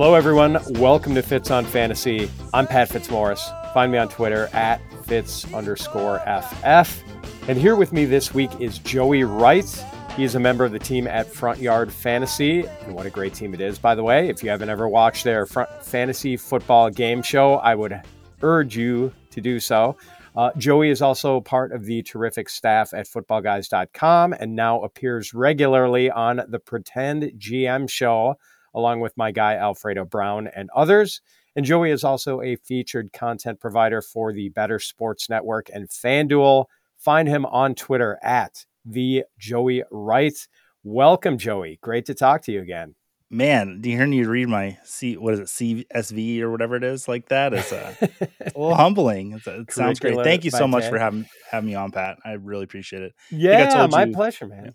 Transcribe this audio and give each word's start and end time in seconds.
Hello, 0.00 0.14
everyone. 0.14 0.56
Welcome 0.80 1.14
to 1.16 1.22
Fitz 1.22 1.50
on 1.50 1.66
Fantasy. 1.66 2.30
I'm 2.54 2.66
Pat 2.66 2.88
Fitzmaurice. 2.88 3.50
Find 3.74 3.92
me 3.92 3.98
on 3.98 4.08
Twitter 4.08 4.48
at 4.54 4.80
Fitz 5.04 5.52
underscore 5.52 6.20
FF. 6.20 7.02
And 7.50 7.58
here 7.58 7.76
with 7.76 7.92
me 7.92 8.06
this 8.06 8.32
week 8.32 8.50
is 8.58 8.78
Joey 8.78 9.24
Wright. 9.24 9.84
He 10.16 10.24
is 10.24 10.36
a 10.36 10.40
member 10.40 10.64
of 10.64 10.72
the 10.72 10.78
team 10.78 11.06
at 11.06 11.26
Front 11.26 11.58
Yard 11.58 11.92
Fantasy. 11.92 12.64
And 12.86 12.94
what 12.94 13.04
a 13.04 13.10
great 13.10 13.34
team 13.34 13.52
it 13.52 13.60
is, 13.60 13.78
by 13.78 13.94
the 13.94 14.02
way. 14.02 14.30
If 14.30 14.42
you 14.42 14.48
haven't 14.48 14.70
ever 14.70 14.88
watched 14.88 15.22
their 15.22 15.44
front 15.44 15.68
fantasy 15.84 16.34
football 16.38 16.88
game 16.88 17.20
show, 17.20 17.56
I 17.56 17.74
would 17.74 18.00
urge 18.40 18.74
you 18.78 19.12
to 19.32 19.42
do 19.42 19.60
so. 19.60 19.98
Uh, 20.34 20.50
Joey 20.56 20.88
is 20.88 21.02
also 21.02 21.42
part 21.42 21.72
of 21.72 21.84
the 21.84 22.02
terrific 22.04 22.48
staff 22.48 22.94
at 22.94 23.06
footballguys.com 23.06 24.32
and 24.32 24.56
now 24.56 24.80
appears 24.80 25.34
regularly 25.34 26.10
on 26.10 26.40
the 26.48 26.58
Pretend 26.58 27.24
GM 27.38 27.90
show 27.90 28.36
along 28.74 29.00
with 29.00 29.16
my 29.16 29.30
guy 29.30 29.54
Alfredo 29.54 30.04
Brown 30.04 30.48
and 30.48 30.70
others. 30.74 31.20
And 31.56 31.64
Joey 31.64 31.90
is 31.90 32.04
also 32.04 32.40
a 32.40 32.56
featured 32.56 33.12
content 33.12 33.60
provider 33.60 34.00
for 34.02 34.32
the 34.32 34.50
Better 34.50 34.78
Sports 34.78 35.28
Network 35.28 35.68
and 35.72 35.88
FanDuel. 35.88 36.66
Find 36.96 37.28
him 37.28 37.44
on 37.46 37.74
Twitter 37.74 38.18
at 38.22 38.64
the 38.84 39.24
Joey 39.38 39.82
Wright. 39.90 40.36
Welcome, 40.84 41.38
Joey. 41.38 41.78
Great 41.82 42.06
to 42.06 42.14
talk 42.14 42.42
to 42.42 42.52
you 42.52 42.60
again. 42.60 42.94
Man, 43.32 43.80
do 43.80 43.88
you 43.88 43.96
hear 43.96 44.08
me 44.08 44.24
read 44.24 44.48
my 44.48 44.76
C? 44.82 45.16
What 45.16 45.34
is 45.34 45.40
it, 45.40 45.46
CSV 45.46 46.40
or 46.40 46.50
whatever 46.50 46.74
it 46.74 46.82
is 46.82 47.06
like 47.06 47.28
that? 47.28 47.54
It's 47.54 47.70
a, 47.70 47.96
a 48.40 48.46
little 48.46 48.74
humbling. 48.74 49.34
It's 49.34 49.46
a, 49.46 49.60
it 49.60 49.72
sounds 49.72 50.00
great. 50.00 50.16
Thank 50.24 50.44
you 50.44 50.50
so 50.50 50.66
much 50.66 50.88
for 50.88 50.98
having 50.98 51.26
having 51.48 51.68
me 51.68 51.76
on, 51.76 51.92
Pat. 51.92 52.18
I 52.24 52.32
really 52.32 52.64
appreciate 52.64 53.02
it. 53.02 53.14
Yeah, 53.30 53.86
my 53.88 54.06
you, 54.06 54.12
pleasure, 54.12 54.48
man. 54.48 54.74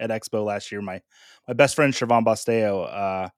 At 0.00 0.10
Expo 0.10 0.44
last 0.44 0.72
year, 0.72 0.82
my 0.82 1.00
my 1.46 1.54
best 1.54 1.76
friend 1.76 1.92
Siobhan 1.92 2.24
Basteo, 2.24 2.82
uh, 2.82 3.28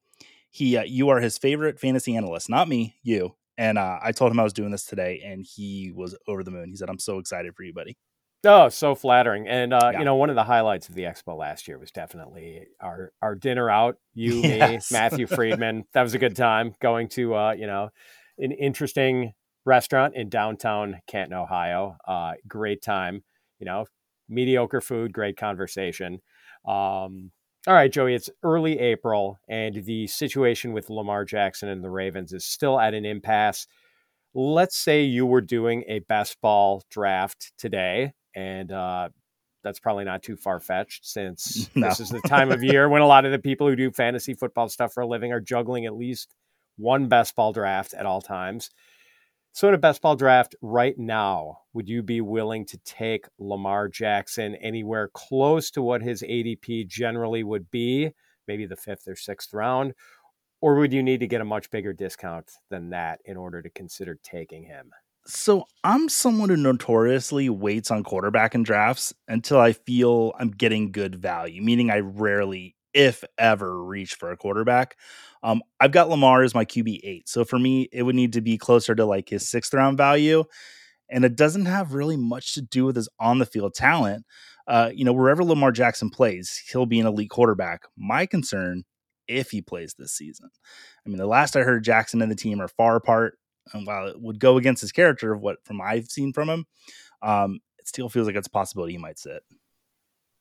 he 0.51 0.77
uh, 0.77 0.85
you 0.85 1.09
are 1.09 1.21
his 1.21 1.39
favorite 1.39 1.81
fantasy 1.81 2.17
analyst, 2.17 2.49
not 2.49 2.69
me, 2.69 2.97
you. 3.03 3.35
And 3.59 3.77
uh, 3.77 3.99
I 4.03 4.13
told 4.13 4.33
him 4.33 4.41
I 4.41 4.45
was 4.45 4.55
doing 4.55 4.71
this 4.71 4.85
today, 4.85 5.23
and 5.25 5.45
he 5.45 5.93
was 5.95 6.17
over 6.27 6.43
the 6.43 6.51
moon. 6.51 6.71
He 6.71 6.77
said, 6.77 6.89
"I'm 6.89 6.99
so 6.99 7.19
excited 7.19 7.55
for 7.55 7.65
you, 7.65 7.75
buddy." 7.75 7.97
Oh, 8.45 8.69
so 8.69 8.95
flattering. 8.95 9.47
And 9.47 9.73
uh, 9.73 9.91
yeah. 9.93 9.99
you 10.01 10.05
know, 10.05 10.17
one 10.17 10.31
of 10.31 10.37
the 10.37 10.43
highlights 10.43 10.89
of 10.89 10.95
the 10.95 11.03
expo 11.03 11.37
last 11.37 11.69
year 11.69 11.79
was 11.79 11.93
definitely 11.93 12.67
our 12.81 13.13
our 13.23 13.35
dinner 13.35 13.71
out. 13.71 13.97
You, 14.15 14.35
yes. 14.43 14.91
me, 14.91 14.99
Matthew 14.99 15.27
Freedman. 15.27 15.85
that 15.95 16.03
was 16.03 16.15
a 16.15 16.19
good 16.19 16.37
time 16.37 16.75
going 16.81 17.09
to 17.11 17.35
uh, 17.35 17.53
you 17.53 17.67
know, 17.67 17.91
an 18.39 18.53
interesting 18.53 19.33
restaurant 19.65 20.17
in 20.17 20.29
downtown 20.29 21.01
Canton, 21.07 21.35
Ohio. 21.35 21.97
Uh, 22.07 22.33
great 22.49 22.83
time. 22.83 23.23
You 23.59 23.67
know, 23.67 23.87
mediocre 24.29 24.81
food, 24.81 25.13
great 25.13 25.37
conversation. 25.37 26.21
Um, 26.65 27.31
all 27.67 27.75
right, 27.75 27.93
Joey, 27.93 28.15
it's 28.15 28.31
early 28.43 28.79
April, 28.79 29.39
and 29.49 29.85
the 29.85 30.07
situation 30.09 30.73
with 30.73 30.91
Lamar 30.91 31.25
Jackson 31.25 31.69
and 31.69 31.83
the 31.83 31.91
Ravens 31.91 32.33
is 32.33 32.45
still 32.45 32.81
at 32.81 32.95
an 32.95 33.05
impasse. 33.05 33.67
Let's 34.35 34.77
say 34.77 35.05
you 35.05 35.27
were 35.27 35.41
doing 35.41 35.85
a 35.87 36.01
best 36.01 36.41
ball 36.41 36.83
draft 36.91 37.53
today, 37.59 38.15
and 38.35 38.73
uh, 38.73 39.11
that's 39.63 39.79
probably 39.79 40.05
not 40.05 40.23
too 40.23 40.37
far 40.37 40.59
fetched 40.59 41.07
since 41.07 41.71
no. 41.77 41.89
this 41.89 42.01
is 42.01 42.09
the 42.11 42.21
time 42.23 42.51
of 42.51 42.65
year 42.65 42.89
when 42.89 43.03
a 43.03 43.07
lot 43.07 43.25
of 43.25 43.33
the 43.33 43.39
people 43.39 43.69
who 43.69 43.77
do 43.77 43.91
fantasy 43.91 44.35
football 44.35 44.69
stuff 44.69 44.93
for 44.93 45.03
a 45.03 45.07
living 45.07 45.33
are 45.33 45.41
juggling 45.41 45.87
at 45.87 45.97
least 45.97 46.35
one 46.77 47.09
best 47.09 47.37
ball 47.37 47.53
draft 47.53 47.95
at 47.95 48.07
all 48.07 48.21
times. 48.21 48.71
So, 49.55 49.69
in 49.69 49.75
a 49.75 49.79
best 49.79 50.01
ball 50.01 50.17
draft 50.17 50.55
right 50.63 50.99
now, 50.99 51.59
would 51.75 51.87
you 51.89 52.03
be 52.03 52.23
willing 52.23 52.65
to 52.67 52.79
take 52.79 53.27
Lamar 53.39 53.87
Jackson 53.89 54.55
anywhere 54.57 55.09
close 55.13 55.71
to 55.73 55.83
what 55.83 56.01
his 56.03 56.23
ADP 56.23 56.87
generally 56.87 57.45
would 57.45 57.71
be, 57.71 58.13
maybe 58.49 58.65
the 58.65 58.77
fifth 58.77 59.07
or 59.07 59.15
sixth 59.15 59.53
round? 59.53 59.93
Or 60.63 60.77
would 60.77 60.93
you 60.93 61.03
need 61.03 61.21
to 61.21 61.27
get 61.27 61.43
a 61.43 61.45
much 61.45 61.71
bigger 61.71 61.93
discount 61.93 62.51
than 62.71 62.91
that 62.91 63.21
in 63.27 63.37
order 63.37 63.61
to 63.61 63.69
consider 63.71 64.19
taking 64.23 64.65
him? 64.65 64.91
So, 65.27 65.67
I'm 65.85 66.09
someone 66.09 66.49
who 66.49 66.57
notoriously 66.57 67.51
waits 67.51 67.91
on 67.91 68.05
quarterback 68.05 68.55
in 68.55 68.63
drafts 68.63 69.13
until 69.29 69.61
I 69.61 69.73
feel 69.73 70.33
I'm 70.39 70.51
getting 70.51 70.93
good 70.93 71.15
value, 71.15 71.61
meaning 71.63 71.91
I 71.91 71.99
rarely, 72.01 72.75
if 72.95 73.25
ever, 73.39 73.83
reach 73.85 74.15
for 74.15 74.31
a 74.31 74.37
quarterback. 74.37 74.97
Um, 75.43 75.63
I've 75.81 75.93
got 75.93 76.09
Lamar 76.09 76.43
as 76.43 76.55
my 76.55 76.65
QB 76.65 77.01
eight. 77.03 77.29
So 77.29 77.45
for 77.45 77.59
me, 77.59 77.89
it 77.93 78.03
would 78.03 78.15
need 78.15 78.33
to 78.35 78.41
be 78.41 78.59
closer 78.59 78.95
to 78.95 79.05
like 79.05 79.29
his 79.29 79.49
sixth 79.49 79.75
round 79.75 79.97
value. 79.97 80.45
And 81.11 81.25
it 81.25 81.37
doesn't 81.37 81.67
have 81.67 81.95
really 81.95 82.17
much 82.17 82.55
to 82.55 82.63
do 82.63 82.85
with 82.87 82.97
his 82.97 83.09
on 83.21 83.39
the 83.39 83.47
field 83.47 83.75
talent. 83.75 84.25
Uh, 84.67 84.91
you 84.95 85.05
know, 85.05 85.13
wherever 85.13 85.45
Lamar 85.45 85.73
Jackson 85.73 86.09
plays, 86.09 86.63
he'll 86.71 86.87
be 86.87 87.01
an 87.01 87.07
elite 87.07 87.31
quarterback. 87.31 87.83
My 87.97 88.27
concern, 88.27 88.85
if 89.29 89.51
he 89.51 89.61
plays 89.61 89.95
this 89.99 90.13
season, 90.13 90.49
I 91.05 91.09
mean, 91.09 91.19
the 91.19 91.27
last 91.27 91.57
I 91.57 91.61
heard, 91.63 91.85
Jackson 91.85 92.23
and 92.23 92.31
the 92.31 92.37
team 92.37 92.61
are 92.61 92.69
far 92.69 92.97
apart. 92.97 93.39
And 93.73 93.87
while 93.87 94.09
it 94.09 94.21
would 94.21 94.39
go 94.39 94.57
against 94.57 94.81
his 94.81 94.93
character 94.93 95.33
of 95.33 95.41
what 95.41 95.59
from 95.65 95.81
I've 95.81 96.07
seen 96.11 96.33
from 96.33 96.49
him, 96.49 96.67
um, 97.23 97.61
it 97.79 97.89
still 97.89 98.09
feels 98.09 98.27
like 98.27 98.37
it's 98.37 98.47
a 98.47 98.51
possibility 98.51 98.93
he 98.93 98.99
might 98.99 99.19
sit. 99.19 99.43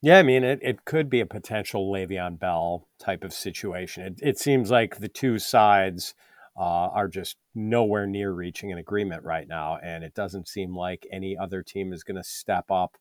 Yeah, 0.01 0.17
I 0.17 0.23
mean, 0.23 0.43
it, 0.43 0.59
it 0.63 0.85
could 0.85 1.09
be 1.09 1.19
a 1.19 1.27
potential 1.27 1.91
Le'Veon 1.91 2.39
Bell 2.39 2.87
type 2.99 3.23
of 3.23 3.33
situation. 3.33 4.03
It, 4.03 4.19
it 4.21 4.39
seems 4.39 4.71
like 4.71 4.97
the 4.97 5.07
two 5.07 5.37
sides 5.37 6.15
uh, 6.57 6.89
are 6.89 7.07
just 7.07 7.37
nowhere 7.53 8.07
near 8.07 8.31
reaching 8.31 8.71
an 8.71 8.79
agreement 8.79 9.23
right 9.23 9.47
now, 9.47 9.77
and 9.83 10.03
it 10.03 10.15
doesn't 10.15 10.47
seem 10.47 10.75
like 10.75 11.05
any 11.11 11.37
other 11.37 11.61
team 11.61 11.93
is 11.93 12.03
going 12.03 12.17
to 12.17 12.23
step 12.23 12.65
up 12.71 12.97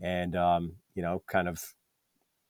and 0.00 0.36
um, 0.36 0.74
you 0.94 1.02
know 1.02 1.22
kind 1.26 1.48
of 1.48 1.74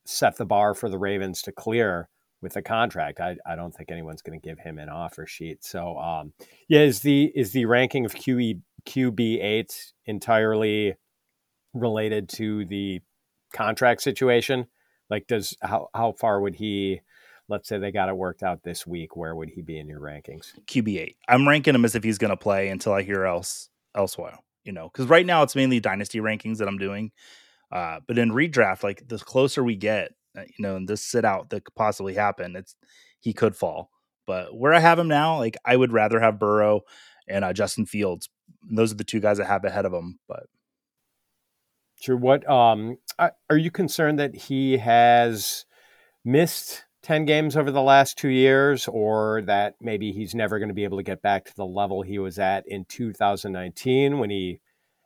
set 0.05 0.37
the 0.37 0.45
bar 0.45 0.75
for 0.75 0.89
the 0.89 0.99
Ravens 0.99 1.43
to 1.43 1.53
clear 1.53 2.09
with 2.41 2.55
the 2.55 2.62
contract. 2.62 3.21
I, 3.21 3.37
I 3.47 3.55
don't 3.55 3.73
think 3.73 3.91
anyone's 3.93 4.23
going 4.23 4.39
to 4.39 4.47
give 4.47 4.59
him 4.59 4.79
an 4.79 4.89
offer 4.89 5.27
sheet. 5.27 5.65
So 5.65 5.97
um, 5.99 6.33
yeah, 6.69 6.81
is 6.81 7.01
the 7.01 7.33
is 7.37 7.53
the 7.53 7.67
ranking 7.67 8.05
of 8.05 8.15
QE 8.15 8.61
QB 8.85 9.43
eight 9.43 9.93
entirely 10.07 10.95
related 11.73 12.29
to 12.31 12.65
the 12.67 13.01
contract 13.53 14.03
situation? 14.03 14.67
Like, 15.11 15.27
does 15.27 15.57
how 15.63 15.89
how 15.95 16.13
far 16.13 16.41
would 16.41 16.55
he? 16.55 17.01
Let's 17.49 17.69
say 17.69 17.79
they 17.79 17.93
got 17.93 18.09
it 18.09 18.17
worked 18.17 18.43
out 18.43 18.63
this 18.63 18.87
week. 18.87 19.17
Where 19.17 19.35
would 19.35 19.51
he 19.51 19.63
be 19.63 19.79
in 19.79 19.89
your 19.89 20.01
rankings? 20.01 20.53
QB 20.67 20.99
eight. 20.99 21.17
I'm 21.29 21.47
ranking 21.47 21.75
him 21.75 21.85
as 21.85 21.95
if 21.95 22.05
he's 22.05 22.19
going 22.19 22.31
to 22.31 22.37
play 22.37 22.69
until 22.69 22.93
I 22.93 23.03
hear 23.03 23.25
else 23.25 23.69
elsewhere. 23.95 24.39
You 24.65 24.73
know, 24.73 24.89
because 24.89 25.07
right 25.07 25.27
now 25.27 25.43
it's 25.43 25.57
mainly 25.57 25.81
dynasty 25.81 26.21
rankings 26.21 26.59
that 26.59 26.69
I'm 26.69 26.79
doing. 26.79 27.11
Uh, 27.71 28.01
but 28.07 28.19
in 28.19 28.31
redraft, 28.31 28.83
like 28.83 29.07
the 29.09 29.19
closer 29.19 29.65
we 29.65 29.75
get, 29.77 30.12
uh, 30.37 30.43
you 30.43 30.62
know, 30.62 30.77
and 30.77 30.89
this 30.89 31.03
sit 31.03 31.25
out 31.25 31.51
that 31.51 31.65
could 31.65 31.75
possibly 31.75 32.15
happen, 32.15 32.55
it's 32.55 32.77
he 33.19 33.33
could 33.33 33.57
fall. 33.57 33.91
But 34.27 34.55
where 34.57 34.75
I 34.75 34.79
have 34.79 34.99
him 34.99 35.09
now, 35.09 35.39
like 35.39 35.57
I 35.65 35.77
would 35.77 35.93
rather 35.93 36.21
have 36.21 36.39
Burrow 36.39 36.83
and 37.29 37.45
uh, 37.45 37.53
Justin 37.53 37.87
Fields. 37.87 38.29
those 38.71 38.93
are 38.93 38.97
the 38.97 39.05
two 39.05 39.21
guys 39.21 39.41
I 39.41 39.47
have 39.47 39.65
ahead 39.65 39.87
of 39.87 39.93
him. 39.93 40.19
But 40.29 40.45
Sure. 42.03 42.17
What 42.17 42.49
um 42.51 42.99
are 43.49 43.57
you 43.57 43.71
concerned 43.71 44.19
that 44.19 44.35
he 44.35 44.77
has 44.79 45.65
missed 46.25 46.85
10 47.05 47.27
games 47.27 47.57
over 47.57 47.71
the 47.71 47.81
last 47.81 48.19
2 48.19 48.29
years 48.29 48.89
or 48.89 49.43
that 49.43 49.77
maybe 49.81 50.11
he's 50.11 50.35
never 50.35 50.59
going 50.59 50.69
to 50.69 50.75
be 50.75 50.83
able 50.83 50.99
to 50.99 51.05
get 51.05 51.23
back 51.23 51.45
to 51.45 51.55
the 51.55 51.65
level 51.65 52.03
he 52.03 52.19
was 52.19 52.41
at 52.41 52.67
in 52.67 52.85
2019 52.87 54.19
when 54.19 54.31
he 54.31 54.59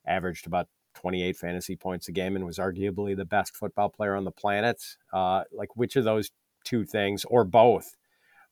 averaged 0.06 0.46
about 0.46 0.68
28 0.94 1.36
fantasy 1.36 1.76
points 1.76 2.08
a 2.08 2.12
game 2.12 2.34
and 2.34 2.46
was 2.46 2.56
arguably 2.56 3.14
the 3.14 3.26
best 3.26 3.54
football 3.54 3.90
player 3.90 4.14
on 4.16 4.24
the 4.24 4.30
planet? 4.30 4.82
Uh 5.12 5.42
like 5.52 5.76
which 5.76 5.96
of 5.96 6.04
those 6.04 6.30
two 6.64 6.86
things 6.86 7.26
or 7.26 7.44
both 7.44 7.94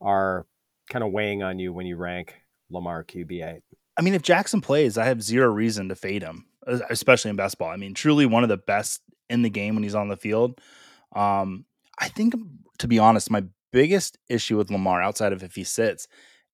are 0.03 0.45
kind 0.91 1.03
of 1.03 1.13
weighing 1.13 1.43
on 1.43 1.59
you 1.59 1.73
when 1.73 1.87
you 1.87 1.97
rank 1.97 2.43
Lamar 2.69 3.05
QB8? 3.05 3.63
I 3.97 4.03
mean, 4.03 4.13
if 4.13 4.21
Jackson 4.21 4.61
plays, 4.61 4.99
I 4.99 5.07
have 5.07 5.23
zero 5.23 5.49
reason 5.49 5.89
to 5.89 5.95
fade 5.95 6.23
him 6.23 6.45
especially 6.67 7.31
in 7.31 7.37
best 7.37 7.59
ball. 7.59 7.71
I 7.71 7.77
mean, 7.77 7.95
truly 7.95 8.27
one 8.27 8.43
of 8.43 8.49
the 8.49 8.57
best 8.57 9.03
in 9.29 9.43
the 9.43 9.51
game 9.51 9.75
when 9.75 9.83
he's 9.83 9.95
on 9.95 10.09
the 10.09 10.17
field. 10.17 10.61
Um, 11.15 11.65
I 11.99 12.09
think, 12.09 12.35
to 12.79 12.89
be 12.89 12.99
honest, 12.99 13.31
my 13.31 13.45
biggest 13.73 14.19
issue 14.29 14.57
with 14.57 14.71
Lamar, 14.71 15.03
outside 15.03 15.33
of 15.33 15.43
if 15.43 15.55
he 15.55 15.65
sits, 15.65 16.09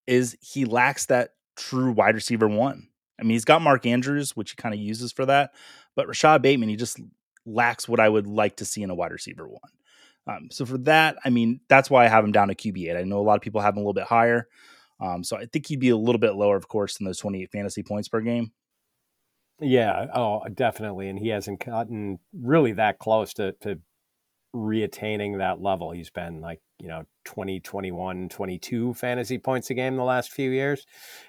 is 0.07 0.37
he 0.41 0.65
lacks 0.65 1.05
that 1.07 1.33
true 1.55 1.91
wide 1.91 2.15
receiver 2.15 2.47
one. 2.47 2.87
I 3.19 3.23
mean, 3.23 3.31
he's 3.31 3.45
got 3.45 3.61
Mark 3.61 3.85
Andrews, 3.85 4.35
which 4.35 4.51
he 4.51 4.55
kind 4.55 4.73
of 4.73 4.81
uses 4.81 5.11
for 5.11 5.25
that, 5.27 5.53
but 5.95 6.07
Rashad 6.07 6.41
Bateman, 6.41 6.69
he 6.69 6.75
just 6.75 6.99
lacks 7.45 7.87
what 7.87 7.99
I 7.99 8.09
would 8.09 8.27
like 8.27 8.57
to 8.57 8.65
see 8.65 8.81
in 8.81 8.89
a 8.89 8.95
wide 8.95 9.11
receiver 9.11 9.47
one. 9.47 9.59
Um, 10.27 10.49
so 10.51 10.65
for 10.65 10.77
that, 10.79 11.17
I 11.25 11.29
mean, 11.29 11.59
that's 11.67 11.89
why 11.89 12.05
I 12.05 12.07
have 12.07 12.23
him 12.23 12.31
down 12.31 12.47
to 12.47 12.55
QB 12.55 12.89
eight. 12.89 12.97
I 12.97 13.03
know 13.03 13.19
a 13.19 13.21
lot 13.23 13.35
of 13.35 13.41
people 13.41 13.61
have 13.61 13.73
him 13.73 13.79
a 13.79 13.81
little 13.81 13.93
bit 13.93 14.05
higher. 14.05 14.47
Um, 14.99 15.23
so 15.23 15.35
I 15.35 15.45
think 15.45 15.65
he'd 15.65 15.79
be 15.79 15.89
a 15.89 15.97
little 15.97 16.19
bit 16.19 16.35
lower, 16.35 16.55
of 16.55 16.67
course, 16.67 16.97
than 16.97 17.05
those 17.05 17.17
28 17.17 17.51
fantasy 17.51 17.81
points 17.81 18.07
per 18.07 18.21
game. 18.21 18.51
Yeah, 19.61 20.07
oh, 20.13 20.43
definitely. 20.53 21.07
And 21.09 21.19
he 21.19 21.29
hasn't 21.29 21.63
gotten 21.63 22.19
really 22.33 22.73
that 22.73 22.97
close 22.99 23.33
to, 23.35 23.53
to 23.61 23.79
reattaining 24.55 25.37
that 25.37 25.61
level. 25.61 25.91
He's 25.91 26.09
been 26.09 26.41
like, 26.41 26.59
you 26.79 26.87
know, 26.87 27.05
20, 27.25 27.59
21, 27.59 28.29
22 28.29 28.93
fantasy 28.95 29.37
points 29.37 29.69
a 29.69 29.75
game 29.75 29.95
the 29.95 30.03
last 30.03 30.31
few 30.31 30.49
years. 30.49 30.85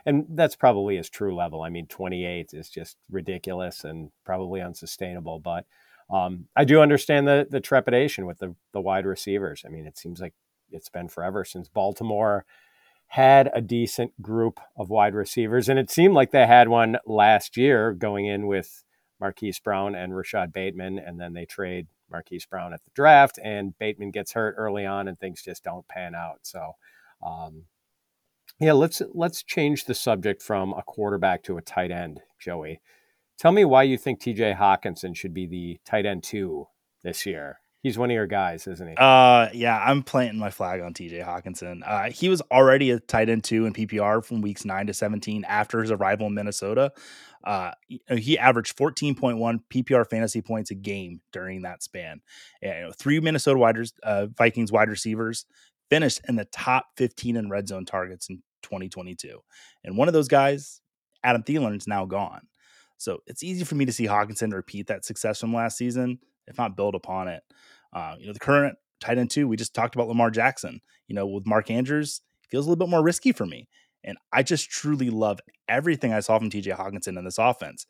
And 0.07 0.25
that's 0.31 0.57
probably 0.57 0.97
his 0.97 1.11
true 1.11 1.37
level. 1.37 1.63
I 1.63 1.69
mean, 1.69 1.87
28 1.87 2.51
is 2.55 2.71
just 2.71 2.97
ridiculous 3.11 3.85
and 3.85 4.11
probably 4.25 4.63
unsustainable. 4.63 5.39
But 5.39 5.67
um, 6.11 6.47
I 6.57 6.65
do 6.65 6.81
understand 6.81 7.29
the, 7.29 7.47
the 7.51 7.61
trepidation 7.61 8.25
with 8.27 8.39
the, 8.39 8.55
the 8.73 8.81
wide 8.81 9.05
receivers. 9.07 9.63
I 9.67 9.69
mean, 9.69 9.87
it 9.87 9.99
seems 9.99 10.21
like 10.21 10.35
it's 10.71 10.89
been 10.89 11.09
forever 11.09 11.45
since 11.45 11.69
Baltimore 11.69 12.47
had 13.13 13.51
a 13.53 13.61
decent 13.61 14.11
group 14.23 14.59
of 14.75 14.89
wide 14.89 15.15
receivers, 15.15 15.69
and 15.69 15.79
it 15.79 15.91
seemed 15.91 16.15
like 16.15 16.31
they 16.31 16.47
had 16.47 16.67
one 16.67 16.97
last 17.05 17.59
year 17.59 17.93
going 17.93 18.25
in 18.25 18.47
with 18.47 18.85
Marquise 19.21 19.59
Brown 19.59 19.95
and 19.95 20.15
Rashad 20.15 20.51
Bateman, 20.51 20.99
and 20.99 21.21
then 21.21 21.35
they 21.35 21.45
trade 21.45 21.89
Marquise 22.11 22.47
Brown 22.47 22.73
at 22.73 22.83
the 22.85 22.91
draft, 22.95 23.39
and 23.45 23.79
Bateman 23.79 24.13
gets 24.13 24.33
hurt 24.33 24.55
early 24.57 24.87
on, 24.87 25.09
and 25.09 25.21
things 25.21 25.43
just 25.43 25.63
don't 25.63 25.87
pan 25.89 26.15
out. 26.15 26.39
So, 26.41 26.73
um, 27.23 27.65
yeah, 28.59 28.73
let's 28.73 29.03
let's 29.13 29.43
change 29.43 29.85
the 29.85 29.95
subject 29.95 30.41
from 30.41 30.73
a 30.73 30.83
quarterback 30.83 31.43
to 31.43 31.59
a 31.59 31.63
tight 31.63 31.91
end, 31.91 32.23
Joey. 32.41 32.81
Tell 33.39 33.53
me 33.53 33.67
why 33.67 33.83
you 33.83 33.99
think 33.99 34.21
T.J. 34.21 34.55
Hockenson 34.55 35.15
should 35.15 35.35
be 35.35 35.47
the 35.47 35.79
tight 35.85 36.07
end 36.07 36.23
two 36.23 36.67
this 37.03 37.27
year. 37.27 37.59
He's 37.83 37.99
one 37.99 38.11
of 38.11 38.15
your 38.15 38.29
guys, 38.29 38.69
isn't 38.69 38.89
he? 38.89 38.95
Uh, 38.97 39.49
yeah, 39.53 39.77
I'm 39.85 40.05
planting 40.05 40.39
my 40.39 40.51
flag 40.51 40.81
on 40.81 40.95
TJ 40.95 41.25
Hockenson. 41.25 41.81
Uh, 41.85 42.11
he 42.11 42.29
was 42.29 42.41
already 42.43 42.93
a 42.93 43.01
tight 43.01 43.29
end 43.29 43.43
two 43.43 43.67
in 43.67 43.73
PPR 43.73 44.25
from 44.25 44.41
weeks 44.41 44.65
nine 44.65 44.87
to 44.87 44.95
17 44.95 45.45
after 45.45 45.81
his 45.81 45.91
arrival 45.91 46.29
in 46.29 46.35
Minnesota. 46.35 46.93
Uh, 47.43 47.73
he 48.17 48.39
averaged 48.39 48.77
14.1 48.77 49.61
PPR 49.69 50.09
fantasy 50.09 50.41
points 50.41 50.71
a 50.71 50.77
game 50.77 51.21
during 51.33 51.63
that 51.63 51.83
span. 51.83 52.21
And, 52.63 52.77
you 52.77 52.83
know, 52.83 52.93
three 52.93 53.19
Minnesota 53.19 53.59
wide, 53.59 53.77
uh, 54.05 54.27
Vikings 54.27 54.71
wide 54.71 54.89
receivers 54.89 55.45
finished 55.91 56.21
in 56.29 56.37
the 56.37 56.45
top 56.45 56.87
15 56.99 57.37
in 57.37 57.51
red 57.51 57.67
zone 57.67 57.85
targets 57.85 58.29
in 58.31 58.37
2022. 58.63 59.41
And 59.83 59.97
one 59.97 60.07
of 60.07 60.15
those 60.15 60.29
guys, 60.29 60.81
Adam 61.25 61.43
Thielen, 61.43 61.77
is 61.77 61.89
now 61.89 62.05
gone. 62.05 62.47
So 62.97 63.19
it's 63.27 63.43
easy 63.43 63.65
for 63.65 63.75
me 63.75 63.87
to 63.87 63.93
see 63.93 64.07
Hockenson 64.07 64.53
repeat 64.53 64.87
that 64.87 65.05
success 65.05 65.41
from 65.41 65.53
last 65.53 65.77
season, 65.77 66.21
if 66.47 66.59
not 66.59 66.77
build 66.77 66.95
upon 66.95 67.29
it. 67.29 67.43
Uh, 67.93 68.17
you 68.19 68.27
know, 68.27 68.33
the 68.33 68.39
current 68.39 68.77
tight 69.01 69.19
end 69.19 69.31
two, 69.31 69.49
we 69.49 69.57
just 69.57 69.75
talked 69.75 69.95
about 69.95 70.09
Lamar 70.09 70.31
Jackson. 70.31 70.81
You 71.09 71.15
know, 71.15 71.27
with 71.27 71.47
Mark 71.47 71.71
Andrews, 71.71 72.23
feels 72.51 72.67
a 72.67 72.71
little 72.71 72.87
bit 72.87 72.91
more 72.91 73.03
risky 73.03 73.33
for 73.33 73.47
me. 73.47 73.69
And 74.05 74.17
I 74.33 74.43
just 74.43 74.71
truly 74.71 75.11
love 75.11 75.41
everything 75.69 76.13
I 76.13 76.21
saw 76.21 76.39
from 76.39 76.51
TJ 76.51 76.77
Hockenson 76.77 77.19
in 77.19 77.25
this 77.25 77.39
offense. 77.39 77.87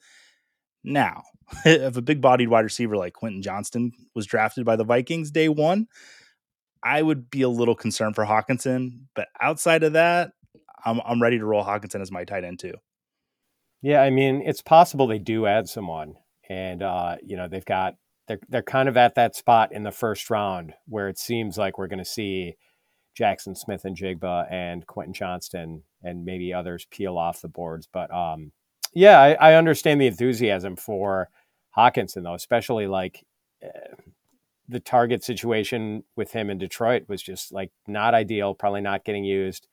Now, 0.84 1.22
if 1.64 1.96
a 1.96 2.02
big 2.02 2.20
bodied 2.20 2.48
wide 2.48 2.64
receiver 2.64 2.96
like 2.96 3.14
Quentin 3.14 3.42
Johnston 3.42 3.92
was 4.14 4.26
drafted 4.26 4.64
by 4.64 4.76
the 4.76 4.84
Vikings 4.84 5.30
day 5.30 5.48
one, 5.48 5.86
I 6.82 7.02
would 7.02 7.30
be 7.30 7.42
a 7.42 7.48
little 7.48 7.74
concerned 7.74 8.14
for 8.14 8.24
Hockenson. 8.24 9.02
But 9.14 9.28
outside 9.40 9.84
of 9.84 9.94
that, 9.94 10.32
I'm, 10.84 11.00
I'm 11.04 11.22
ready 11.22 11.38
to 11.38 11.44
roll 11.44 11.64
Hockenson 11.64 12.00
as 12.00 12.10
my 12.10 12.24
tight 12.24 12.44
end 12.44 12.58
too. 12.58 12.74
Yeah, 13.82 14.00
I 14.00 14.10
mean, 14.10 14.42
it's 14.44 14.62
possible 14.62 15.06
they 15.06 15.18
do 15.18 15.46
add 15.46 15.68
someone. 15.68 16.14
And, 16.48 16.82
uh, 16.82 17.16
you 17.22 17.36
know, 17.36 17.48
they've 17.48 17.64
got, 17.64 17.94
they're, 18.28 18.40
they're 18.48 18.62
kind 18.62 18.88
of 18.88 18.96
at 18.96 19.14
that 19.14 19.34
spot 19.34 19.72
in 19.72 19.82
the 19.82 19.90
first 19.90 20.30
round 20.30 20.74
where 20.86 21.08
it 21.08 21.18
seems 21.18 21.58
like 21.58 21.78
we're 21.78 21.88
going 21.88 21.98
to 21.98 22.04
see 22.04 22.56
Jaxon 23.18 23.56
Smith-Njigba 23.56 24.50
and 24.50 24.86
Quentin 24.86 25.12
Johnston 25.12 25.82
and 26.02 26.24
maybe 26.24 26.52
others 26.52 26.86
peel 26.90 27.18
off 27.18 27.42
the 27.42 27.48
boards. 27.48 27.88
But 27.92 28.12
um, 28.14 28.52
yeah, 28.94 29.20
I, 29.20 29.32
I, 29.34 29.54
understand 29.54 30.00
the 30.00 30.06
enthusiasm 30.06 30.76
for 30.76 31.28
Hockenson 31.76 32.22
though, 32.22 32.34
especially 32.34 32.86
like 32.86 33.24
uh, 33.62 33.96
the 34.68 34.80
target 34.80 35.22
situation 35.22 36.04
with 36.16 36.32
him 36.32 36.48
in 36.48 36.58
Detroit 36.58 37.04
was 37.08 37.22
just 37.22 37.52
like 37.52 37.70
not 37.86 38.14
ideal, 38.14 38.54
probably 38.54 38.80
not 38.80 39.04
getting 39.04 39.24
used 39.24 39.68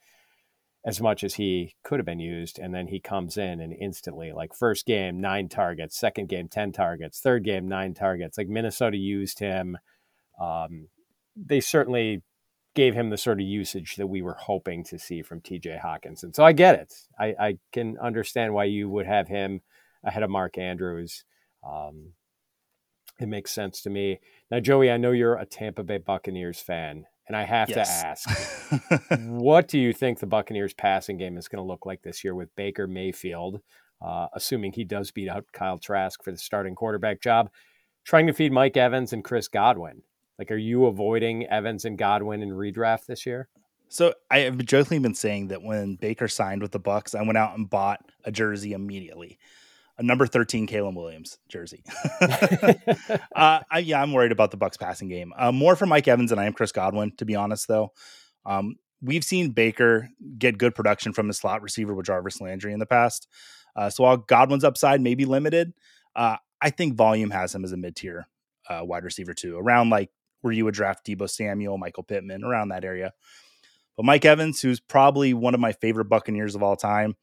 as 0.86 1.02
much 1.02 1.24
as 1.24 1.36
he 1.36 1.76
could 1.84 2.00
have 2.00 2.06
been 2.06 2.20
used. 2.20 2.58
And 2.58 2.74
then 2.74 2.88
he 2.88 3.00
comes 3.00 3.38
in 3.38 3.60
and 3.60 3.74
instantly, 3.74 4.32
like 4.32 4.54
first 4.54 4.86
game, 4.86 5.20
nine 5.20 5.50
targets, 5.50 5.98
second 5.98 6.30
game, 6.30 6.48
10 6.48 6.72
targets, 6.72 7.20
third 7.20 7.44
game, 7.44 7.68
nine 7.68 7.94
targets. 7.94 8.38
Like 8.38 8.48
Minnesota 8.48 8.98
used 8.98 9.40
him. 9.40 9.78
Um, 10.40 10.88
they 11.36 11.60
certainly 11.60 12.22
gave 12.76 12.94
him 12.94 13.10
the 13.10 13.18
sort 13.18 13.42
of 13.42 13.46
usage 13.46 13.96
that 13.98 14.08
we 14.08 14.22
were 14.22 14.38
hoping 14.40 14.84
to 14.86 14.98
see 14.98 15.22
from 15.22 15.42
TJ 15.42 15.82
Hockenson. 15.82 16.34
So 16.34 16.44
I 16.44 16.54
get 16.54 16.76
it. 16.76 16.94
I, 17.20 17.36
I 17.40 17.58
can 17.74 17.98
understand 18.02 18.54
why 18.54 18.66
you 18.66 18.90
would 18.90 19.06
have 19.06 19.28
him 19.28 19.62
ahead 20.04 20.24
of 20.24 20.30
Mark 20.30 20.58
Andrews. 20.58 21.26
Um, 21.68 22.14
it 23.20 23.28
makes 23.28 23.52
sense 23.52 23.82
to 23.82 23.90
me. 23.90 24.20
Now, 24.50 24.62
Joey, 24.62 24.90
I 24.90 24.98
know 24.98 25.12
you're 25.12 25.36
a 25.36 25.46
Tampa 25.46 25.84
Bay 25.84 25.98
Buccaneers 25.98 26.62
fan, 26.62 27.06
and 27.30 27.38
I 27.38 27.44
have 27.44 27.70
yes. 27.70 28.24
to 28.26 28.30
ask, 28.30 29.20
what 29.22 29.68
do 29.68 29.78
you 29.78 29.94
think 29.94 30.20
the 30.20 30.26
Buccaneers 30.26 30.74
passing 30.74 31.18
game 31.18 31.38
is 31.38 31.48
going 31.48 31.64
to 31.64 31.68
look 31.68 31.86
like 31.86 32.02
this 32.02 32.24
year 32.24 32.34
with 32.34 32.54
Baker 32.56 32.88
Mayfield, 32.88 33.62
uh, 34.02 34.28
assuming 34.34 34.74
he 34.74 34.84
does 34.84 35.12
beat 35.12 35.30
out 35.30 35.46
Kyle 35.54 35.78
Trask 35.78 36.24
for 36.24 36.32
the 36.32 36.38
starting 36.38 36.74
quarterback 36.74 37.22
job, 37.22 37.52
trying 38.04 38.26
to 38.28 38.34
feed 38.34 38.52
Mike 38.52 38.76
Evans 38.76 39.14
and 39.14 39.24
Chris 39.24 39.48
Godwin? 39.48 40.02
Like, 40.40 40.50
are 40.52 40.58
you 40.58 40.88
avoiding 40.88 41.46
Evans 41.48 41.86
and 41.86 41.98
Godwin 42.00 42.42
in 42.42 42.50
redraft 42.50 43.06
this 43.06 43.28
year? 43.28 43.48
So 43.90 44.16
I 44.32 44.40
have 44.40 44.58
jokingly 44.66 45.00
been 45.00 45.16
saying 45.16 45.50
that 45.50 45.62
when 45.62 45.96
Baker 45.96 46.28
signed 46.28 46.64
with 46.64 46.72
the 46.72 46.80
Bucs, 46.80 47.14
I 47.14 47.22
went 47.22 47.38
out 47.38 47.56
and 47.58 47.70
bought 47.70 48.00
a 48.24 48.32
jersey 48.32 48.74
immediately, 48.74 49.38
a 50.00 50.04
number 50.04 50.26
thirteen 50.26 50.66
Caleb 50.66 50.96
Williams 50.96 51.38
jersey. 51.50 51.84
uh, 52.22 53.60
I, 53.70 53.80
yeah, 53.84 54.02
I'm 54.02 54.14
worried 54.14 54.32
about 54.32 54.50
the 54.52 54.58
Bucs 54.58 54.80
passing 54.80 55.10
game. 55.10 55.34
Uh, 55.38 55.52
more 55.52 55.76
for 55.76 55.86
Mike 55.86 56.08
Evans 56.08 56.32
than 56.32 56.40
I 56.40 56.46
am 56.46 56.54
Chris 56.54 56.72
Godwin, 56.72 57.12
to 57.18 57.26
be 57.26 57.36
honest. 57.36 57.68
Though 57.68 57.92
um, 58.46 58.78
we've 59.02 59.24
seen 59.24 59.52
Baker 59.52 60.10
get 60.38 60.58
good 60.58 60.74
production 60.74 61.14
from 61.14 61.28
his 61.28 61.38
slot 61.38 61.62
receiver 61.62 61.94
with 61.94 62.06
Jarvis 62.06 62.42
Landry 62.42 62.74
in 62.74 62.80
the 62.80 62.86
past. 62.86 63.28
Uh, 63.76 63.90
so 63.90 64.04
while 64.04 64.18
Godwin's 64.18 64.64
upside 64.64 65.02
may 65.02 65.16
be 65.16 65.26
limited, 65.26 65.74
uh, 66.16 66.38
I 66.62 66.70
think 66.70 66.96
volume 66.96 67.30
has 67.32 67.54
him 67.54 67.64
as 67.64 67.72
a 67.72 67.78
mid 67.78 67.96
tier 67.96 68.28
uh, 68.70 68.82
wide 68.84 69.04
receiver 69.04 69.34
too, 69.34 69.58
around 69.58 69.90
like 69.90 70.10
where 70.42 70.54
you 70.54 70.66
would 70.66 70.74
draft 70.74 71.06
Deebo 71.06 71.30
Samuel, 71.30 71.78
Michael 71.78 72.04
Pittman, 72.04 72.44
around 72.44 72.70
that 72.70 72.86
area. 72.86 73.14
But 73.98 74.06
Mike 74.06 74.24
Evans, 74.24 74.62
who's 74.62 74.80
probably 74.80 75.34
one 75.34 75.54
of 75.54 75.60
my 75.60 75.74
favorite 75.74 76.06
Buccaneers 76.06 76.56
of 76.56 76.64
all 76.64 76.78
time, 76.78 77.16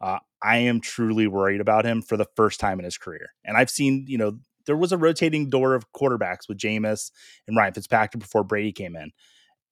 uh, 0.00 0.18
I 0.42 0.58
am 0.58 0.80
truly 0.80 1.26
worried 1.26 1.60
about 1.60 1.84
him 1.84 2.02
for 2.02 2.16
the 2.16 2.26
first 2.36 2.60
time 2.60 2.78
in 2.78 2.84
his 2.84 2.96
career. 2.96 3.32
And 3.44 3.56
I've 3.56 3.70
seen, 3.70 4.06
you 4.08 4.18
know, 4.18 4.38
there 4.66 4.76
was 4.76 4.92
a 4.92 4.98
rotating 4.98 5.50
door 5.50 5.74
of 5.74 5.90
quarterbacks 5.92 6.48
with 6.48 6.58
Jameis 6.58 7.10
and 7.46 7.56
Ryan 7.56 7.74
Fitzpatrick 7.74 8.20
before 8.20 8.44
Brady 8.44 8.72
came 8.72 8.96
in. 8.96 9.10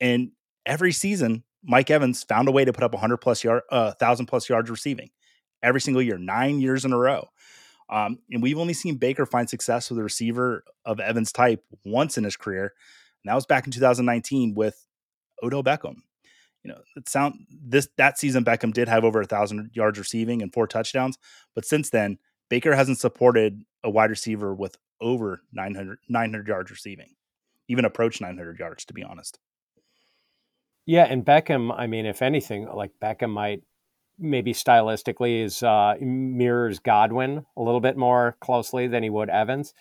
And 0.01 0.33
every 0.67 0.93
season, 0.93 1.45
Mike 1.63 1.91
Evans 1.91 2.25
found 2.25 2.49
a 2.49 2.53
way 2.53 2.65
to 2.65 2.73
put 2.73 2.85
up 2.85 2.93
100 2.93 3.17
plus 3.19 3.43
yard, 3.43 3.63
uh, 3.71 3.93
thousand 3.93 4.27
plus 4.27 4.49
yards 4.49 4.71
receiving 4.71 5.11
every 5.63 5.81
single 5.81 6.03
year, 6.03 6.19
nine 6.19 6.61
years 6.61 6.85
in 6.85 6.93
a 6.93 6.99
row. 6.99 7.27
Um, 7.91 8.19
and 8.31 8.43
we've 8.43 8.59
only 8.59 8.75
seen 8.75 8.97
Baker 8.97 9.25
find 9.25 9.49
success 9.49 9.91
with 9.91 9.99
a 9.99 10.03
receiver 10.03 10.63
of 10.85 11.01
Evans 11.01 11.33
type 11.33 11.65
once 11.85 12.19
in 12.19 12.25
his 12.25 12.37
career. 12.37 12.73
And 13.25 13.31
that 13.31 13.35
was 13.35 13.47
back 13.47 13.67
in 13.67 13.73
2019 13.73 14.55
with 14.55 14.87
Odell 15.43 15.65
Beckham. 15.65 15.97
You 16.63 16.73
know, 16.73 16.81
it 16.97 17.09
sound 17.09 17.47
this 17.51 17.89
that 17.97 18.19
season 18.19 18.45
Beckham 18.45 18.73
did 18.73 18.89
have 18.89 19.05
over 19.05 19.21
a 19.21 19.27
thousand 19.27 19.71
yards 19.75 19.99
receiving 19.99 20.43
and 20.43 20.53
four 20.53 20.67
touchdowns, 20.67 21.17
but 21.55 21.65
since 21.65 21.91
then 21.91 22.19
Baker 22.49 22.75
hasn't 22.75 22.99
supported 22.99 23.65
a 23.85 23.91
wide 23.91 24.11
receiver 24.11 24.55
with 24.55 24.77
over 25.01 25.43
900, 25.53 25.99
900 26.09 26.49
yards 26.49 26.71
receiving, 26.71 27.15
even 27.69 27.85
approach 27.85 28.21
900 28.21 28.59
yards, 28.59 28.85
to 28.87 28.95
be 28.95 29.03
honest. 29.03 29.39
Yeah, 30.87 31.05
and 31.05 31.25
Beckham, 31.25 31.73
I 31.77 31.87
mean, 31.87 32.07
if 32.07 32.23
anything, 32.23 32.67
like 32.67 32.93
Beckham 33.01 33.31
might 33.31 33.63
maybe 34.19 34.53
stylistically 34.53 35.45
is 35.45 35.63
uh, 35.63 35.95
mirrors 36.01 36.79
Godwin 36.81 37.45
a 37.57 37.63
little 37.63 37.81
bit 37.81 37.97
more 37.97 38.37
closely 38.41 38.89
than 38.89 39.03
he 39.03 39.11
would 39.11 39.29
Evans. 39.29 39.75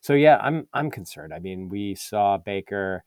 So 0.00 0.14
yeah, 0.14 0.38
I'm 0.40 0.66
I'm 0.72 0.90
concerned. 0.90 1.32
I 1.32 1.38
mean, 1.38 1.68
we 1.68 1.94
saw 1.94 2.38
Baker 2.38 3.04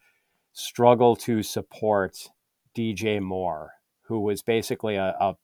struggle 0.54 1.16
to 1.16 1.44
support 1.44 2.30
DJ 2.78 3.20
Moore, 3.22 3.74
who 4.04 4.20
was 4.20 4.44
basically 4.44 4.96
a, 4.96 5.16
a 5.20 5.36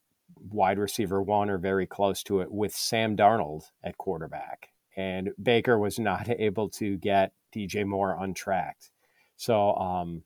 wide 0.50 0.78
receiver 0.78 1.22
one 1.22 1.50
or 1.50 1.58
very 1.58 1.88
close 1.88 2.22
to 2.24 2.42
it 2.42 2.52
with 2.52 2.76
Sam 2.76 3.16
Darnold 3.18 3.64
at 3.84 3.98
quarterback. 3.98 4.70
And 4.96 5.32
Baker 5.42 5.80
was 5.80 5.98
not 5.98 6.30
able 6.40 6.70
to 6.72 6.98
get 6.98 7.34
DJ 7.56 7.86
Moore 7.86 8.16
untracked. 8.20 8.92
So 9.36 9.76
um, 9.76 10.24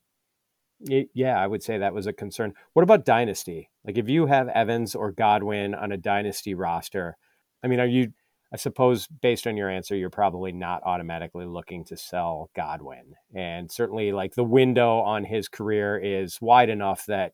it, 0.82 1.10
yeah, 1.14 1.40
I 1.40 1.48
would 1.48 1.64
say 1.64 1.78
that 1.78 1.94
was 1.94 2.08
a 2.08 2.14
concern. 2.14 2.54
What 2.74 2.84
about 2.84 3.06
dynasty? 3.06 3.70
Like 3.86 3.98
if 3.98 4.10
you 4.10 4.26
have 4.26 4.50
Evans 4.50 4.94
or 4.94 5.12
Godwin 5.12 5.74
on 5.74 5.92
a 5.92 5.98
dynasty 5.98 6.54
roster, 6.54 7.18
I 7.64 7.68
mean, 7.68 7.80
are 7.80 7.88
you? 7.88 8.12
I 8.52 8.58
suppose 8.58 9.08
based 9.08 9.46
on 9.46 9.58
your 9.58 9.70
answer, 9.70 9.96
you're 9.96 10.10
probably 10.10 10.54
not 10.54 10.82
automatically 10.84 11.46
looking 11.46 11.84
to 11.86 11.98
sell 11.98 12.50
Godwin, 12.56 13.16
and 13.36 13.72
certainly 13.72 14.12
like 14.12 14.36
the 14.36 14.44
window 14.44 15.00
on 15.00 15.26
his 15.26 15.48
career 15.48 15.98
is 15.98 16.40
wide 16.42 16.70
enough 16.70 17.06
that 17.08 17.34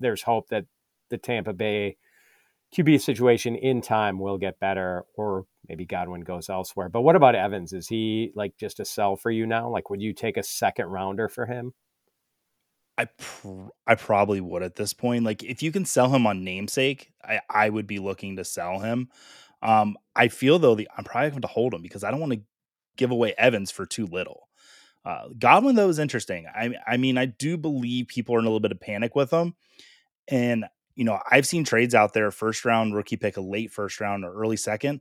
there's 0.00 0.22
hope 0.22 0.48
that 0.48 0.64
the 1.10 1.18
Tampa 1.18 1.52
Bay 1.52 1.96
QB 2.74 3.00
situation 3.00 3.54
in 3.54 3.80
time 3.80 4.18
will 4.18 4.38
get 4.38 4.58
better, 4.58 5.04
or 5.16 5.46
maybe 5.68 5.84
Godwin 5.84 6.22
goes 6.22 6.48
elsewhere. 6.48 6.88
But 6.88 7.02
what 7.02 7.16
about 7.16 7.34
Evans? 7.34 7.72
Is 7.72 7.88
he 7.88 8.32
like 8.34 8.56
just 8.58 8.80
a 8.80 8.84
sell 8.84 9.16
for 9.16 9.30
you 9.30 9.46
now? 9.46 9.68
Like, 9.68 9.88
would 9.90 10.02
you 10.02 10.12
take 10.12 10.36
a 10.36 10.42
second 10.42 10.86
rounder 10.86 11.28
for 11.28 11.46
him? 11.46 11.74
I 12.98 13.04
pr- 13.04 13.68
I 13.86 13.94
probably 13.94 14.40
would 14.40 14.62
at 14.62 14.76
this 14.76 14.92
point. 14.92 15.24
Like 15.24 15.42
if 15.42 15.62
you 15.62 15.70
can 15.70 15.84
sell 15.84 16.10
him 16.10 16.26
on 16.26 16.44
namesake, 16.44 17.12
I 17.22 17.40
I 17.48 17.68
would 17.68 17.86
be 17.86 17.98
looking 17.98 18.36
to 18.36 18.44
sell 18.44 18.80
him. 18.80 19.10
Um, 19.66 19.98
I 20.16 20.28
feel 20.28 20.58
though 20.60 20.76
the 20.76 20.88
I'm 20.96 21.04
probably 21.04 21.30
going 21.32 21.42
to 21.42 21.48
hold 21.48 21.74
him 21.74 21.82
because 21.82 22.04
I 22.04 22.12
don't 22.12 22.20
want 22.20 22.34
to 22.34 22.42
give 22.96 23.10
away 23.12 23.34
Evans 23.38 23.72
for 23.72 23.86
too 23.86 24.06
little. 24.06 24.48
Uh, 25.04 25.28
Godwin 25.38 25.76
though 25.76 25.90
is 25.90 25.98
interesting. 26.00 26.46
I 26.54 26.74
I 26.86 26.98
mean 26.98 27.18
I 27.18 27.26
do 27.26 27.58
believe 27.58 28.08
people 28.08 28.36
are 28.36 28.40
in 28.40 28.46
a 28.46 28.48
little 28.48 28.60
bit 28.60 28.72
of 28.72 28.80
panic 28.80 29.16
with 29.16 29.32
him, 29.32 29.54
And, 30.28 30.66
you 30.94 31.04
know, 31.04 31.20
I've 31.30 31.46
seen 31.46 31.64
trades 31.64 31.94
out 31.94 32.14
there, 32.14 32.30
first 32.30 32.64
round 32.64 32.94
rookie 32.94 33.16
pick, 33.16 33.36
a 33.36 33.40
late 33.40 33.72
first 33.72 34.00
round 34.00 34.24
or 34.24 34.32
early 34.34 34.56
second. 34.56 35.00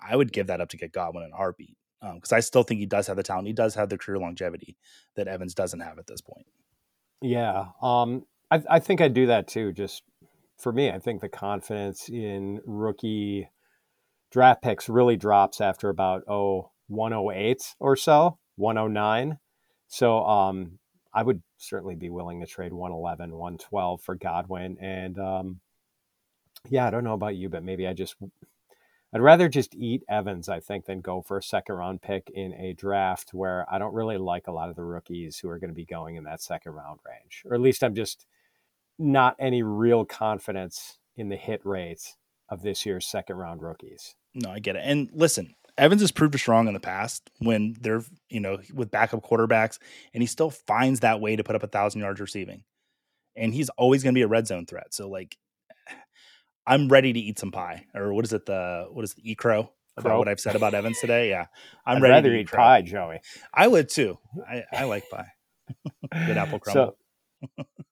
I 0.00 0.16
would 0.16 0.32
give 0.32 0.48
that 0.48 0.60
up 0.60 0.70
to 0.70 0.76
get 0.76 0.92
Godwin 0.92 1.24
in 1.24 1.32
a 1.32 1.36
heartbeat 1.36 1.76
because 2.00 2.32
um, 2.32 2.36
I 2.36 2.40
still 2.40 2.64
think 2.64 2.80
he 2.80 2.86
does 2.86 3.06
have 3.08 3.16
the 3.16 3.22
talent. 3.24 3.48
He 3.48 3.54
does 3.54 3.74
have 3.76 3.90
the 3.90 3.98
career 3.98 4.18
longevity 4.18 4.76
that 5.16 5.28
Evans 5.28 5.54
doesn't 5.54 5.80
have 5.80 5.98
at 5.98 6.06
this 6.08 6.20
point. 6.20 6.46
Yeah. 7.22 7.66
Um, 7.82 8.26
I, 8.50 8.62
I 8.68 8.78
think 8.80 9.00
I'd 9.00 9.14
do 9.14 9.26
that 9.28 9.48
too. 9.48 9.72
Just 9.72 10.02
for 10.58 10.72
me, 10.72 10.90
I 10.90 10.98
think 10.98 11.20
the 11.20 11.28
confidence 11.28 12.08
in 12.08 12.60
rookie 12.66 13.48
draft 14.32 14.62
picks 14.62 14.88
really 14.88 15.16
drops 15.16 15.60
after 15.60 15.88
about, 15.88 16.22
oh, 16.26 16.70
108 16.88 17.74
or 17.78 17.96
so, 17.96 18.38
109. 18.56 19.38
So 19.88 20.24
um, 20.24 20.78
I 21.14 21.22
would 21.22 21.42
certainly 21.58 21.94
be 21.94 22.10
willing 22.10 22.40
to 22.40 22.46
trade 22.46 22.72
111, 22.72 23.30
112 23.30 24.02
for 24.02 24.14
Godwin. 24.14 24.78
And 24.80 25.18
um, 25.18 25.60
yeah, 26.68 26.86
I 26.86 26.90
don't 26.90 27.04
know 27.04 27.12
about 27.12 27.36
you, 27.36 27.48
but 27.48 27.62
maybe 27.62 27.86
I 27.86 27.92
just 27.92 28.16
I'd 29.14 29.20
rather 29.20 29.48
just 29.50 29.74
eat 29.74 30.02
Evans, 30.08 30.48
I 30.48 30.60
think, 30.60 30.86
than 30.86 31.02
go 31.02 31.20
for 31.20 31.36
a 31.36 31.42
second 31.42 31.74
round 31.74 32.00
pick 32.00 32.30
in 32.34 32.54
a 32.54 32.72
draft 32.72 33.34
where 33.34 33.66
I 33.70 33.78
don't 33.78 33.92
really 33.92 34.16
like 34.16 34.46
a 34.46 34.52
lot 34.52 34.70
of 34.70 34.76
the 34.76 34.84
rookies 34.84 35.38
who 35.38 35.50
are 35.50 35.58
going 35.58 35.70
to 35.70 35.74
be 35.74 35.84
going 35.84 36.16
in 36.16 36.24
that 36.24 36.40
second 36.40 36.72
round 36.72 37.00
range. 37.06 37.42
Or 37.44 37.54
at 37.54 37.60
least 37.60 37.84
I'm 37.84 37.94
just 37.94 38.26
not 38.98 39.36
any 39.38 39.62
real 39.62 40.06
confidence 40.06 40.98
in 41.16 41.28
the 41.28 41.36
hit 41.36 41.60
rates 41.64 42.16
of 42.48 42.62
this 42.62 42.86
year's 42.86 43.06
second 43.06 43.36
round 43.36 43.62
rookies. 43.62 44.14
No, 44.34 44.50
I 44.50 44.58
get 44.58 44.76
it. 44.76 44.82
And 44.84 45.10
listen, 45.12 45.54
Evans 45.78 46.00
has 46.00 46.12
proved 46.12 46.38
strong 46.38 46.68
in 46.68 46.74
the 46.74 46.80
past 46.80 47.30
when 47.38 47.76
they're, 47.80 48.02
you 48.28 48.40
know, 48.40 48.58
with 48.74 48.90
backup 48.90 49.22
quarterbacks, 49.22 49.78
and 50.12 50.22
he 50.22 50.26
still 50.26 50.50
finds 50.50 51.00
that 51.00 51.20
way 51.20 51.36
to 51.36 51.44
put 51.44 51.56
up 51.56 51.62
a 51.62 51.68
thousand 51.68 52.00
yards 52.00 52.20
receiving. 52.20 52.64
And 53.36 53.54
he's 53.54 53.70
always 53.70 54.02
going 54.02 54.14
to 54.14 54.18
be 54.18 54.22
a 54.22 54.28
red 54.28 54.46
zone 54.46 54.66
threat. 54.66 54.92
So, 54.92 55.08
like, 55.08 55.36
I'm 56.66 56.88
ready 56.88 57.12
to 57.12 57.18
eat 57.18 57.38
some 57.38 57.50
pie, 57.50 57.86
or 57.94 58.12
what 58.12 58.24
is 58.24 58.32
it? 58.32 58.46
The 58.46 58.86
what 58.90 59.04
is 59.04 59.14
the 59.14 59.30
e 59.30 59.34
crow 59.34 59.70
about 59.96 60.18
what 60.18 60.28
I've 60.28 60.40
said 60.40 60.56
about 60.56 60.74
Evans 60.74 61.00
today? 61.00 61.28
Yeah, 61.30 61.46
I'm 61.86 61.96
I'd 61.96 62.02
ready 62.02 62.12
rather 62.12 62.28
to 62.30 62.36
eat, 62.36 62.40
eat 62.42 62.50
pie, 62.52 62.82
Joey. 62.82 63.20
I 63.52 63.66
would 63.68 63.88
too. 63.88 64.18
I, 64.48 64.64
I 64.72 64.84
like 64.84 65.08
pie. 65.10 65.32
Good 66.26 66.36
apple 66.36 66.58
crumble. 66.58 66.92
So, 66.92 66.96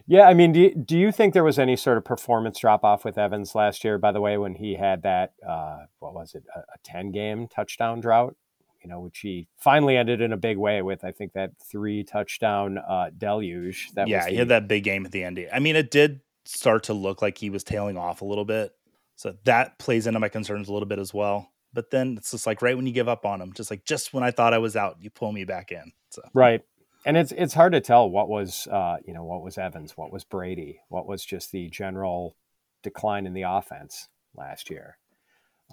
yeah, 0.07 0.23
I 0.23 0.35
mean, 0.35 0.53
do 0.53 0.61
you, 0.61 0.75
do 0.75 0.99
you 0.99 1.13
think 1.13 1.35
there 1.35 1.45
was 1.45 1.59
any 1.59 1.77
sort 1.77 1.99
of 1.99 2.05
performance 2.05 2.59
drop 2.59 2.85
off 2.85 3.05
with 3.05 3.19
Evans 3.19 3.55
last 3.55 3.85
year? 3.85 3.99
By 3.99 4.13
the 4.13 4.21
way, 4.21 4.37
when 4.39 4.55
he 4.55 4.75
had 4.75 5.03
that, 5.03 5.35
uh, 5.47 5.85
what 5.99 6.15
was 6.15 6.35
it, 6.35 6.45
a, 6.55 6.61
a 6.61 6.79
ten 6.85 7.11
game 7.13 7.49
touchdown 7.49 8.01
drought, 8.01 8.37
you 8.83 8.89
know, 8.89 9.01
which 9.01 9.19
he 9.21 9.49
finally 9.59 9.97
ended 9.97 10.21
in 10.21 10.33
a 10.33 10.37
big 10.37 10.57
way 10.57 10.83
with, 10.83 11.05
I 11.05 11.13
think 11.13 11.33
that 11.35 11.53
three 11.71 12.03
touchdown 12.05 12.79
uh, 12.79 13.11
deluge. 13.17 13.91
That 13.95 14.09
yeah, 14.09 14.25
the, 14.25 14.31
he 14.31 14.37
had 14.37 14.49
that 14.49 14.69
big 14.69 14.85
game 14.85 15.05
at 15.05 15.13
the 15.13 15.25
end. 15.25 15.45
I 15.53 15.59
mean, 15.59 15.77
it 15.77 15.91
did 15.91 16.21
start 16.45 16.85
to 16.85 16.95
look 16.95 17.23
like 17.23 17.39
he 17.39 17.51
was 17.51 17.65
tailing 17.65 17.97
off 17.97 18.23
a 18.23 18.25
little 18.25 18.45
bit. 18.45 18.73
So 19.17 19.37
that 19.45 19.79
plays 19.79 20.07
into 20.07 20.19
my 20.19 20.31
concerns 20.31 20.69
a 20.69 20.73
little 20.73 20.89
bit 20.89 20.99
as 20.99 21.13
well. 21.13 21.51
But 21.73 21.91
then 21.91 22.17
it's 22.17 22.31
just 22.31 22.47
like 22.47 22.63
right 22.63 22.75
when 22.75 22.87
you 22.87 22.93
give 22.93 23.09
up 23.09 23.25
on 23.25 23.41
him, 23.41 23.53
just 23.53 23.71
like 23.71 23.85
just 23.85 24.13
when 24.13 24.25
I 24.25 24.31
thought 24.31 24.55
I 24.55 24.59
was 24.59 24.77
out, 24.77 24.97
you 25.01 25.11
pull 25.11 25.31
me 25.31 25.45
back 25.45 25.71
in. 25.71 25.93
So 26.09 26.23
right, 26.35 26.63
and 27.05 27.17
it's 27.17 27.33
it's 27.33 27.55
hard 27.55 27.73
to 27.73 27.81
tell 27.81 28.11
what 28.11 28.29
was 28.29 28.67
uh, 28.69 28.97
you 29.07 29.15
know 29.15 29.25
what 29.25 29.43
was 29.43 29.59
Evans, 29.59 29.97
what 29.97 30.13
was 30.13 30.25
Brady, 30.25 30.81
what 30.89 31.07
was 31.07 31.25
just 31.25 31.53
the 31.53 31.69
general 31.69 32.37
decline 32.83 33.27
in 33.27 33.35
the 33.35 33.43
offense 33.43 34.09
last 34.37 34.71
year. 34.71 34.99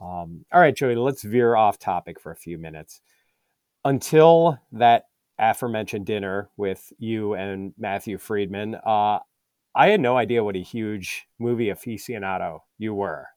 Um, 0.02 0.46
all 0.52 0.60
right, 0.60 0.76
Joey, 0.76 0.96
let's 0.96 1.24
veer 1.24 1.56
off 1.56 1.80
topic 1.80 2.20
for 2.20 2.32
a 2.32 2.36
few 2.36 2.58
minutes. 2.58 3.02
Until 3.84 4.60
that 4.72 5.06
aforementioned 5.40 6.06
dinner 6.06 6.50
with 6.58 6.92
you 6.98 7.34
and 7.34 7.74
Matthew 7.78 8.18
Freedman, 8.18 8.76
uh, 8.76 9.20
I 9.76 9.90
had 9.90 10.02
no 10.02 10.18
idea 10.18 10.44
what 10.44 10.56
a 10.56 10.62
huge 10.62 11.28
movie 11.40 11.68
aficionado 11.68 12.62
you 12.78 12.94
were. 12.94 13.28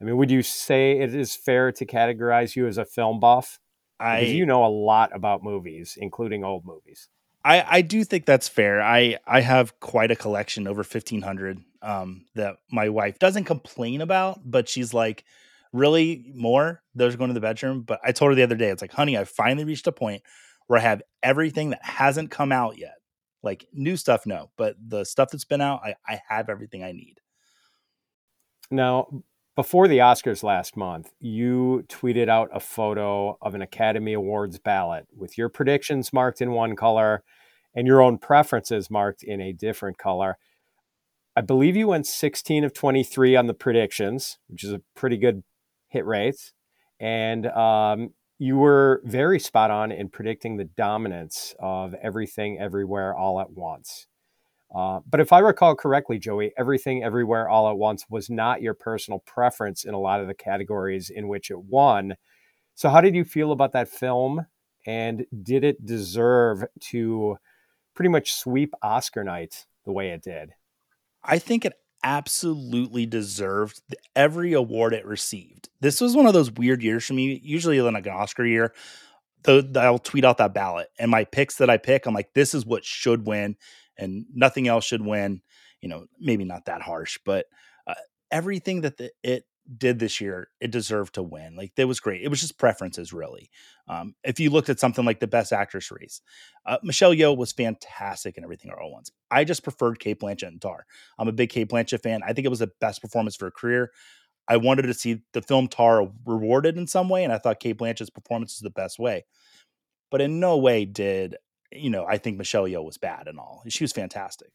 I 0.00 0.04
mean, 0.04 0.16
would 0.16 0.30
you 0.30 0.42
say 0.42 0.98
it 1.00 1.14
is 1.14 1.34
fair 1.34 1.72
to 1.72 1.84
categorize 1.84 2.54
you 2.54 2.66
as 2.66 2.78
a 2.78 2.84
film 2.84 3.20
buff? 3.20 3.58
I 4.00 4.20
because 4.20 4.34
you 4.34 4.46
know 4.46 4.64
a 4.64 4.68
lot 4.70 5.14
about 5.14 5.42
movies, 5.42 5.98
including 6.00 6.44
old 6.44 6.64
movies. 6.64 7.08
I, 7.44 7.64
I 7.68 7.80
do 7.82 8.04
think 8.04 8.26
that's 8.26 8.48
fair. 8.48 8.82
I, 8.82 9.18
I 9.26 9.40
have 9.40 9.78
quite 9.80 10.10
a 10.10 10.16
collection, 10.16 10.66
over 10.66 10.84
fifteen 10.84 11.22
hundred, 11.22 11.60
um, 11.82 12.26
that 12.34 12.56
my 12.70 12.88
wife 12.88 13.18
doesn't 13.18 13.44
complain 13.44 14.00
about, 14.00 14.40
but 14.44 14.68
she's 14.68 14.92
like, 14.92 15.24
really 15.72 16.32
more. 16.34 16.82
Those 16.94 17.14
are 17.14 17.18
going 17.18 17.28
to 17.28 17.34
the 17.34 17.40
bedroom. 17.40 17.82
But 17.82 18.00
I 18.04 18.12
told 18.12 18.30
her 18.30 18.34
the 18.34 18.42
other 18.42 18.56
day, 18.56 18.70
it's 18.70 18.82
like, 18.82 18.92
honey, 18.92 19.16
I 19.16 19.24
finally 19.24 19.64
reached 19.64 19.86
a 19.86 19.92
point 19.92 20.22
where 20.66 20.78
I 20.78 20.82
have 20.82 21.02
everything 21.22 21.70
that 21.70 21.84
hasn't 21.84 22.30
come 22.30 22.52
out 22.52 22.78
yet. 22.78 22.94
Like 23.42 23.66
new 23.72 23.96
stuff, 23.96 24.26
no, 24.26 24.50
but 24.56 24.74
the 24.84 25.04
stuff 25.04 25.30
that's 25.30 25.44
been 25.44 25.60
out, 25.60 25.80
I, 25.84 25.94
I 26.06 26.20
have 26.28 26.48
everything 26.48 26.82
I 26.82 26.92
need. 26.92 27.20
Now, 28.70 29.22
before 29.58 29.88
the 29.88 29.98
Oscars 29.98 30.44
last 30.44 30.76
month, 30.76 31.10
you 31.18 31.84
tweeted 31.88 32.28
out 32.28 32.48
a 32.52 32.60
photo 32.60 33.36
of 33.42 33.56
an 33.56 33.60
Academy 33.60 34.12
Awards 34.12 34.60
ballot 34.60 35.08
with 35.16 35.36
your 35.36 35.48
predictions 35.48 36.12
marked 36.12 36.40
in 36.40 36.52
one 36.52 36.76
color 36.76 37.24
and 37.74 37.84
your 37.84 38.00
own 38.00 38.18
preferences 38.18 38.88
marked 38.88 39.24
in 39.24 39.40
a 39.40 39.52
different 39.52 39.98
color. 39.98 40.38
I 41.34 41.40
believe 41.40 41.74
you 41.74 41.88
went 41.88 42.06
16 42.06 42.62
of 42.62 42.72
23 42.72 43.34
on 43.34 43.48
the 43.48 43.52
predictions, 43.52 44.38
which 44.46 44.62
is 44.62 44.72
a 44.72 44.80
pretty 44.94 45.16
good 45.16 45.42
hit 45.88 46.06
rate. 46.06 46.52
And 47.00 47.48
um, 47.48 48.10
you 48.38 48.58
were 48.58 49.02
very 49.04 49.40
spot 49.40 49.72
on 49.72 49.90
in 49.90 50.08
predicting 50.08 50.56
the 50.56 50.66
dominance 50.66 51.52
of 51.58 51.94
everything 51.94 52.60
everywhere 52.60 53.12
all 53.12 53.40
at 53.40 53.50
once. 53.50 54.06
Uh, 54.74 55.00
but 55.08 55.20
if 55.20 55.32
I 55.32 55.38
recall 55.38 55.74
correctly, 55.74 56.18
Joey, 56.18 56.52
everything 56.58 57.02
everywhere 57.02 57.48
all 57.48 57.70
at 57.70 57.78
once 57.78 58.04
was 58.10 58.28
not 58.28 58.60
your 58.60 58.74
personal 58.74 59.20
preference 59.20 59.84
in 59.84 59.94
a 59.94 60.00
lot 60.00 60.20
of 60.20 60.26
the 60.26 60.34
categories 60.34 61.10
in 61.10 61.28
which 61.28 61.50
it 61.50 61.58
won. 61.58 62.16
So, 62.74 62.90
how 62.90 63.00
did 63.00 63.14
you 63.14 63.24
feel 63.24 63.52
about 63.52 63.72
that 63.72 63.88
film? 63.88 64.46
And 64.86 65.26
did 65.42 65.64
it 65.64 65.84
deserve 65.84 66.64
to 66.80 67.38
pretty 67.94 68.08
much 68.10 68.32
sweep 68.32 68.74
Oscar 68.82 69.24
night 69.24 69.66
the 69.84 69.92
way 69.92 70.10
it 70.10 70.22
did? 70.22 70.50
I 71.24 71.38
think 71.38 71.64
it 71.64 71.74
absolutely 72.04 73.06
deserved 73.06 73.80
every 74.14 74.52
award 74.52 74.94
it 74.94 75.04
received. 75.04 75.68
This 75.80 76.00
was 76.00 76.14
one 76.14 76.26
of 76.26 76.32
those 76.32 76.52
weird 76.52 76.82
years 76.82 77.04
for 77.04 77.14
me. 77.14 77.40
Usually, 77.42 77.80
like 77.80 78.06
an 78.06 78.12
Oscar 78.12 78.44
year, 78.44 78.72
I'll 79.46 79.98
tweet 79.98 80.24
out 80.24 80.38
that 80.38 80.54
ballot 80.54 80.88
and 80.98 81.10
my 81.10 81.24
picks 81.24 81.56
that 81.56 81.70
I 81.70 81.76
pick. 81.76 82.06
I'm 82.06 82.14
like, 82.14 82.34
this 82.34 82.54
is 82.54 82.66
what 82.66 82.84
should 82.84 83.26
win, 83.26 83.56
and 83.98 84.26
nothing 84.34 84.68
else 84.68 84.84
should 84.84 85.04
win. 85.04 85.42
You 85.80 85.88
know, 85.88 86.06
maybe 86.18 86.44
not 86.44 86.64
that 86.66 86.82
harsh, 86.82 87.18
but 87.24 87.46
uh, 87.86 87.94
everything 88.30 88.82
that 88.82 88.96
the, 88.96 89.10
it 89.22 89.44
did 89.76 89.98
this 89.98 90.20
year, 90.20 90.48
it 90.60 90.70
deserved 90.70 91.14
to 91.14 91.22
win. 91.22 91.54
Like 91.54 91.72
it 91.76 91.84
was 91.84 92.00
great. 92.00 92.22
It 92.22 92.28
was 92.28 92.40
just 92.40 92.58
preferences, 92.58 93.12
really. 93.12 93.50
Um, 93.86 94.14
if 94.24 94.40
you 94.40 94.50
looked 94.50 94.70
at 94.70 94.80
something 94.80 95.04
like 95.04 95.20
the 95.20 95.26
best 95.26 95.52
actress 95.52 95.90
race, 95.90 96.20
uh, 96.64 96.78
Michelle 96.82 97.14
Yeoh 97.14 97.36
was 97.36 97.52
fantastic 97.52 98.38
in 98.38 98.44
everything 98.44 98.70
all 98.70 98.86
at 98.86 98.92
once. 98.92 99.10
I 99.30 99.44
just 99.44 99.62
preferred 99.62 100.00
Cate 100.00 100.20
Blanchett 100.20 100.48
and 100.48 100.60
Tar. 100.60 100.86
I'm 101.18 101.28
a 101.28 101.32
big 101.32 101.50
Cate 101.50 101.68
Blanchett 101.68 102.02
fan. 102.02 102.22
I 102.26 102.32
think 102.32 102.46
it 102.46 102.50
was 102.50 102.60
the 102.60 102.72
best 102.80 103.02
performance 103.02 103.36
for 103.36 103.46
her 103.46 103.50
career. 103.50 103.90
I 104.48 104.56
wanted 104.56 104.82
to 104.82 104.94
see 104.94 105.20
the 105.34 105.42
film 105.42 105.68
Tar 105.68 106.08
rewarded 106.24 106.78
in 106.78 106.86
some 106.86 107.10
way, 107.10 107.22
and 107.22 107.32
I 107.32 107.38
thought 107.38 107.60
Cate 107.60 107.76
Blanchett's 107.76 108.10
performance 108.10 108.54
was 108.54 108.62
the 108.62 108.70
best 108.70 108.98
way. 108.98 109.26
But 110.10 110.22
in 110.22 110.40
no 110.40 110.56
way 110.56 110.86
did 110.86 111.36
you 111.72 111.90
know 111.90 112.04
I 112.06 112.18
think 112.18 112.38
Michelle 112.38 112.64
Yeoh 112.64 112.84
was 112.84 112.98
bad 112.98 113.28
and 113.28 113.38
all. 113.38 113.62
She 113.68 113.84
was 113.84 113.92
fantastic. 113.92 114.50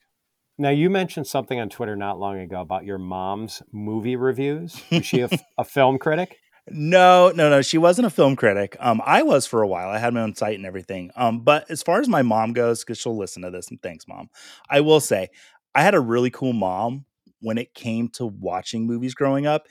Now, 0.57 0.69
you 0.69 0.89
mentioned 0.89 1.25
something 1.25 1.59
on 1.59 1.69
Twitter 1.69 1.95
not 1.95 2.19
long 2.19 2.37
ago 2.37 2.61
about 2.61 2.85
your 2.85 2.99
mom's 2.99 3.63
movie 3.71 4.15
reviews. 4.15 4.79
Is 4.91 5.05
she 5.05 5.21
a, 5.21 5.29
a 5.57 5.63
film 5.63 5.97
critic? 5.97 6.37
No, 6.69 7.31
no, 7.35 7.49
no. 7.49 7.61
She 7.61 7.79
wasn't 7.79 8.05
a 8.05 8.11
film 8.11 8.35
critic. 8.35 8.77
Um, 8.79 9.01
I 9.03 9.23
was 9.23 9.47
for 9.47 9.63
a 9.63 9.67
while. 9.67 9.89
I 9.89 9.97
had 9.97 10.13
my 10.13 10.21
own 10.21 10.35
site 10.35 10.55
and 10.55 10.65
everything. 10.65 11.11
Um, 11.15 11.39
but 11.39 11.69
as 11.69 11.81
far 11.81 11.99
as 11.99 12.07
my 12.07 12.21
mom 12.21 12.53
goes, 12.53 12.81
because 12.83 12.99
she'll 12.99 13.17
listen 13.17 13.41
to 13.41 13.49
this, 13.49 13.69
and 13.69 13.81
thanks, 13.81 14.07
mom. 14.07 14.29
I 14.69 14.81
will 14.81 14.99
say, 14.99 15.29
I 15.73 15.81
had 15.81 15.95
a 15.95 15.99
really 15.99 16.29
cool 16.29 16.53
mom 16.53 17.05
when 17.41 17.57
it 17.57 17.73
came 17.73 18.07
to 18.09 18.25
watching 18.25 18.85
movies 18.85 19.15
growing 19.15 19.47
up. 19.47 19.67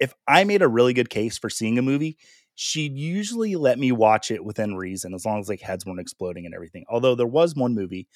If 0.00 0.12
I 0.26 0.42
made 0.44 0.62
a 0.62 0.68
really 0.68 0.92
good 0.92 1.08
case 1.08 1.38
for 1.38 1.48
seeing 1.48 1.78
a 1.78 1.82
movie, 1.82 2.18
she'd 2.54 2.96
usually 2.96 3.56
let 3.56 3.78
me 3.78 3.92
watch 3.92 4.30
it 4.30 4.44
within 4.44 4.76
reason, 4.76 5.14
as 5.14 5.24
long 5.24 5.40
as 5.40 5.48
like 5.48 5.60
heads 5.60 5.84
weren't 5.84 6.00
exploding 6.00 6.46
and 6.46 6.54
everything. 6.54 6.84
Although 6.88 7.14
there 7.14 7.26
was 7.26 7.54
one 7.54 7.74
movie 7.74 8.08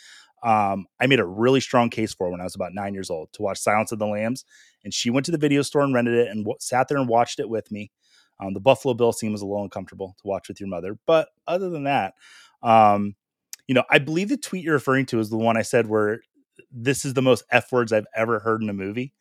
um, 0.43 0.87
I 1.01 1.07
made 1.07 1.21
a 1.21 1.27
really 1.27 1.61
strong 1.61 1.91
case 1.91 2.15
for 2.15 2.31
when 2.31 2.41
I 2.41 2.45
was 2.45 2.55
about 2.55 2.73
nine 2.73 2.95
years 2.95 3.11
old 3.11 3.33
to 3.33 3.43
watch 3.43 3.59
Silence 3.59 3.93
of 3.93 3.99
the 3.99 4.07
Lambs, 4.07 4.45
and 4.85 4.95
she 4.95 5.11
went 5.11 5.27
to 5.27 5.33
the 5.33 5.39
video 5.39 5.63
store 5.63 5.83
and 5.83 5.95
rented 5.95 6.15
it 6.15 6.29
and 6.29 6.45
w- 6.45 6.57
sat 6.61 6.89
there 6.89 6.99
and 6.99 7.09
watched 7.09 7.41
it 7.41 7.49
with 7.49 7.71
me. 7.73 7.91
Um, 8.41 8.55
the 8.55 8.61
Buffalo 8.61 8.95
Bill 8.95 9.13
scene 9.13 9.33
was 9.33 9.43
a 9.43 9.47
little 9.47 9.65
uncomfortable 9.65 10.15
to 10.19 10.29
watch 10.29 10.47
with 10.47 10.61
your 10.61 10.69
mother, 10.69 10.97
but 11.07 11.29
other 11.47 11.71
than 11.71 11.85
that, 11.85 12.15
um, 12.63 13.17
you 13.67 13.75
know, 13.75 13.83
I 13.91 13.99
believe 13.99 14.29
the 14.29 14.37
tweet 14.37 14.65
you're 14.65 14.75
referring 14.75 15.07
to 15.07 15.19
is 15.19 15.29
the 15.29 15.37
one 15.37 15.57
I 15.57 15.63
said 15.63 15.89
where 15.89 16.21
this 16.71 17.05
is 17.05 17.15
the 17.15 17.23
most 17.23 17.45
f 17.51 17.73
words 17.73 17.93
I've 17.93 18.07
ever 18.15 18.39
heard 18.39 18.63
in 18.63 18.69
a 18.69 18.75
movie. 18.75 19.13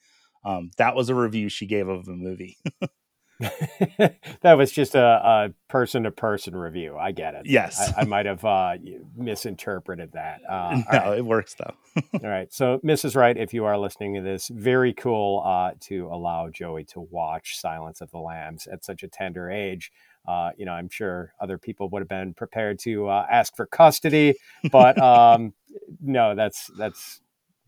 Um, 0.46 0.70
that 0.78 0.96
was 0.96 1.10
a 1.10 1.16
review 1.16 1.50
she 1.50 1.66
gave 1.66 1.88
of 1.88 2.08
a 2.08 2.12
movie. 2.12 2.58
that 4.41 4.53
was 4.58 4.72
just 4.72 4.96
a 4.96 5.53
person 5.67 6.03
to 6.03 6.12
person 6.12 6.56
review. 6.56 6.98
I 6.98 7.12
get 7.12 7.36
it. 7.36 7.46
Yes. 7.46 7.94
I, 7.96 8.01
I 8.01 8.06
might 8.06 8.25
have 8.25 8.44
uh, 8.44 8.77
misinterpreted 9.15 10.13
that. 10.13 10.41
Uh, 10.48 10.82
no, 10.91 11.00
right. 11.00 11.17
it 11.20 11.25
works 11.25 11.56
though. 11.56 11.74
all 12.13 12.29
right. 12.29 12.51
So, 12.51 12.79
Mrs. 12.84 13.15
Wright, 13.15 13.38
if 13.38 13.53
you 13.53 13.65
are 13.65 13.77
listening 13.77 14.15
to 14.15 14.22
this, 14.22 14.48
very 14.48 14.94
cool 14.94 15.44
uh, 15.46 15.72
to 15.82 16.08
allow 16.12 16.50
Joey 16.50 16.84
to 16.86 17.01
watch 17.01 17.60
Silence 17.60 18.01
of 18.01 18.10
the 18.12 18.20
Lambs 18.20 18.67
at 18.67 18.84
such 18.84 19.03
a 19.03 19.08
tender 19.08 19.51
age. 19.51 19.91
Uh, 20.27 20.51
you 20.58 20.65
know, 20.65 20.74
I'm 20.74 20.89
sure 20.89 21.34
other 21.39 21.58
people 21.58 21.89
would 21.89 22.01
have 22.01 22.10
been 22.10 22.34
prepared 22.34 22.79
to 22.79 23.08
uh, 23.08 23.25
ask 23.32 23.56
for 23.56 23.65
custody, 23.65 24.36
but 24.72 25.01
um, 25.01 25.53
no, 26.01 26.36
that's 26.36 26.70
that's 26.77 27.22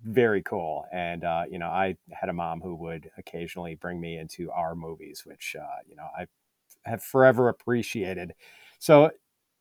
very 0.04 0.42
cool. 0.42 0.86
And 0.92 1.24
uh, 1.24 1.44
you 1.50 1.60
know, 1.60 1.68
I 1.68 1.96
had 2.12 2.30
a 2.30 2.34
mom 2.34 2.62
who 2.62 2.76
would 2.76 3.10
occasionally 3.18 3.76
bring 3.76 4.00
me 4.00 4.18
into 4.18 4.52
our 4.52 4.76
movies, 4.76 5.24
which 5.26 5.56
uh, 5.60 5.82
you 5.88 5.96
know 5.96 6.08
I 6.18 6.28
have 6.86 7.04
forever 7.04 7.50
appreciated. 7.50 8.34
So, 8.80 9.12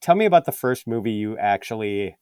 tell 0.00 0.14
me 0.14 0.25
about 0.25 0.45
the 0.45 0.52
first 0.52 0.87
movie 0.87 1.12
you 1.12 1.37
actually 1.38 2.16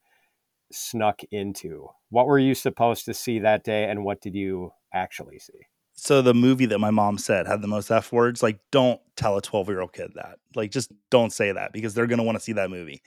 snuck 0.73 1.20
into. 1.30 1.88
What 2.11 2.26
were 2.26 2.38
you 2.38 2.54
supposed 2.54 3.04
to 3.06 3.14
see 3.14 3.38
that 3.40 3.64
day, 3.64 3.85
and 3.85 4.04
what 4.04 4.20
did 4.20 4.35
you 4.35 4.73
actually 4.92 5.38
see? 5.38 5.66
So 5.99 6.20
the 6.20 6.35
movie 6.35 6.66
that 6.66 6.78
my 6.78 6.90
mom 6.90 7.16
said 7.16 7.46
had 7.46 7.62
the 7.62 7.68
most 7.68 7.90
F 7.90 8.12
words. 8.12 8.42
Like, 8.42 8.61
don't 8.70 9.00
tell 9.16 9.37
a 9.38 9.42
12 9.42 9.68
year 9.68 9.80
old 9.80 9.94
kid 9.94 10.12
that. 10.14 10.38
Like, 10.54 10.70
just 10.70 10.92
don't 11.11 11.32
say 11.32 11.52
that 11.52 11.73
because 11.73 11.94
they're 11.94 12.06
gonna 12.06 12.23
want 12.23 12.37
to 12.37 12.44
see 12.44 12.52
that 12.52 12.70
movie. 12.70 13.02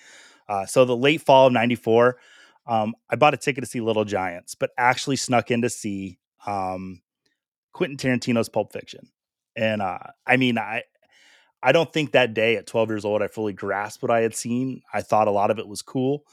Uh, 0.47 0.65
so 0.65 0.85
the 0.85 0.97
late 0.97 1.21
fall 1.21 1.47
of 1.47 1.53
'94, 1.53 2.17
um, 2.69 2.93
I 3.09 3.15
bought 3.15 3.33
a 3.33 3.37
ticket 3.37 3.63
to 3.63 3.69
see 3.69 3.81
Little 3.81 4.05
Giants, 4.05 4.53
but 4.53 4.69
actually 4.77 5.15
snuck 5.15 5.49
in 5.49 5.63
to 5.63 5.69
see 5.69 6.19
um, 6.45 7.01
Quentin 7.73 7.97
Tarantino's 7.97 8.47
Pulp 8.47 8.71
Fiction. 8.71 9.09
And 9.55 9.81
uh, 9.81 9.97
I 10.25 10.37
mean, 10.37 10.59
I 10.59 10.83
I 11.63 11.71
don't 11.71 11.91
think 11.91 12.11
that 12.11 12.35
day 12.35 12.55
at 12.55 12.67
12 12.67 12.89
years 12.89 13.05
old 13.05 13.23
I 13.23 13.27
fully 13.27 13.53
grasped 13.53 14.03
what 14.03 14.11
I 14.11 14.21
had 14.21 14.35
seen. 14.35 14.83
I 14.93 15.01
thought 15.01 15.27
a 15.27 15.31
lot 15.31 15.49
of 15.49 15.57
it 15.57 15.67
was 15.67 15.81
cool, 15.81 16.23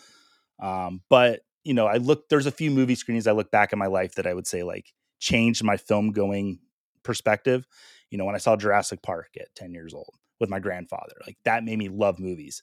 um, 0.60 1.00
but 1.08 1.40
you 1.64 1.72
know, 1.72 1.86
I 1.86 1.96
look. 1.96 2.28
There's 2.28 2.46
a 2.46 2.52
few 2.52 2.70
movie 2.70 2.94
screenings 2.94 3.26
I 3.26 3.32
look 3.32 3.50
back 3.50 3.72
in 3.72 3.78
my 3.78 3.86
life 3.86 4.16
that 4.16 4.26
I 4.26 4.34
would 4.34 4.46
say 4.46 4.62
like 4.62 4.92
changed 5.18 5.64
my 5.64 5.78
film 5.78 6.12
going 6.12 6.58
perspective. 7.02 7.66
You 8.10 8.18
know, 8.18 8.26
when 8.26 8.34
I 8.34 8.38
saw 8.38 8.56
Jurassic 8.56 9.02
Park 9.02 9.30
at 9.40 9.54
10 9.56 9.72
years 9.72 9.94
old 9.94 10.14
with 10.38 10.50
my 10.50 10.60
grandfather, 10.60 11.14
like 11.26 11.38
that 11.44 11.64
made 11.64 11.78
me 11.78 11.88
love 11.88 12.20
movies 12.20 12.62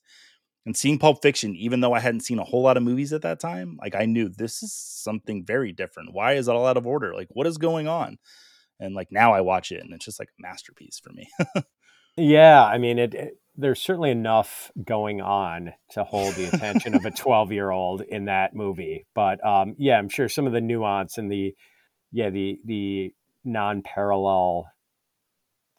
and 0.65 0.77
seeing 0.77 0.97
Pulp 0.97 1.21
Fiction, 1.21 1.55
even 1.55 1.81
though 1.81 1.93
I 1.93 1.99
hadn't 1.99 2.21
seen 2.21 2.39
a 2.39 2.43
whole 2.43 2.61
lot 2.61 2.77
of 2.77 2.83
movies 2.83 3.11
at 3.13 3.21
that 3.23 3.39
time, 3.39 3.77
like 3.81 3.95
I 3.95 4.05
knew 4.05 4.29
this 4.29 4.63
is 4.63 4.73
something 4.73 5.45
very 5.45 5.71
different. 5.71 6.13
Why 6.13 6.33
is 6.33 6.47
it 6.47 6.55
all 6.55 6.65
out 6.65 6.77
of 6.77 6.87
order? 6.87 7.13
Like, 7.13 7.27
what 7.31 7.47
is 7.47 7.57
going 7.57 7.87
on? 7.87 8.17
And 8.79 8.95
like 8.95 9.09
now 9.11 9.33
I 9.33 9.41
watch 9.41 9.71
it 9.71 9.83
and 9.83 9.93
it's 9.93 10.05
just 10.05 10.19
like 10.19 10.29
a 10.29 10.41
masterpiece 10.41 10.99
for 10.99 11.11
me. 11.11 11.29
yeah, 12.17 12.63
I 12.63 12.77
mean, 12.77 12.97
it, 12.97 13.13
it, 13.13 13.33
There's 13.55 13.81
certainly 13.81 14.11
enough 14.11 14.71
going 14.83 15.21
on 15.21 15.73
to 15.91 16.03
hold 16.03 16.35
the 16.35 16.45
attention 16.45 16.95
of 16.95 17.05
a 17.05 17.11
12 17.15 17.51
year 17.51 17.69
old 17.69 18.01
in 18.01 18.25
that 18.25 18.55
movie, 18.55 19.05
but 19.13 19.45
um, 19.45 19.75
yeah, 19.77 19.97
I'm 19.97 20.09
sure 20.09 20.29
some 20.29 20.47
of 20.47 20.53
the 20.53 20.61
nuance 20.61 21.17
and 21.17 21.31
the 21.31 21.55
yeah 22.11 22.29
the 22.29 22.59
the 22.65 23.13
non 23.43 23.81
parallel 23.81 24.67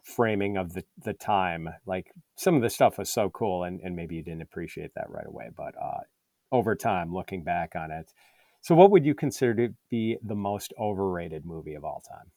framing 0.04 0.56
of 0.56 0.74
the 0.74 0.84
the 1.02 1.14
time 1.14 1.68
like 1.86 2.12
some 2.36 2.54
of 2.54 2.62
the 2.62 2.70
stuff 2.70 2.98
was 2.98 3.10
so 3.10 3.30
cool 3.30 3.64
and, 3.64 3.80
and 3.80 3.96
maybe 3.96 4.14
you 4.14 4.22
didn't 4.22 4.42
appreciate 4.42 4.90
that 4.94 5.08
right 5.08 5.26
away 5.26 5.48
but 5.56 5.74
uh, 5.82 6.00
over 6.52 6.76
time 6.76 7.12
looking 7.12 7.42
back 7.42 7.74
on 7.74 7.90
it 7.90 8.12
so 8.64 8.74
what 8.74 8.90
would 8.92 9.04
you 9.04 9.14
consider 9.14 9.54
to 9.68 9.74
be 9.90 10.16
the 10.22 10.34
most 10.34 10.72
overrated 10.80 11.44
movie 11.44 11.74
of 11.74 11.84
all 11.84 12.02
time? 12.08 12.32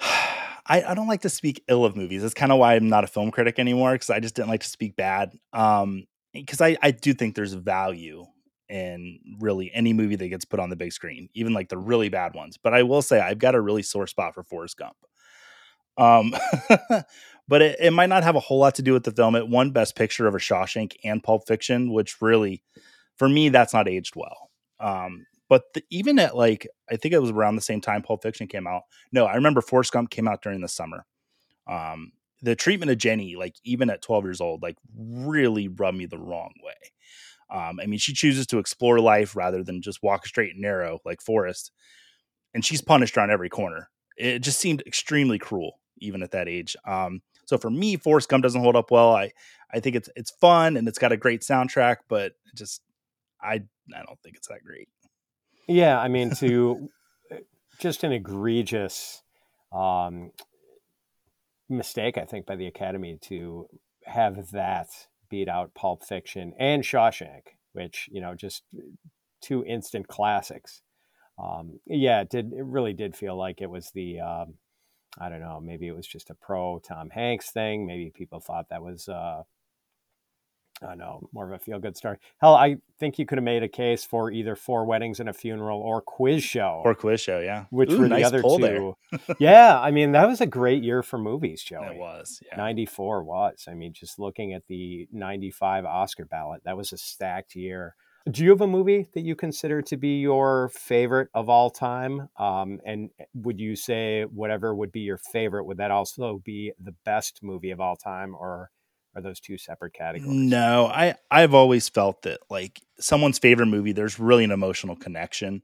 I, 0.66 0.82
I 0.82 0.94
don't 0.94 1.06
like 1.06 1.22
to 1.22 1.28
speak 1.28 1.62
ill 1.68 1.84
of 1.84 1.94
movies. 1.94 2.22
That's 2.22 2.34
kind 2.34 2.50
of 2.50 2.58
why 2.58 2.74
i'm 2.74 2.88
not 2.88 3.04
a 3.04 3.06
film 3.06 3.30
critic 3.30 3.58
anymore 3.58 3.92
because 3.92 4.10
i 4.10 4.20
just 4.20 4.34
didn't 4.34 4.48
like 4.48 4.62
to 4.62 4.68
speak 4.68 4.96
bad 4.96 5.32
um 5.52 6.06
because 6.32 6.60
I, 6.60 6.76
I 6.80 6.92
do 6.92 7.12
think 7.12 7.34
there's 7.34 7.54
value 7.54 8.24
in 8.68 9.18
really 9.40 9.72
any 9.74 9.92
movie 9.92 10.14
that 10.14 10.28
gets 10.28 10.44
put 10.44 10.60
on 10.60 10.70
the 10.70 10.76
big 10.76 10.92
screen 10.92 11.28
even 11.34 11.52
like 11.52 11.68
the 11.68 11.78
really 11.78 12.08
bad 12.08 12.34
ones 12.34 12.56
but 12.56 12.72
i 12.74 12.82
will 12.82 13.02
say 13.02 13.20
i've 13.20 13.38
got 13.38 13.54
a 13.54 13.60
really 13.60 13.82
sore 13.82 14.06
spot 14.06 14.34
for 14.34 14.44
forrest 14.44 14.76
gump 14.76 14.96
um, 16.00 16.34
but 17.48 17.62
it, 17.62 17.76
it, 17.78 17.92
might 17.92 18.08
not 18.08 18.24
have 18.24 18.36
a 18.36 18.40
whole 18.40 18.58
lot 18.58 18.76
to 18.76 18.82
do 18.82 18.94
with 18.94 19.04
the 19.04 19.10
film. 19.12 19.36
It 19.36 19.48
won 19.48 19.70
Best 19.70 19.96
Picture 19.96 20.26
over 20.26 20.38
Shawshank 20.38 20.94
and 21.04 21.22
Pulp 21.22 21.46
Fiction, 21.46 21.92
which 21.92 22.22
really, 22.22 22.62
for 23.16 23.28
me, 23.28 23.50
that's 23.50 23.74
not 23.74 23.88
aged 23.88 24.16
well. 24.16 24.50
Um, 24.80 25.26
but 25.48 25.64
the, 25.74 25.84
even 25.90 26.18
at 26.18 26.36
like, 26.36 26.66
I 26.90 26.96
think 26.96 27.12
it 27.12 27.20
was 27.20 27.30
around 27.30 27.56
the 27.56 27.62
same 27.62 27.80
time 27.80 28.02
Pulp 28.02 28.22
Fiction 28.22 28.46
came 28.46 28.66
out. 28.66 28.82
No, 29.12 29.26
I 29.26 29.34
remember 29.34 29.60
Forrest 29.60 29.92
Gump 29.92 30.08
came 30.10 30.26
out 30.26 30.42
during 30.42 30.60
the 30.60 30.68
summer. 30.68 31.04
Um, 31.66 32.12
the 32.40 32.56
treatment 32.56 32.90
of 32.90 32.98
Jenny, 32.98 33.36
like 33.36 33.56
even 33.64 33.90
at 33.90 34.00
12 34.00 34.24
years 34.24 34.40
old, 34.40 34.62
like 34.62 34.76
really 34.96 35.68
rubbed 35.68 35.98
me 35.98 36.06
the 36.06 36.18
wrong 36.18 36.54
way. 36.64 36.72
Um, 37.52 37.80
I 37.80 37.86
mean, 37.86 37.98
she 37.98 38.14
chooses 38.14 38.46
to 38.46 38.58
explore 38.58 39.00
life 39.00 39.36
rather 39.36 39.62
than 39.62 39.82
just 39.82 40.02
walk 40.02 40.24
straight 40.24 40.52
and 40.52 40.62
narrow 40.62 41.00
like 41.04 41.20
Forrest, 41.20 41.72
and 42.54 42.64
she's 42.64 42.80
punished 42.80 43.18
around 43.18 43.30
every 43.30 43.50
corner. 43.50 43.90
It 44.16 44.38
just 44.38 44.60
seemed 44.60 44.82
extremely 44.86 45.38
cruel 45.38 45.79
even 46.00 46.22
at 46.22 46.32
that 46.32 46.48
age. 46.48 46.76
Um, 46.86 47.22
so 47.46 47.58
for 47.58 47.70
me, 47.70 47.96
Forrest 47.96 48.28
Gump 48.28 48.42
doesn't 48.42 48.60
hold 48.60 48.76
up 48.76 48.90
well. 48.90 49.14
I 49.14 49.32
I 49.72 49.80
think 49.80 49.96
it's 49.96 50.08
it's 50.16 50.30
fun 50.30 50.76
and 50.76 50.86
it's 50.88 50.98
got 50.98 51.12
a 51.12 51.16
great 51.16 51.42
soundtrack, 51.42 51.96
but 52.08 52.32
just 52.54 52.82
I 53.42 53.62
I 53.94 54.02
don't 54.06 54.20
think 54.22 54.36
it's 54.36 54.48
that 54.48 54.64
great. 54.64 54.88
Yeah, 55.68 55.98
I 55.98 56.08
mean 56.08 56.30
to 56.36 56.88
uh, 57.32 57.36
just 57.78 58.04
an 58.04 58.12
egregious 58.12 59.22
um, 59.72 60.30
mistake, 61.68 62.18
I 62.18 62.24
think, 62.24 62.46
by 62.46 62.56
the 62.56 62.66
Academy 62.66 63.18
to 63.22 63.66
have 64.04 64.50
that 64.50 64.88
beat 65.28 65.48
out 65.48 65.74
Pulp 65.74 66.04
Fiction 66.04 66.52
and 66.58 66.82
Shawshank, 66.82 67.42
which 67.72 68.08
you 68.12 68.20
know 68.20 68.34
just 68.34 68.62
two 69.40 69.64
instant 69.64 70.08
classics. 70.08 70.82
Um, 71.42 71.80
yeah, 71.86 72.20
it 72.20 72.30
did 72.30 72.52
it 72.52 72.64
really 72.64 72.92
did 72.92 73.16
feel 73.16 73.36
like 73.36 73.60
it 73.60 73.70
was 73.70 73.90
the 73.94 74.20
um, 74.20 74.54
I 75.18 75.28
don't 75.28 75.40
know, 75.40 75.60
maybe 75.60 75.88
it 75.88 75.96
was 75.96 76.06
just 76.06 76.30
a 76.30 76.34
pro 76.34 76.78
Tom 76.78 77.10
Hanks 77.10 77.50
thing. 77.50 77.86
Maybe 77.86 78.10
people 78.10 78.40
thought 78.40 78.68
that 78.70 78.82
was, 78.82 79.08
uh, 79.08 79.42
I 80.82 80.86
don't 80.86 80.98
know, 80.98 81.28
more 81.32 81.46
of 81.46 81.52
a 81.52 81.58
feel 81.58 81.78
good 81.78 81.96
story. 81.96 82.16
Hell, 82.40 82.54
I 82.54 82.76
think 82.98 83.18
you 83.18 83.26
could 83.26 83.36
have 83.36 83.44
made 83.44 83.62
a 83.62 83.68
case 83.68 84.04
for 84.04 84.30
either 84.30 84.56
Four 84.56 84.86
Weddings 84.86 85.20
and 85.20 85.28
a 85.28 85.32
Funeral 85.32 85.80
or 85.80 86.00
Quiz 86.00 86.42
Show. 86.42 86.80
Or 86.84 86.94
Quiz 86.94 87.20
Show, 87.20 87.40
yeah. 87.40 87.66
Which 87.70 87.90
Ooh, 87.90 87.98
were 87.98 88.08
nice 88.08 88.30
the 88.30 88.38
other 88.38 88.42
two. 88.42 88.96
yeah, 89.38 89.78
I 89.78 89.90
mean, 89.90 90.12
that 90.12 90.26
was 90.26 90.40
a 90.40 90.46
great 90.46 90.82
year 90.82 91.02
for 91.02 91.18
movies, 91.18 91.62
Joey. 91.62 91.96
It 91.96 91.96
was. 91.96 92.40
Yeah. 92.46 92.56
94 92.56 93.24
was. 93.24 93.66
I 93.68 93.74
mean, 93.74 93.92
just 93.92 94.18
looking 94.18 94.54
at 94.54 94.66
the 94.68 95.06
95 95.12 95.84
Oscar 95.84 96.24
ballot, 96.24 96.62
that 96.64 96.76
was 96.76 96.92
a 96.92 96.98
stacked 96.98 97.54
year. 97.54 97.94
Do 98.30 98.44
you 98.44 98.50
have 98.50 98.60
a 98.60 98.66
movie 98.66 99.08
that 99.14 99.22
you 99.22 99.34
consider 99.34 99.80
to 99.82 99.96
be 99.96 100.20
your 100.20 100.68
favorite 100.70 101.30
of 101.34 101.48
all 101.48 101.70
time? 101.70 102.28
Um, 102.36 102.78
and 102.84 103.10
eh, 103.18 103.24
would 103.34 103.58
you 103.58 103.76
say 103.76 104.24
whatever 104.24 104.74
would 104.74 104.92
be 104.92 105.00
your 105.00 105.16
favorite, 105.16 105.64
would 105.64 105.78
that 105.78 105.90
also 105.90 106.38
be 106.44 106.72
the 106.78 106.92
best 107.04 107.42
movie 107.42 107.70
of 107.70 107.80
all 107.80 107.96
time, 107.96 108.34
or 108.34 108.70
are 109.14 109.22
those 109.22 109.40
two 109.40 109.56
separate 109.56 109.94
categories? 109.94 110.58
No, 110.58 110.86
I 110.86 111.14
I've 111.30 111.54
always 111.54 111.88
felt 111.88 112.22
that 112.22 112.40
like 112.50 112.82
someone's 112.98 113.38
favorite 113.38 113.66
movie, 113.66 113.92
there's 113.92 114.18
really 114.18 114.44
an 114.44 114.50
emotional 114.50 114.96
connection, 114.96 115.62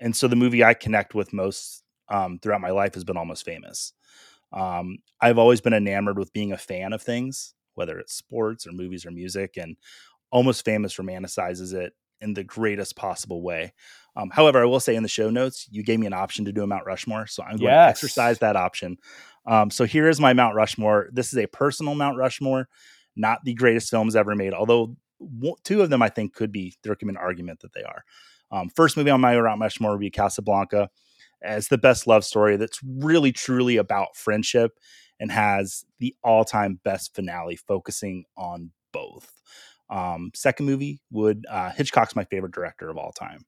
and 0.00 0.14
so 0.16 0.28
the 0.28 0.36
movie 0.36 0.64
I 0.64 0.74
connect 0.74 1.14
with 1.14 1.32
most 1.32 1.84
um, 2.08 2.38
throughout 2.38 2.60
my 2.62 2.70
life 2.70 2.94
has 2.94 3.04
been 3.04 3.16
Almost 3.16 3.44
Famous. 3.44 3.92
Um, 4.52 4.98
I've 5.20 5.38
always 5.38 5.60
been 5.60 5.74
enamored 5.74 6.18
with 6.18 6.32
being 6.32 6.52
a 6.52 6.58
fan 6.58 6.92
of 6.92 7.02
things, 7.02 7.54
whether 7.74 7.98
it's 7.98 8.14
sports 8.14 8.66
or 8.66 8.72
movies 8.72 9.06
or 9.06 9.10
music, 9.12 9.56
and 9.56 9.76
Almost 10.30 10.64
Famous 10.64 10.96
romanticizes 10.96 11.74
it 11.74 11.92
in 12.20 12.34
the 12.34 12.44
greatest 12.44 12.96
possible 12.96 13.42
way. 13.42 13.72
Um, 14.16 14.30
however, 14.30 14.60
I 14.60 14.66
will 14.66 14.80
say 14.80 14.94
in 14.94 15.02
the 15.02 15.08
show 15.08 15.30
notes, 15.30 15.66
you 15.70 15.82
gave 15.82 15.98
me 15.98 16.06
an 16.06 16.12
option 16.12 16.44
to 16.44 16.52
do 16.52 16.62
a 16.62 16.66
Mount 16.66 16.84
Rushmore, 16.84 17.26
so 17.26 17.42
I'm 17.42 17.56
going 17.56 17.70
yes. 17.70 17.86
to 17.86 17.90
exercise 17.90 18.38
that 18.40 18.56
option. 18.56 18.98
Um, 19.46 19.70
so 19.70 19.84
here 19.84 20.08
is 20.08 20.20
my 20.20 20.32
Mount 20.32 20.54
Rushmore. 20.54 21.08
This 21.12 21.32
is 21.32 21.38
a 21.38 21.46
personal 21.46 21.94
Mount 21.94 22.18
Rushmore, 22.18 22.68
not 23.16 23.44
the 23.44 23.54
greatest 23.54 23.90
films 23.90 24.16
ever 24.16 24.34
made, 24.34 24.52
although 24.52 24.96
two 25.64 25.82
of 25.82 25.90
them 25.90 26.02
I 26.02 26.08
think 26.08 26.34
could 26.34 26.52
be 26.52 26.74
there 26.82 26.94
can 26.94 27.08
be 27.08 27.12
an 27.12 27.16
argument 27.16 27.60
that 27.60 27.72
they 27.72 27.82
are. 27.82 28.04
Um, 28.50 28.68
first 28.68 28.96
movie 28.96 29.10
on 29.10 29.20
my 29.20 29.40
Mount 29.40 29.60
Rushmore 29.60 29.92
would 29.92 30.00
be 30.00 30.10
Casablanca, 30.10 30.90
as 31.42 31.68
the 31.68 31.78
best 31.78 32.06
love 32.06 32.24
story 32.24 32.56
that's 32.56 32.80
really 32.84 33.32
truly 33.32 33.76
about 33.76 34.16
friendship 34.16 34.78
and 35.18 35.30
has 35.32 35.84
the 35.98 36.14
all-time 36.22 36.80
best 36.84 37.14
finale 37.14 37.56
focusing 37.56 38.24
on 38.36 38.72
both. 38.92 39.40
Um, 39.90 40.30
second 40.34 40.66
movie 40.66 41.00
would 41.10 41.44
uh, 41.50 41.70
Hitchcock's 41.70 42.16
my 42.16 42.24
favorite 42.24 42.52
director 42.52 42.88
of 42.88 42.96
all 42.96 43.12
time. 43.12 43.44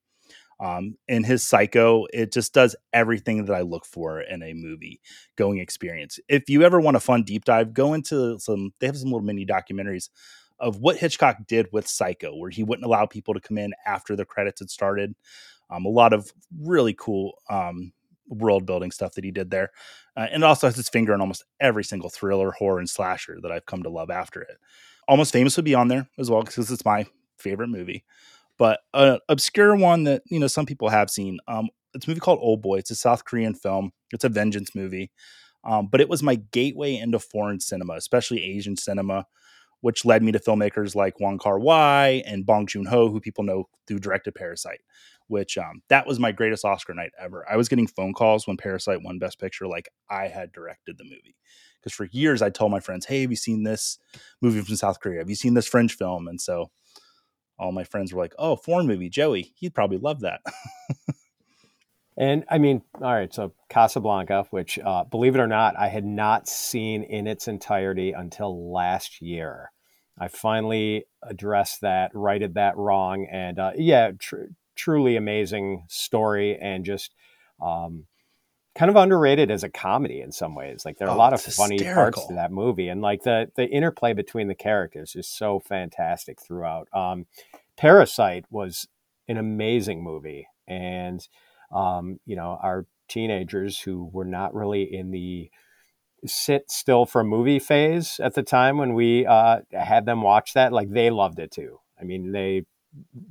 Um, 0.59 0.97
in 1.07 1.23
his 1.23 1.45
Psycho, 1.45 2.05
it 2.13 2.31
just 2.31 2.53
does 2.53 2.75
everything 2.93 3.45
that 3.45 3.55
I 3.55 3.61
look 3.61 3.85
for 3.85 4.21
in 4.21 4.43
a 4.43 4.53
movie 4.53 5.01
going 5.35 5.59
experience. 5.59 6.19
If 6.29 6.49
you 6.49 6.63
ever 6.63 6.79
want 6.79 6.95
a 6.95 7.01
fun 7.01 7.23
deep 7.23 7.45
dive, 7.45 7.73
go 7.73 7.93
into 7.93 8.39
some. 8.39 8.71
They 8.79 8.87
have 8.87 8.97
some 8.97 9.09
little 9.09 9.25
mini 9.25 9.45
documentaries 9.45 10.09
of 10.59 10.77
what 10.77 10.97
Hitchcock 10.97 11.37
did 11.47 11.67
with 11.71 11.87
Psycho, 11.87 12.35
where 12.37 12.51
he 12.51 12.63
wouldn't 12.63 12.85
allow 12.85 13.05
people 13.05 13.33
to 13.33 13.41
come 13.41 13.57
in 13.57 13.73
after 13.85 14.15
the 14.15 14.25
credits 14.25 14.59
had 14.59 14.69
started. 14.69 15.15
Um, 15.69 15.85
a 15.85 15.89
lot 15.89 16.13
of 16.13 16.31
really 16.61 16.93
cool 16.93 17.33
um, 17.49 17.91
world 18.27 18.65
building 18.65 18.91
stuff 18.91 19.13
that 19.15 19.23
he 19.23 19.31
did 19.31 19.49
there. 19.49 19.71
Uh, 20.15 20.27
and 20.31 20.43
it 20.43 20.45
also 20.45 20.67
has 20.67 20.75
his 20.75 20.89
finger 20.89 21.13
on 21.13 21.21
almost 21.21 21.43
every 21.59 21.83
single 21.83 22.09
thriller, 22.09 22.51
horror, 22.51 22.79
and 22.79 22.89
slasher 22.89 23.39
that 23.41 23.51
I've 23.51 23.65
come 23.65 23.83
to 23.83 23.89
love 23.89 24.09
after 24.11 24.41
it. 24.41 24.57
Almost 25.07 25.33
Famous 25.33 25.55
would 25.55 25.65
be 25.65 25.75
on 25.75 25.87
there 25.87 26.07
as 26.17 26.29
well 26.29 26.43
because 26.43 26.71
it's 26.71 26.85
my 26.85 27.05
favorite 27.37 27.69
movie. 27.69 28.03
But 28.57 28.81
an 28.93 29.19
obscure 29.29 29.75
one 29.75 30.03
that 30.03 30.23
you 30.29 30.39
know 30.39 30.47
some 30.47 30.65
people 30.65 30.89
have 30.89 31.09
seen. 31.09 31.39
Um, 31.47 31.69
it's 31.93 32.07
a 32.07 32.09
movie 32.09 32.19
called 32.19 32.39
Old 32.41 32.61
Boy. 32.61 32.77
It's 32.77 32.91
a 32.91 32.95
South 32.95 33.25
Korean 33.25 33.53
film. 33.53 33.91
It's 34.11 34.23
a 34.23 34.29
vengeance 34.29 34.75
movie. 34.75 35.11
Um, 35.63 35.87
but 35.87 36.01
it 36.01 36.09
was 36.09 36.21
my 36.23 36.35
gateway 36.35 36.95
into 36.95 37.19
foreign 37.19 37.59
cinema, 37.59 37.93
especially 37.93 38.43
Asian 38.43 38.75
cinema, 38.75 39.25
which 39.81 40.05
led 40.05 40.23
me 40.23 40.31
to 40.31 40.39
filmmakers 40.39 40.95
like 40.95 41.19
Wong 41.19 41.37
Kar 41.37 41.59
Wai 41.59 42.23
and 42.25 42.45
Bong 42.45 42.67
Joon 42.67 42.85
Ho, 42.85 43.09
who 43.09 43.19
people 43.19 43.43
know 43.43 43.69
through 43.87 43.99
directed 43.99 44.35
Parasite. 44.35 44.81
Which 45.33 45.57
um, 45.57 45.81
that 45.89 46.05
was 46.05 46.19
my 46.19 46.31
greatest 46.31 46.63
Oscar 46.63 46.93
night 46.93 47.09
ever. 47.19 47.43
I 47.51 47.57
was 47.57 47.67
getting 47.67 47.87
phone 47.87 48.13
calls 48.13 48.45
when 48.45 48.55
Parasite 48.55 49.01
won 49.01 49.17
Best 49.17 49.39
Picture, 49.39 49.67
like 49.67 49.89
I 50.07 50.27
had 50.27 50.51
directed 50.51 50.99
the 50.99 51.05
movie. 51.05 51.35
Because 51.81 51.95
for 51.95 52.05
years 52.11 52.43
I 52.43 52.51
told 52.51 52.69
my 52.69 52.79
friends, 52.79 53.07
"Hey, 53.07 53.21
have 53.21 53.31
you 53.31 53.35
seen 53.35 53.63
this 53.63 53.97
movie 54.43 54.61
from 54.61 54.75
South 54.75 54.99
Korea? 54.99 55.17
Have 55.19 55.29
you 55.29 55.35
seen 55.35 55.55
this 55.55 55.67
French 55.67 55.95
film?" 55.95 56.27
And 56.27 56.39
so 56.39 56.69
all 57.57 57.71
my 57.71 57.83
friends 57.83 58.13
were 58.13 58.21
like, 58.21 58.35
"Oh, 58.37 58.55
foreign 58.55 58.85
movie, 58.85 59.09
Joey, 59.09 59.53
he'd 59.55 59.73
probably 59.73 59.97
love 59.97 60.19
that." 60.19 60.41
And 62.15 62.45
I 62.47 62.59
mean, 62.59 62.83
all 63.01 63.11
right, 63.13 63.33
so 63.33 63.53
Casablanca, 63.69 64.45
which, 64.51 64.77
uh, 64.77 65.03
believe 65.03 65.33
it 65.33 65.41
or 65.41 65.47
not, 65.47 65.75
I 65.75 65.87
had 65.87 66.05
not 66.05 66.47
seen 66.47 67.01
in 67.01 67.25
its 67.25 67.47
entirety 67.47 68.11
until 68.11 68.71
last 68.71 69.19
year. 69.19 69.71
I 70.19 70.27
finally 70.27 71.05
addressed 71.23 71.81
that, 71.81 72.11
righted 72.13 72.53
that 72.53 72.77
wrong, 72.77 73.25
and 73.31 73.57
uh, 73.57 73.71
yeah, 73.75 74.11
tr- 74.19 74.53
truly 74.75 75.15
amazing 75.15 75.85
story 75.89 76.57
and 76.59 76.85
just 76.85 77.13
um, 77.61 78.05
kind 78.75 78.89
of 78.89 78.95
underrated 78.95 79.51
as 79.51 79.63
a 79.63 79.69
comedy 79.69 80.21
in 80.21 80.31
some 80.31 80.55
ways. 80.55 80.83
Like 80.85 80.97
there 80.97 81.07
are 81.07 81.11
oh, 81.11 81.15
a 81.15 81.17
lot 81.17 81.33
of 81.33 81.41
funny 81.41 81.75
hysterical. 81.75 82.21
parts 82.21 82.27
to 82.27 82.35
that 82.35 82.51
movie, 82.51 82.89
and 82.89 83.01
like 83.01 83.23
the 83.23 83.47
the 83.55 83.65
interplay 83.65 84.13
between 84.13 84.47
the 84.47 84.55
characters 84.55 85.15
is 85.15 85.27
so 85.27 85.59
fantastic 85.59 86.41
throughout. 86.41 86.87
Um, 86.93 87.25
Parasite 87.77 88.45
was 88.49 88.87
an 89.27 89.37
amazing 89.37 90.03
movie, 90.03 90.47
and 90.67 91.27
um, 91.71 92.19
you 92.25 92.35
know, 92.35 92.57
our 92.61 92.85
teenagers 93.07 93.79
who 93.79 94.09
were 94.11 94.25
not 94.25 94.53
really 94.53 94.83
in 94.83 95.11
the 95.11 95.49
sit 96.25 96.71
still 96.71 97.05
for 97.05 97.21
a 97.21 97.25
movie 97.25 97.59
phase 97.59 98.19
at 98.23 98.33
the 98.33 98.43
time 98.43 98.77
when 98.77 98.93
we 98.93 99.25
uh, 99.25 99.59
had 99.71 100.05
them 100.05 100.21
watch 100.21 100.53
that, 100.53 100.71
like 100.71 100.89
they 100.89 101.09
loved 101.09 101.39
it 101.39 101.51
too. 101.51 101.79
I 101.99 102.05
mean, 102.05 102.31
they 102.31 102.63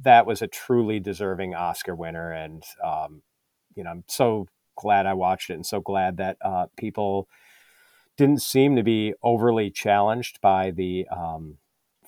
that 0.03 0.27
was 0.27 0.43
a 0.43 0.47
truly 0.47 1.01
deserving 1.01 1.55
Oscar 1.55 1.95
winner, 1.95 2.33
and 2.33 2.63
um, 2.85 3.23
you 3.75 3.85
know, 3.85 3.91
I'm 3.91 4.05
so 4.09 4.47
glad 4.77 5.07
I 5.07 5.15
watched 5.15 5.51
it, 5.51 5.55
and 5.55 5.67
so 5.67 5.81
glad 5.81 6.17
that 6.17 6.37
uh, 6.45 6.67
people 6.77 7.29
didn't 8.17 8.43
seem 8.43 8.77
to 8.77 8.83
be 8.83 9.15
overly 9.23 9.71
challenged 9.71 10.41
by 10.41 10.71
the 10.71 11.07
um, 11.09 11.59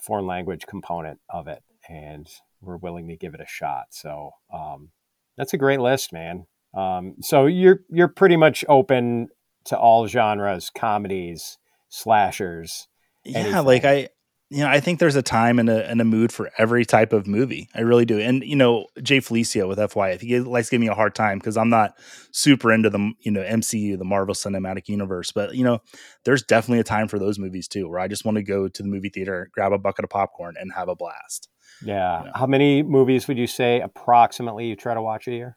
foreign 0.00 0.26
language 0.26 0.66
component 0.66 1.20
of 1.28 1.48
it, 1.48 1.62
and 1.88 2.28
were 2.60 2.76
willing 2.76 3.08
to 3.08 3.16
give 3.16 3.34
it 3.34 3.40
a 3.40 3.46
shot. 3.46 3.86
So 3.90 4.30
um, 4.52 4.90
that's 5.36 5.54
a 5.54 5.58
great 5.58 5.80
list, 5.80 6.12
man. 6.12 6.46
Um, 6.74 7.16
so 7.20 7.46
you're 7.46 7.80
you're 7.88 8.08
pretty 8.08 8.36
much 8.36 8.64
open 8.68 9.28
to 9.66 9.78
all 9.78 10.06
genres, 10.06 10.70
comedies, 10.70 11.58
slashers. 11.88 12.88
Anything. 13.24 13.52
Yeah, 13.52 13.60
like 13.60 13.84
I, 13.84 14.08
you 14.54 14.60
know, 14.60 14.68
I 14.68 14.78
think 14.78 15.00
there's 15.00 15.16
a 15.16 15.22
time 15.22 15.58
and 15.58 15.68
a, 15.68 15.84
and 15.90 16.00
a 16.00 16.04
mood 16.04 16.30
for 16.30 16.48
every 16.58 16.84
type 16.84 17.12
of 17.12 17.26
movie. 17.26 17.68
I 17.74 17.80
really 17.80 18.04
do. 18.04 18.20
And 18.20 18.44
you 18.44 18.54
know, 18.54 18.86
Jay 19.02 19.18
Felicio 19.18 19.66
with 19.66 19.78
FYF, 19.78 20.20
he 20.20 20.38
likes 20.38 20.70
giving 20.70 20.86
me 20.86 20.92
a 20.92 20.94
hard 20.94 21.16
time 21.16 21.38
because 21.38 21.56
I'm 21.56 21.70
not 21.70 21.98
super 22.30 22.72
into 22.72 22.88
the 22.88 23.12
you 23.20 23.32
know 23.32 23.42
MCU, 23.42 23.98
the 23.98 24.04
Marvel 24.04 24.34
Cinematic 24.34 24.88
Universe. 24.88 25.32
But 25.32 25.56
you 25.56 25.64
know, 25.64 25.80
there's 26.24 26.44
definitely 26.44 26.78
a 26.78 26.84
time 26.84 27.08
for 27.08 27.18
those 27.18 27.36
movies 27.36 27.66
too, 27.66 27.88
where 27.88 27.98
I 27.98 28.06
just 28.06 28.24
want 28.24 28.36
to 28.36 28.44
go 28.44 28.68
to 28.68 28.82
the 28.82 28.88
movie 28.88 29.08
theater, 29.08 29.50
grab 29.52 29.72
a 29.72 29.78
bucket 29.78 30.04
of 30.04 30.10
popcorn, 30.10 30.54
and 30.56 30.72
have 30.72 30.88
a 30.88 30.94
blast. 30.94 31.48
Yeah. 31.84 32.20
You 32.20 32.24
know? 32.26 32.32
How 32.36 32.46
many 32.46 32.84
movies 32.84 33.26
would 33.26 33.38
you 33.38 33.48
say 33.48 33.80
approximately 33.80 34.68
you 34.68 34.76
try 34.76 34.94
to 34.94 35.02
watch 35.02 35.26
a 35.26 35.32
year? 35.32 35.56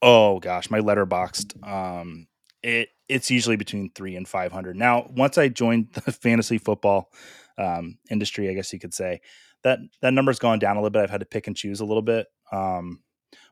Oh 0.00 0.40
gosh, 0.40 0.70
my 0.70 0.80
Letterboxd. 0.80 1.68
Um, 1.68 2.26
it 2.62 2.88
it's 3.10 3.30
usually 3.30 3.56
between 3.56 3.90
three 3.90 4.16
and 4.16 4.26
five 4.26 4.50
hundred. 4.50 4.76
Now, 4.76 5.10
once 5.10 5.36
I 5.36 5.48
joined 5.48 5.90
the 5.92 6.12
fantasy 6.12 6.56
football 6.56 7.12
um, 7.58 7.98
industry, 8.10 8.48
I 8.48 8.54
guess 8.54 8.72
you 8.72 8.78
could 8.78 8.94
say 8.94 9.20
that 9.64 9.78
that 10.00 10.12
number's 10.12 10.38
gone 10.38 10.58
down 10.58 10.76
a 10.76 10.80
little 10.80 10.90
bit. 10.90 11.02
I've 11.02 11.10
had 11.10 11.20
to 11.20 11.26
pick 11.26 11.46
and 11.46 11.56
choose 11.56 11.80
a 11.80 11.84
little 11.84 12.02
bit. 12.02 12.26
Um, 12.50 13.00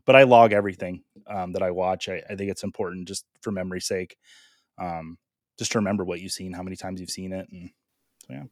but 0.05 0.17
I 0.17 0.25
log 0.25 0.53
everything 0.53 1.05
um, 1.27 1.53
that 1.53 1.63
I 1.63 1.71
watch. 1.71 2.09
I, 2.09 2.23
I, 2.29 2.35
think 2.35 2.51
it's 2.51 2.65
important 2.65 3.09
just 3.09 3.25
for 3.43 3.51
memory's 3.51 3.87
sake, 3.87 4.17
um, 4.79 5.19
just 5.59 5.73
to 5.73 5.79
remember 5.79 6.05
what 6.05 6.21
you've 6.21 6.33
seen, 6.33 6.53
how 6.53 6.63
many 6.63 6.77
times 6.77 7.01
you've 7.01 7.11
seen 7.11 7.33
it, 7.33 7.49
and 7.51 7.71
so 8.27 8.35
yeah. 8.35 8.43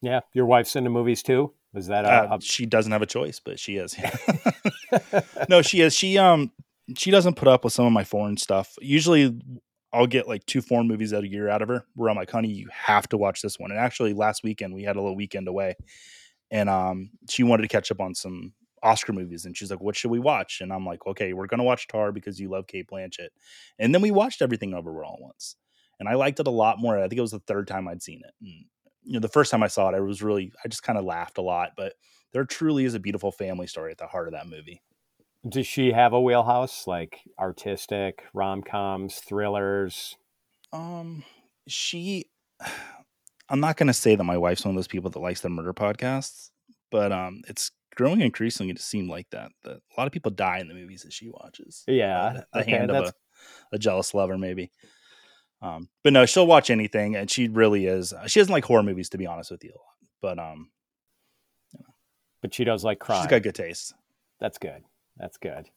Yeah, 0.00 0.20
your 0.34 0.46
wife's 0.46 0.74
into 0.74 0.90
movies 0.90 1.22
too. 1.22 1.54
Is 1.74 1.86
that 1.86 2.04
a, 2.04 2.08
uh, 2.08 2.38
she 2.40 2.66
doesn't 2.66 2.92
have 2.92 3.02
a 3.02 3.06
choice, 3.06 3.40
but 3.40 3.58
she 3.58 3.76
is. 3.76 3.96
no, 5.48 5.62
she 5.62 5.80
is. 5.80 5.94
She 5.94 6.18
um 6.18 6.50
she 6.96 7.10
doesn't 7.10 7.36
put 7.36 7.48
up 7.48 7.64
with 7.64 7.72
some 7.72 7.86
of 7.86 7.92
my 7.92 8.04
foreign 8.04 8.36
stuff. 8.36 8.74
Usually, 8.80 9.40
I'll 9.92 10.06
get 10.06 10.28
like 10.28 10.46
two 10.46 10.62
foreign 10.62 10.88
movies 10.88 11.12
out 11.12 11.24
a 11.24 11.28
year 11.28 11.48
out 11.48 11.62
of 11.62 11.68
her. 11.68 11.84
Where 11.94 12.08
I'm 12.10 12.16
like, 12.16 12.30
honey, 12.30 12.48
you 12.50 12.68
have 12.72 13.08
to 13.10 13.18
watch 13.18 13.42
this 13.42 13.58
one. 13.58 13.70
And 13.70 13.80
actually, 13.80 14.14
last 14.14 14.42
weekend 14.42 14.74
we 14.74 14.84
had 14.84 14.96
a 14.96 15.00
little 15.00 15.16
weekend 15.16 15.48
away, 15.48 15.74
and 16.50 16.68
um 16.68 17.10
she 17.28 17.42
wanted 17.42 17.62
to 17.62 17.68
catch 17.68 17.90
up 17.90 18.00
on 18.00 18.14
some 18.14 18.52
Oscar 18.82 19.12
movies, 19.12 19.44
and 19.44 19.56
she's 19.56 19.70
like, 19.70 19.80
"What 19.80 19.96
should 19.96 20.10
we 20.10 20.18
watch?" 20.18 20.60
And 20.60 20.72
I'm 20.72 20.84
like, 20.86 21.06
"Okay, 21.06 21.32
we're 21.32 21.46
gonna 21.46 21.64
watch 21.64 21.86
Tar 21.88 22.12
because 22.12 22.40
you 22.40 22.48
love 22.48 22.66
Cate 22.66 22.88
Blanchett." 22.90 23.28
And 23.78 23.94
then 23.94 24.02
we 24.02 24.10
watched 24.10 24.42
everything 24.42 24.74
over 24.74 25.04
all 25.04 25.18
once, 25.20 25.56
and 26.00 26.08
I 26.08 26.14
liked 26.14 26.40
it 26.40 26.46
a 26.48 26.50
lot 26.50 26.78
more. 26.80 26.98
I 26.98 27.02
think 27.08 27.18
it 27.18 27.22
was 27.22 27.30
the 27.32 27.38
third 27.40 27.68
time 27.68 27.88
I'd 27.88 28.02
seen 28.02 28.22
it. 28.26 28.34
And 28.40 28.64
you 29.04 29.14
know, 29.14 29.20
the 29.20 29.28
first 29.28 29.50
time 29.50 29.62
I 29.62 29.68
saw 29.68 29.88
it, 29.90 29.94
I 29.96 30.00
was 30.00 30.22
really, 30.22 30.52
I 30.64 30.68
just 30.68 30.82
kind 30.84 30.98
of 30.98 31.04
laughed 31.04 31.38
a 31.38 31.42
lot. 31.42 31.70
But 31.76 31.94
there 32.32 32.44
truly 32.44 32.84
is 32.84 32.94
a 32.94 33.00
beautiful 33.00 33.32
family 33.32 33.66
story 33.66 33.90
at 33.92 33.98
the 33.98 34.06
heart 34.06 34.28
of 34.28 34.32
that 34.34 34.46
movie. 34.48 34.80
Does 35.48 35.66
she 35.66 35.92
have 35.92 36.12
a 36.12 36.20
wheelhouse 36.20 36.86
like 36.86 37.20
artistic 37.38 38.24
rom 38.32 38.62
coms, 38.62 39.16
thrillers? 39.16 40.16
Um, 40.72 41.24
she. 41.66 42.26
I'm 43.48 43.60
not 43.60 43.76
going 43.76 43.88
to 43.88 43.92
say 43.92 44.16
that 44.16 44.24
my 44.24 44.38
wife's 44.38 44.64
one 44.64 44.70
of 44.70 44.76
those 44.76 44.88
people 44.88 45.10
that 45.10 45.18
likes 45.18 45.42
the 45.42 45.50
murder 45.50 45.74
podcasts, 45.74 46.50
but 46.90 47.12
um, 47.12 47.42
it's 47.48 47.70
growing 47.94 48.22
increasingly 48.22 48.72
to 48.72 48.80
seem 48.80 49.10
like 49.10 49.28
that. 49.30 49.50
That 49.64 49.76
a 49.76 50.00
lot 50.00 50.06
of 50.06 50.12
people 50.12 50.30
die 50.30 50.58
in 50.58 50.68
the 50.68 50.74
movies 50.74 51.02
that 51.02 51.12
she 51.12 51.28
watches. 51.28 51.84
Yeah, 51.86 52.32
the, 52.32 52.46
the 52.52 52.60
okay, 52.60 52.70
hand 52.70 52.90
of 52.90 53.06
a, 53.06 53.12
a 53.72 53.78
jealous 53.78 54.14
lover, 54.14 54.38
maybe. 54.38 54.70
Um, 55.60 55.88
but 56.02 56.12
no, 56.14 56.24
she'll 56.24 56.46
watch 56.46 56.70
anything, 56.70 57.14
and 57.14 57.30
she 57.30 57.48
really 57.48 57.86
is. 57.86 58.12
Uh, 58.12 58.26
she 58.26 58.40
doesn't 58.40 58.52
like 58.52 58.64
horror 58.64 58.82
movies, 58.82 59.10
to 59.10 59.18
be 59.18 59.26
honest 59.26 59.50
with 59.50 59.64
you. 59.64 59.70
A 59.70 59.76
lot. 59.76 59.96
But 60.22 60.38
um, 60.38 60.70
you 61.74 61.80
know, 61.80 61.94
but 62.40 62.54
she 62.54 62.64
does 62.64 62.84
like 62.84 63.00
crime. 63.00 63.22
She's 63.22 63.30
got 63.30 63.42
good 63.42 63.54
taste. 63.54 63.92
That's 64.40 64.56
good. 64.56 64.82
That's 65.16 65.36
good. 65.36 65.68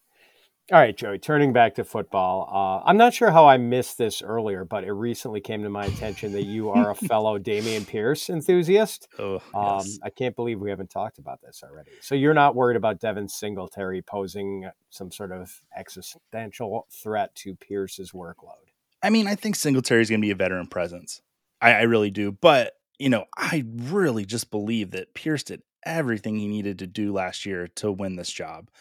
All 0.71 0.79
right, 0.79 0.97
Joey. 0.97 1.19
Turning 1.19 1.53
back 1.53 1.75
to 1.75 1.83
football, 1.83 2.49
uh, 2.51 2.89
I'm 2.89 2.97
not 2.97 3.13
sure 3.13 3.29
how 3.29 3.45
I 3.45 3.57
missed 3.57 3.99
this 3.99 4.23
earlier, 4.23 4.65
but 4.65 4.83
it 4.83 4.93
recently 4.93 5.39
came 5.39 5.61
to 5.61 5.69
my 5.69 5.85
attention 5.85 6.31
that 6.31 6.45
you 6.45 6.71
are 6.71 6.89
a 6.89 6.95
fellow 7.07 7.37
Dameon 7.37 7.85
Pierce 7.85 8.31
enthusiast. 8.31 9.07
Oh, 9.19 9.35
um, 9.53 9.85
yes. 9.85 9.99
I 10.03 10.09
can't 10.09 10.35
believe 10.35 10.59
we 10.59 10.71
haven't 10.71 10.89
talked 10.89 11.19
about 11.19 11.39
this 11.43 11.61
already. 11.63 11.91
So 12.01 12.15
you're 12.15 12.33
not 12.33 12.55
worried 12.55 12.77
about 12.77 12.99
Devin 12.99 13.29
Singletary 13.29 14.01
posing 14.01 14.67
some 14.89 15.11
sort 15.11 15.31
of 15.31 15.61
existential 15.77 16.87
threat 16.89 17.35
to 17.35 17.53
Pierce's 17.53 18.11
workload? 18.11 18.71
I 19.03 19.11
mean, 19.11 19.27
I 19.27 19.35
think 19.35 19.55
Singletary 19.55 20.01
is 20.01 20.09
going 20.09 20.21
to 20.21 20.25
be 20.25 20.31
a 20.31 20.35
veteran 20.35 20.65
presence. 20.65 21.21
I, 21.61 21.73
I 21.73 21.81
really 21.83 22.09
do. 22.09 22.31
But, 22.31 22.73
you 22.97 23.09
know, 23.09 23.25
I 23.37 23.65
really 23.67 24.25
just 24.25 24.49
believe 24.49 24.89
that 24.91 25.13
Pierce 25.13 25.43
did 25.43 25.61
everything 25.85 26.39
he 26.39 26.47
needed 26.47 26.79
to 26.79 26.87
do 26.87 27.13
last 27.13 27.45
year 27.45 27.67
to 27.75 27.91
win 27.91 28.15
this 28.15 28.31
job. 28.31 28.71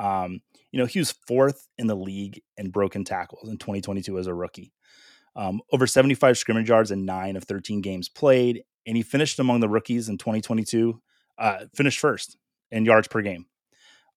Um, 0.00 0.40
you 0.72 0.78
know, 0.80 0.86
he 0.86 0.98
was 0.98 1.12
fourth 1.12 1.68
in 1.78 1.86
the 1.86 1.94
league 1.94 2.40
in 2.56 2.70
broken 2.70 3.04
tackles 3.04 3.48
in 3.48 3.58
2022 3.58 4.18
as 4.18 4.26
a 4.26 4.34
rookie. 4.34 4.72
Um, 5.36 5.60
over 5.72 5.86
75 5.86 6.38
scrimmage 6.38 6.68
yards 6.68 6.90
in 6.90 7.04
nine 7.04 7.36
of 7.36 7.44
13 7.44 7.82
games 7.82 8.08
played, 8.08 8.64
and 8.86 8.96
he 8.96 9.02
finished 9.02 9.38
among 9.38 9.60
the 9.60 9.68
rookies 9.68 10.08
in 10.08 10.18
2022. 10.18 11.00
Uh, 11.38 11.66
finished 11.74 12.00
first 12.00 12.36
in 12.70 12.84
yards 12.84 13.08
per 13.08 13.22
game. 13.22 13.46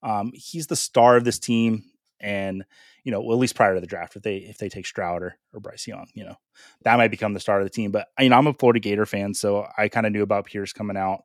Um, 0.02 0.32
he's 0.34 0.66
the 0.66 0.76
star 0.76 1.16
of 1.16 1.24
this 1.24 1.38
team, 1.38 1.84
and 2.20 2.64
you 3.04 3.12
know, 3.12 3.20
well, 3.20 3.36
at 3.36 3.40
least 3.40 3.54
prior 3.54 3.74
to 3.74 3.80
the 3.80 3.86
draft, 3.86 4.16
if 4.16 4.22
they 4.22 4.36
if 4.38 4.58
they 4.58 4.68
take 4.68 4.86
Stroud 4.86 5.22
or, 5.22 5.36
or 5.52 5.60
Bryce 5.60 5.86
Young, 5.86 6.08
you 6.14 6.24
know, 6.24 6.36
that 6.82 6.96
might 6.96 7.10
become 7.10 7.34
the 7.34 7.40
start 7.40 7.62
of 7.62 7.66
the 7.66 7.70
team. 7.70 7.90
But 7.90 8.08
you 8.18 8.28
know, 8.28 8.36
I'm 8.36 8.46
a 8.46 8.54
Florida 8.54 8.80
Gator 8.80 9.06
fan, 9.06 9.34
so 9.34 9.66
I 9.78 9.88
kind 9.88 10.06
of 10.06 10.12
knew 10.12 10.22
about 10.22 10.46
Pierce 10.46 10.72
coming 10.72 10.96
out. 10.96 11.24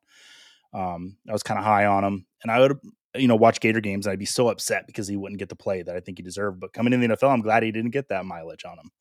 Um, 0.74 1.17
I 1.28 1.34
was 1.34 1.43
kind 1.43 1.58
of 1.58 1.65
high 1.65 1.86
on 1.86 2.04
him, 2.04 2.26
and 2.43 2.52
I 2.52 2.60
would 2.60 2.80
you 3.15 3.28
know 3.28 3.36
watch 3.36 3.60
Gator 3.60 3.82
games. 3.82 4.06
And 4.06 4.13
I'd 4.13 4.19
be 4.19 4.26
so 4.26 4.50
upset 4.50 4.88
because 4.88 5.08
he 5.08 5.17
wouldn't 5.17 5.39
get 5.39 5.50
the 5.50 5.56
play 5.56 5.82
that 5.82 5.95
I 5.95 6.00
think 6.00 6.17
he 6.17 6.24
deserved. 6.24 6.60
But 6.60 6.74
coming 6.74 6.93
in 6.93 7.02
the 7.02 7.08
NFL, 7.10 7.34
I'm 7.34 7.41
glad 7.41 7.63
he 7.63 7.72
didn't 7.72 7.91
get 7.91 8.10
that 8.10 8.26
mileage 8.26 8.65
on 8.65 8.78
him. 8.80 8.91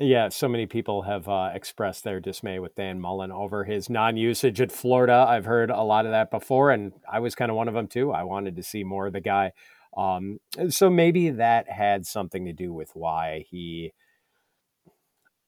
Yeah, 0.00 0.28
so 0.28 0.48
many 0.48 0.66
people 0.66 1.02
have 1.02 1.28
uh, 1.28 1.50
expressed 1.54 2.02
their 2.02 2.18
dismay 2.18 2.58
with 2.58 2.74
Dan 2.74 3.00
Mullen 3.00 3.30
over 3.30 3.62
his 3.62 3.88
non-usage 3.88 4.60
at 4.60 4.72
Florida. 4.72 5.24
I've 5.28 5.44
heard 5.44 5.70
a 5.70 5.82
lot 5.82 6.04
of 6.04 6.10
that 6.10 6.32
before, 6.32 6.72
and 6.72 6.92
I 7.10 7.20
was 7.20 7.36
kind 7.36 7.48
of 7.48 7.56
one 7.56 7.68
of 7.68 7.74
them 7.74 7.86
too. 7.86 8.10
I 8.10 8.24
wanted 8.24 8.56
to 8.56 8.62
see 8.64 8.82
more 8.82 9.06
of 9.06 9.12
the 9.12 9.20
guy 9.20 9.52
Um, 9.96 10.40
so 10.70 10.90
maybe 10.90 11.30
that 11.30 11.70
had 11.70 12.06
something 12.06 12.44
to 12.46 12.52
do 12.52 12.72
with 12.72 12.90
why 12.94 13.44
he. 13.48 13.92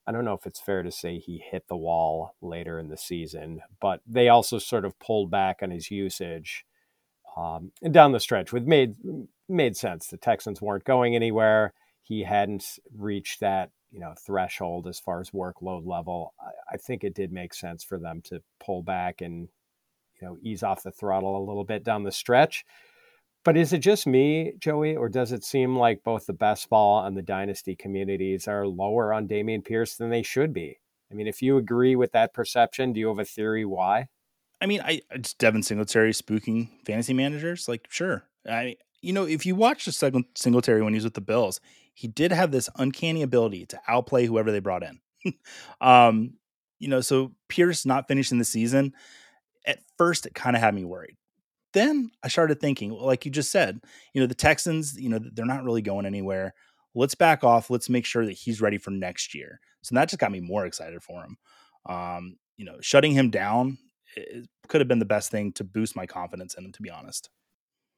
I 0.07 0.12
don't 0.12 0.25
know 0.25 0.35
if 0.35 0.47
it's 0.47 0.61
fair 0.61 0.85
to 0.85 0.93
say 0.93 1.19
he 1.19 1.43
hit 1.51 1.67
the 1.69 1.77
wall 1.77 2.37
later 2.41 2.79
in 2.79 2.89
the 2.89 2.97
season, 2.97 3.62
but 3.81 4.01
they 4.07 4.29
also 4.29 4.59
sort 4.61 4.85
of 4.85 4.97
pulled 5.01 5.33
back 5.33 5.59
on 5.62 5.73
his 5.73 5.91
usage 5.91 6.65
um, 7.37 7.72
and 7.83 7.92
down 7.92 8.12
the 8.12 8.20
stretch, 8.20 8.53
with 8.53 8.66
made 8.66 8.96
made 9.49 9.77
sense. 9.77 10.09
The 10.09 10.16
Texans 10.16 10.62
weren't 10.62 10.85
going 10.85 11.14
anywhere. 11.14 11.72
He 12.03 12.22
hadn't 12.22 12.79
reached 12.96 13.40
that 13.40 13.70
you 13.92 14.01
know 14.01 14.14
threshold 14.27 14.87
as 14.87 14.99
far 14.99 15.20
as 15.20 15.31
workload 15.31 15.87
level. 15.87 16.35
I, 16.40 16.75
I 16.75 16.77
think 16.77 17.05
it 17.05 17.14
did 17.14 17.33
make 17.33 17.55
sense 17.55 17.85
for 17.85 17.99
them 17.99 18.22
to 18.25 18.42
pull 18.59 18.83
back 18.83 19.20
and 19.20 19.49
you 20.20 20.27
know 20.27 20.38
ease 20.42 20.62
off 20.62 20.83
the 20.83 20.90
throttle 20.90 21.37
a 21.37 21.46
little 21.46 21.64
bit 21.64 21.85
down 21.85 22.05
the 22.05 22.12
stretch. 22.12 22.64
But 23.44 23.57
is 23.57 23.72
it 23.72 23.79
just 23.79 24.09
me, 24.09 24.55
Joey, 24.59 24.96
or 24.96 25.09
does 25.09 25.31
it 25.31 25.44
seem 25.44 25.77
like 25.77 26.03
both 26.03 26.27
the 26.27 26.33
best 26.33 26.68
ball 26.68 27.05
and 27.05 27.16
the 27.16 27.22
dynasty 27.22 27.77
communities 27.77 28.49
are 28.49 28.66
lower 28.66 29.12
on 29.12 29.29
Dameon 29.29 29.64
Pierce 29.64 29.94
than 29.94 30.11
they 30.11 30.25
should 30.25 30.53
be? 30.53 30.81
I 31.12 31.14
mean, 31.14 31.29
if 31.29 31.40
you 31.42 31.57
agree 31.57 31.94
with 31.94 32.11
that 32.11 32.35
perception, 32.35 32.92
do 32.92 32.99
you 32.99 33.07
have 33.07 33.20
a 33.20 33.25
theory 33.25 33.64
why? 33.64 34.09
I 34.61 34.66
mean, 34.66 34.81
I 34.81 35.03
it's 35.11 35.35
Devin 35.35 35.62
Singletary 35.62 36.12
spooking 36.12 36.69
fantasy 36.87 37.12
managers. 37.12 37.69
Like, 37.69 37.87
sure. 37.90 38.25
I 38.49 38.77
you 39.03 39.12
know, 39.12 39.25
if 39.25 39.47
you 39.47 39.55
watch 39.55 39.85
the 39.85 40.25
Singletary 40.35 40.83
when 40.83 40.92
he 40.92 40.97
was 40.97 41.05
with 41.05 41.14
the 41.14 41.21
Bills, 41.21 41.61
he 41.95 42.09
did 42.09 42.33
have 42.33 42.51
this 42.51 42.69
uncanny 42.77 43.23
ability 43.23 43.66
to 43.66 43.81
outplay 43.87 44.27
whoever 44.27 44.51
they 44.51 44.59
brought 44.59 44.83
in. 44.83 45.01
um, 45.81 46.35
you 46.79 46.88
know, 46.88 47.01
so 47.01 47.33
Pierce 47.49 47.87
not 47.87 48.09
finishing 48.09 48.38
the 48.38 48.45
season, 48.45 48.92
at 49.66 49.79
first 49.97 50.27
it 50.27 50.35
kind 50.35 50.57
of 50.57 50.62
had 50.62 50.75
me 50.75 50.85
worried. 50.85 51.16
Then 51.73 52.11
I 52.23 52.29
started 52.29 52.61
thinking, 52.61 52.95
well, 52.95 53.07
like 53.07 53.25
you 53.25 53.31
just 53.31 53.51
said, 53.53 53.81
you 54.12 54.21
know, 54.21 54.27
the 54.27 54.35
Texans, 54.35 54.99
you 54.99 55.09
know, 55.09 55.21
they're 55.21 55.45
not 55.45 55.64
really 55.64 55.83
going 55.83 56.07
anywhere. 56.07 56.55
Let's 56.95 57.14
back 57.14 57.45
off. 57.45 57.71
Let's 57.71 57.90
make 57.90 58.07
sure 58.07 58.25
that 58.25 58.33
he's 58.33 58.61
ready 58.61 58.79
for 58.79 58.90
next 58.90 59.35
year. 59.35 59.61
So 59.83 59.95
that 59.95 60.09
just 60.09 60.19
got 60.19 60.33
me 60.33 60.40
more 60.40 60.64
excited 60.64 61.03
for 61.03 61.23
him. 61.23 61.37
Um, 61.87 62.37
you 62.57 62.64
know, 62.64 62.79
shutting 62.81 63.12
him 63.12 63.31
down 63.31 63.79
could 64.68 64.81
have 64.81 64.88
been 64.88 64.98
the 64.98 65.05
best 65.05 65.31
thing 65.31 65.52
to 65.52 65.64
boost 65.64 65.96
my 65.96 66.07
confidence 66.07 66.55
in 66.55 66.64
him, 66.64 66.72
to 66.72 66.83
be 66.83 66.90
honest. 66.90 67.31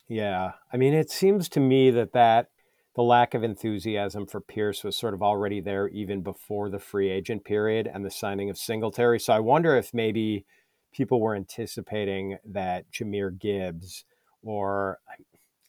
Yeah. 0.09 0.53
I 0.73 0.77
mean, 0.77 0.95
it 0.95 1.11
seems 1.11 1.49
to 1.51 1.61
me 1.61 1.91
that 1.91 2.13
that 2.13 2.49
the 2.97 3.03
lack 3.03 3.35
of 3.35 3.45
enthusiasm 3.45 4.27
for 4.27 4.41
Pierce 4.41 4.83
was 4.83 4.97
sort 4.97 5.15
of 5.15 5.23
already 5.23 5.61
there 5.61 5.89
even 5.89 6.23
before 6.23 6.69
the 6.69 6.81
free 6.81 7.11
agent 7.11 7.45
period 7.45 7.89
and 7.93 8.05
the 8.05 8.11
signing 8.11 8.51
of 8.51 8.59
Singletary. 8.59 9.21
So 9.21 9.33
I 9.33 9.41
wonder 9.41 9.77
if 9.77 9.95
maybe 9.95 10.45
people 10.93 11.21
were 11.21 11.37
anticipating 11.37 12.39
that 12.45 12.91
Jahmyr 12.91 13.39
Gibbs 13.39 14.05
or 14.43 14.99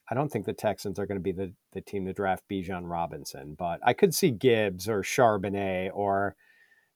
I 0.10 0.16
don't 0.16 0.30
think 0.30 0.46
the 0.46 0.54
Texans 0.54 0.98
are 0.98 1.06
going 1.06 1.20
to 1.20 1.24
be 1.24 1.32
the, 1.32 1.54
the 1.74 1.82
team 1.82 2.06
to 2.06 2.14
draft 2.14 2.46
Bijan 2.50 2.90
Robinson, 2.90 3.56
but 3.58 3.80
I 3.84 3.94
could 3.94 4.16
see 4.16 4.32
Gibbs 4.32 4.90
or 4.90 5.04
Charbonnet 5.04 5.92
or, 5.94 6.36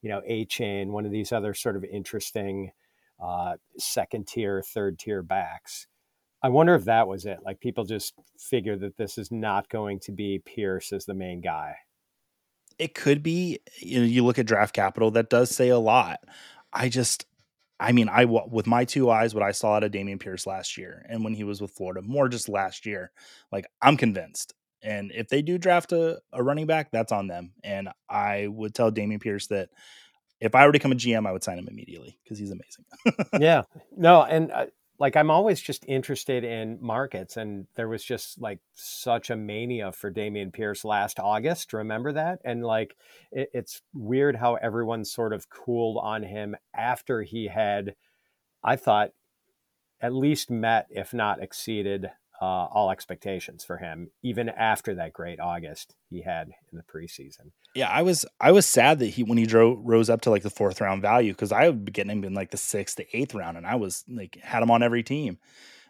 you 0.01 0.09
know, 0.09 0.21
Achane, 0.27 0.87
one 0.87 1.05
of 1.05 1.11
these 1.11 1.31
other 1.31 1.53
sort 1.53 1.75
of 1.75 1.83
interesting 1.83 2.71
uh, 3.21 3.55
second 3.77 4.27
tier, 4.27 4.61
third 4.61 4.99
tier 4.99 5.21
backs. 5.21 5.87
I 6.41 6.49
wonder 6.49 6.75
if 6.75 6.85
that 6.85 7.07
was 7.07 7.25
it. 7.25 7.39
Like 7.45 7.61
people 7.61 7.85
just 7.85 8.13
figure 8.37 8.77
that 8.77 8.97
this 8.97 9.17
is 9.17 9.31
not 9.31 9.69
going 9.69 9.99
to 10.01 10.11
be 10.11 10.41
Pierce 10.45 10.91
as 10.91 11.05
the 11.05 11.13
main 11.13 11.39
guy. 11.39 11.75
It 12.77 12.95
could 12.95 13.23
be. 13.23 13.59
You 13.79 13.99
know, 13.99 14.05
you 14.05 14.25
look 14.25 14.39
at 14.39 14.45
draft 14.45 14.75
capital, 14.75 15.11
that 15.11 15.29
does 15.29 15.49
say 15.55 15.69
a 15.69 15.79
lot. 15.79 16.19
I 16.73 16.89
just, 16.89 17.25
I 17.79 17.93
mean, 17.93 18.09
I 18.09 18.25
with 18.25 18.67
my 18.67 18.83
two 18.83 19.09
eyes, 19.09 19.33
what 19.33 19.43
I 19.43 19.51
saw 19.51 19.75
out 19.75 19.83
of 19.83 19.91
Dameon 19.91 20.19
Pierce 20.19 20.45
last 20.45 20.77
year, 20.77 21.05
and 21.07 21.23
when 21.23 21.33
he 21.33 21.43
was 21.45 21.61
with 21.61 21.71
Florida, 21.71 22.01
more 22.01 22.27
just 22.27 22.49
last 22.49 22.85
year, 22.85 23.11
like 23.51 23.65
I'm 23.81 23.95
convinced. 23.95 24.53
And 24.81 25.13
if 25.15 25.29
they 25.29 25.41
do 25.41 25.57
draft 25.57 25.93
a, 25.93 26.19
a 26.33 26.43
running 26.43 26.67
back, 26.67 26.91
that's 26.91 27.13
on 27.13 27.27
them. 27.27 27.53
And 27.63 27.87
I 28.09 28.47
would 28.47 28.75
tell 28.75 28.91
Dameon 28.91 29.21
Pierce 29.21 29.47
that 29.47 29.69
if 30.43 30.55
I 30.55 30.65
were 30.65 30.71
to 30.71 30.77
become 30.77 30.91
a 30.91 30.95
GM, 30.95 31.25
I 31.25 31.31
would 31.31 31.43
sign 31.43 31.57
him 31.57 31.67
immediately 31.69 32.17
because 32.23 32.37
he's 32.37 32.51
amazing. 32.51 32.85
yeah, 33.39 33.63
no, 33.95 34.23
and 34.23 34.51
uh, 34.51 34.65
like 34.99 35.15
I'm 35.15 35.31
always 35.31 35.61
just 35.61 35.85
interested 35.87 36.43
in 36.43 36.77
markets, 36.81 37.37
and 37.37 37.65
there 37.75 37.87
was 37.87 38.03
just 38.03 38.41
like 38.41 38.59
such 38.73 39.29
a 39.29 39.37
mania 39.37 39.93
for 39.93 40.11
Dameon 40.11 40.51
Pierce 40.51 40.83
last 40.83 41.17
August. 41.19 41.71
Remember 41.71 42.11
that? 42.11 42.39
And 42.43 42.63
like 42.63 42.95
it, 43.31 43.49
it's 43.53 43.81
weird 43.93 44.35
how 44.35 44.55
everyone 44.55 45.05
sort 45.05 45.33
of 45.33 45.49
cooled 45.49 45.97
on 46.01 46.23
him 46.23 46.57
after 46.75 47.21
he 47.21 47.47
had, 47.47 47.95
I 48.63 48.75
thought, 48.75 49.11
at 50.01 50.13
least 50.13 50.51
met, 50.51 50.87
if 50.89 51.13
not 51.13 51.41
exceeded, 51.41 52.11
uh, 52.43 52.67
all 52.73 52.91
expectations 52.91 53.63
for 53.63 53.77
him, 53.77 54.11
even 54.21 54.49
after 54.49 54.95
that 54.95 55.13
great 55.13 55.39
August 55.39 55.95
he 56.09 56.21
had 56.21 56.49
in 56.73 56.77
the 56.77 56.83
preseason. 56.83 57.51
Yeah, 57.73 57.87
I 57.87 58.01
was 58.01 58.25
I 58.41 58.51
was 58.51 58.65
sad 58.65 58.99
that 58.99 59.07
he 59.07 59.23
when 59.23 59.37
he 59.37 59.45
drove 59.45 59.79
rose 59.81 60.09
up 60.09 60.19
to 60.21 60.29
like 60.29 60.43
the 60.43 60.49
fourth 60.49 60.81
round 60.81 61.01
value 61.01 61.31
because 61.31 61.53
I 61.53 61.69
would 61.69 61.85
be 61.85 61.93
getting 61.93 62.11
him 62.11 62.25
in 62.25 62.33
like 62.33 62.51
the 62.51 62.57
sixth 62.57 62.97
to 62.97 63.17
eighth 63.17 63.33
round, 63.33 63.55
and 63.55 63.65
I 63.65 63.75
was 63.75 64.03
like 64.09 64.37
had 64.41 64.61
him 64.61 64.71
on 64.71 64.83
every 64.83 65.03
team. 65.03 65.37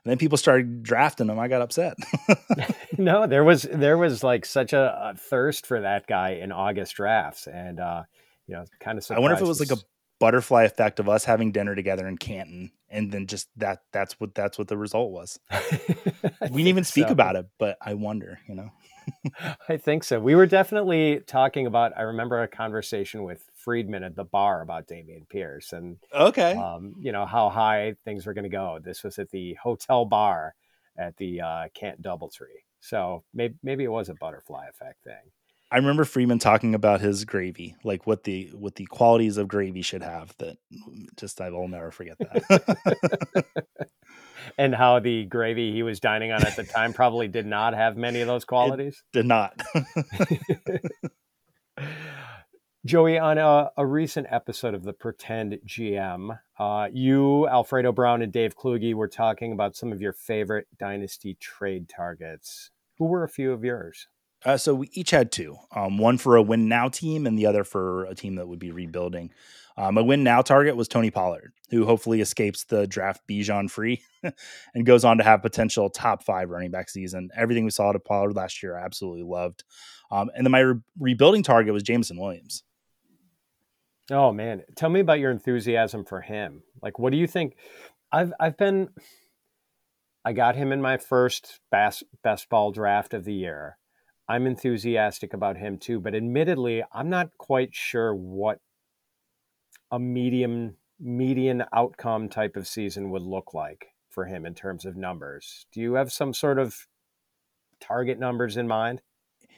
And 0.06 0.12
then 0.12 0.20
people 0.20 0.38
started 0.38 0.84
drafting 0.84 1.28
him. 1.28 1.40
I 1.40 1.48
got 1.48 1.64
upset. 1.64 1.96
no, 3.00 3.26
there 3.26 3.44
was 3.44 3.64
there 3.64 3.98
was 3.98 4.24
like 4.24 4.46
such 4.46 4.74
a, 4.74 5.12
a, 5.12 5.18
thirst 5.18 5.66
for 5.66 5.82
that 5.82 6.06
guy 6.06 6.32
in 6.34 6.52
August 6.52 6.96
drafts, 6.96 7.48
and 7.48 7.80
uh, 7.80 8.04
you 8.46 8.54
know, 8.54 8.66
kind 8.80 9.00
of. 9.00 9.06
I 9.10 9.18
wonder 9.18 9.36
if 9.36 9.42
it 9.42 9.48
was 9.48 9.60
like 9.60 9.72
a 9.72 9.82
butterfly 10.20 10.64
effect 10.64 11.00
of 11.00 11.10
us 11.10 11.26
having 11.26 11.52
dinner 11.52 11.76
together 11.76 12.08
in 12.08 12.18
Canton, 12.18 12.72
and 12.90 13.12
then 13.12 13.28
just 13.28 13.50
that 13.58 13.80
that's 13.92 14.20
what 14.20 14.34
that's 14.36 14.58
what 14.58 14.68
the 14.68 14.78
result 14.78 15.12
was. 15.12 15.40
we 15.52 16.48
didn't 16.48 16.68
even 16.68 16.84
speak 16.84 17.08
so. 17.08 17.14
about 17.14 17.36
it, 17.36 17.48
but 17.58 17.78
I 17.82 17.94
wonder, 17.94 18.40
you 18.48 18.56
know. 18.56 18.72
I 19.70 19.78
think 19.78 20.04
so. 20.04 20.20
We 20.20 20.36
were 20.36 20.46
definitely 20.46 21.22
talking 21.28 21.68
about. 21.68 21.92
I 21.98 22.04
remember 22.04 22.42
a 22.42 22.48
conversation 22.48 23.24
with 23.24 23.44
Freedman 23.56 24.04
at 24.04 24.16
the 24.16 24.24
bar 24.24 24.62
about 24.62 24.88
Dameon 24.88 25.28
Pierce, 25.30 25.74
and 25.74 25.98
okay, 26.14 26.56
um, 26.56 26.96
you 27.00 27.12
know 27.12 27.26
how 27.26 27.50
high 27.50 27.96
things 28.06 28.26
were 28.26 28.34
going 28.34 28.44
to 28.44 28.50
go. 28.50 28.80
This 28.82 29.04
was 29.04 29.20
at 29.20 29.30
the 29.32 29.58
hotel 29.62 30.06
bar 30.06 30.56
at 30.98 31.18
the 31.18 31.42
uh, 31.42 31.68
Canton 31.74 32.04
DoubleTree, 32.04 32.64
so 32.80 33.24
maybe 33.34 33.56
maybe 33.64 33.84
it 33.84 33.92
was 33.92 34.10
a 34.10 34.16
butterfly 34.16 34.68
effect 34.68 35.04
thing. 35.04 35.32
I 35.74 35.78
remember 35.78 36.06
Freedman 36.06 36.38
talking 36.38 36.76
about 36.76 37.02
his 37.02 37.26
gravy, 37.26 37.76
like 37.84 38.06
what 38.06 38.26
the 38.26 38.52
what 38.54 38.76
the 38.76 38.86
qualities 38.86 39.38
of 39.38 39.48
gravy 39.48 39.82
should 39.82 40.04
have. 40.04 40.32
That 40.38 40.58
just 41.18 41.42
I 41.42 41.50
will 41.50 41.68
never 41.68 41.90
forget 41.90 42.16
that. 42.20 43.46
and 44.60 44.76
how 44.76 45.00
the 45.00 45.26
gravy 45.26 45.72
he 45.74 45.82
was 45.82 46.00
dining 46.00 46.32
on 46.32 46.46
at 46.46 46.56
the 46.56 46.64
time 46.64 46.94
probably 46.94 47.28
did 47.28 47.48
not 47.48 47.74
have 47.74 47.98
many 47.98 48.22
of 48.22 48.28
those 48.28 48.46
qualities. 48.46 49.02
It 49.14 49.18
did 49.18 49.26
not. 49.26 49.60
Joey, 52.86 53.18
on 53.18 53.40
a, 53.40 53.72
a, 53.76 53.86
recent 53.86 54.28
episode 54.30 54.76
of 54.76 54.84
the 54.84 54.94
Pretend 54.94 55.58
GM, 55.66 56.38
uh, 56.60 56.90
you, 56.94 57.48
Alfredo 57.48 57.94
Brown, 57.94 58.22
and 58.22 58.32
Dave 58.32 58.56
Kluge 58.56 58.94
were 58.94 59.08
talking 59.08 59.54
about 59.54 59.76
some 59.76 59.92
of 59.92 60.02
your 60.02 60.14
favorite 60.14 60.68
dynasty 60.78 61.34
trade 61.34 61.90
targets. 61.90 62.70
Who 63.00 63.06
were 63.06 63.24
a 63.24 63.30
few 63.30 63.54
of 63.54 63.64
yours? 63.64 64.08
Uh, 64.46 64.58
so 64.58 64.76
we 64.76 64.90
each 64.94 65.12
had 65.12 65.32
two, 65.32 65.56
um, 65.76 65.98
one 65.98 66.18
for 66.18 66.36
a 66.36 66.42
win 66.42 66.68
now 66.68 66.90
team 66.90 67.26
and 67.26 67.38
the 67.38 67.46
other 67.46 67.64
for 67.64 68.06
a 68.06 68.16
team 68.16 68.36
that 68.36 68.48
would 68.48 68.60
be 68.60 68.72
rebuilding. 68.72 69.32
Um, 69.78 69.98
a 69.98 70.04
win 70.04 70.24
now 70.24 70.42
target 70.42 70.76
was 70.76 70.88
Tony 70.88 71.10
Pollard, 71.10 71.54
who 71.72 71.86
hopefully 71.86 72.22
escapes 72.22 72.66
the 72.66 72.86
draft 72.86 73.22
Bijan 73.28 73.72
free 73.72 74.04
and 74.76 74.86
goes 74.86 75.04
on 75.04 75.18
to 75.18 75.24
have 75.24 75.42
potential 75.42 75.90
top 75.90 76.24
five 76.24 76.50
running 76.50 76.72
back 76.72 76.90
season. 76.90 77.30
Everything 77.36 77.64
we 77.64 77.72
saw 77.72 77.92
to 77.92 78.00
Pollard 78.00 78.36
last 78.36 78.62
year, 78.62 78.78
I 78.78 78.84
absolutely 78.84 79.24
loved. 79.24 79.64
Um, 80.12 80.30
and 80.36 80.46
then 80.46 80.52
my 80.52 80.60
re- 80.60 80.80
rebuilding 81.00 81.42
target 81.42 81.74
was 81.74 81.82
Jameson 81.82 82.20
Williams. 82.20 82.64
Oh 84.12 84.32
man, 84.32 84.64
tell 84.76 84.90
me 84.90 85.00
about 85.00 85.20
your 85.20 85.32
enthusiasm 85.32 86.04
for 86.04 86.22
him. 86.22 86.62
Like, 86.82 87.00
what 87.00 87.12
do 87.12 87.18
you 87.18 87.26
think? 87.26 87.56
I've 88.12 88.34
I've 88.40 88.58
been, 88.58 88.90
I 90.26 90.34
got 90.34 90.56
him 90.56 90.72
in 90.74 90.82
my 90.82 90.98
first 90.98 91.62
best 91.72 92.04
best 92.22 92.50
ball 92.50 92.72
draft 92.74 93.14
of 93.14 93.24
the 93.24 93.34
year 93.34 93.78
I'm 94.28 94.48
enthusiastic 94.48 95.34
about 95.34 95.58
him 95.58 95.78
too, 95.78 96.00
but 96.00 96.16
admittedly, 96.16 96.84
I'm 96.94 97.10
not 97.10 97.30
quite 97.38 97.74
sure 97.74 98.14
what 98.16 98.60
a 99.92 100.00
medium 100.00 100.78
median 101.00 101.64
outcome 101.74 102.30
type 102.30 102.56
of 102.56 102.68
season 102.68 103.12
would 103.12 103.22
look 103.22 103.54
like 103.54 103.88
for 104.10 104.26
him 104.26 104.46
in 104.46 104.54
terms 104.54 104.86
of 104.86 104.96
numbers. 104.96 105.66
Do 105.74 105.82
you 105.82 105.96
have 105.96 106.12
some 106.12 106.34
sort 106.34 106.60
of 106.60 106.88
target 107.82 108.20
numbers 108.20 108.56
in 108.56 108.68
mind? 108.68 109.02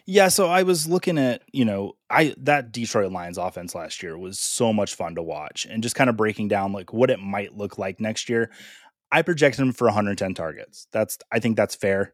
Yeah, 0.07 0.27
so 0.27 0.47
I 0.47 0.63
was 0.63 0.87
looking 0.87 1.17
at, 1.17 1.41
you 1.51 1.65
know, 1.65 1.93
I 2.09 2.35
that 2.37 2.71
Detroit 2.71 3.11
Lions 3.11 3.37
offense 3.37 3.75
last 3.75 4.01
year 4.03 4.17
was 4.17 4.39
so 4.39 4.71
much 4.71 4.95
fun 4.95 5.15
to 5.15 5.23
watch 5.23 5.65
and 5.65 5.83
just 5.83 5.95
kind 5.95 6.09
of 6.09 6.17
breaking 6.17 6.47
down 6.47 6.73
like 6.73 6.93
what 6.93 7.09
it 7.09 7.19
might 7.19 7.55
look 7.55 7.77
like 7.77 7.99
next 7.99 8.29
year. 8.29 8.51
I 9.11 9.21
projected 9.21 9.61
him 9.61 9.73
for 9.73 9.85
110 9.85 10.33
targets. 10.33 10.87
That's 10.91 11.17
I 11.31 11.39
think 11.39 11.57
that's 11.57 11.75
fair 11.75 12.13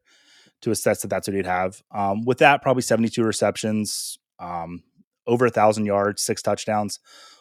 to 0.61 0.71
assess 0.71 1.01
that 1.01 1.09
that's 1.09 1.27
what 1.27 1.35
he'd 1.35 1.45
have. 1.45 1.81
Um, 1.91 2.23
with 2.25 2.39
that, 2.39 2.61
probably 2.61 2.83
72 2.83 3.23
receptions, 3.23 4.17
um, 4.39 4.83
over 5.27 5.45
a 5.45 5.51
thousand 5.51 5.85
yards, 5.85 6.21
six 6.21 6.41
touchdowns. 6.41 6.99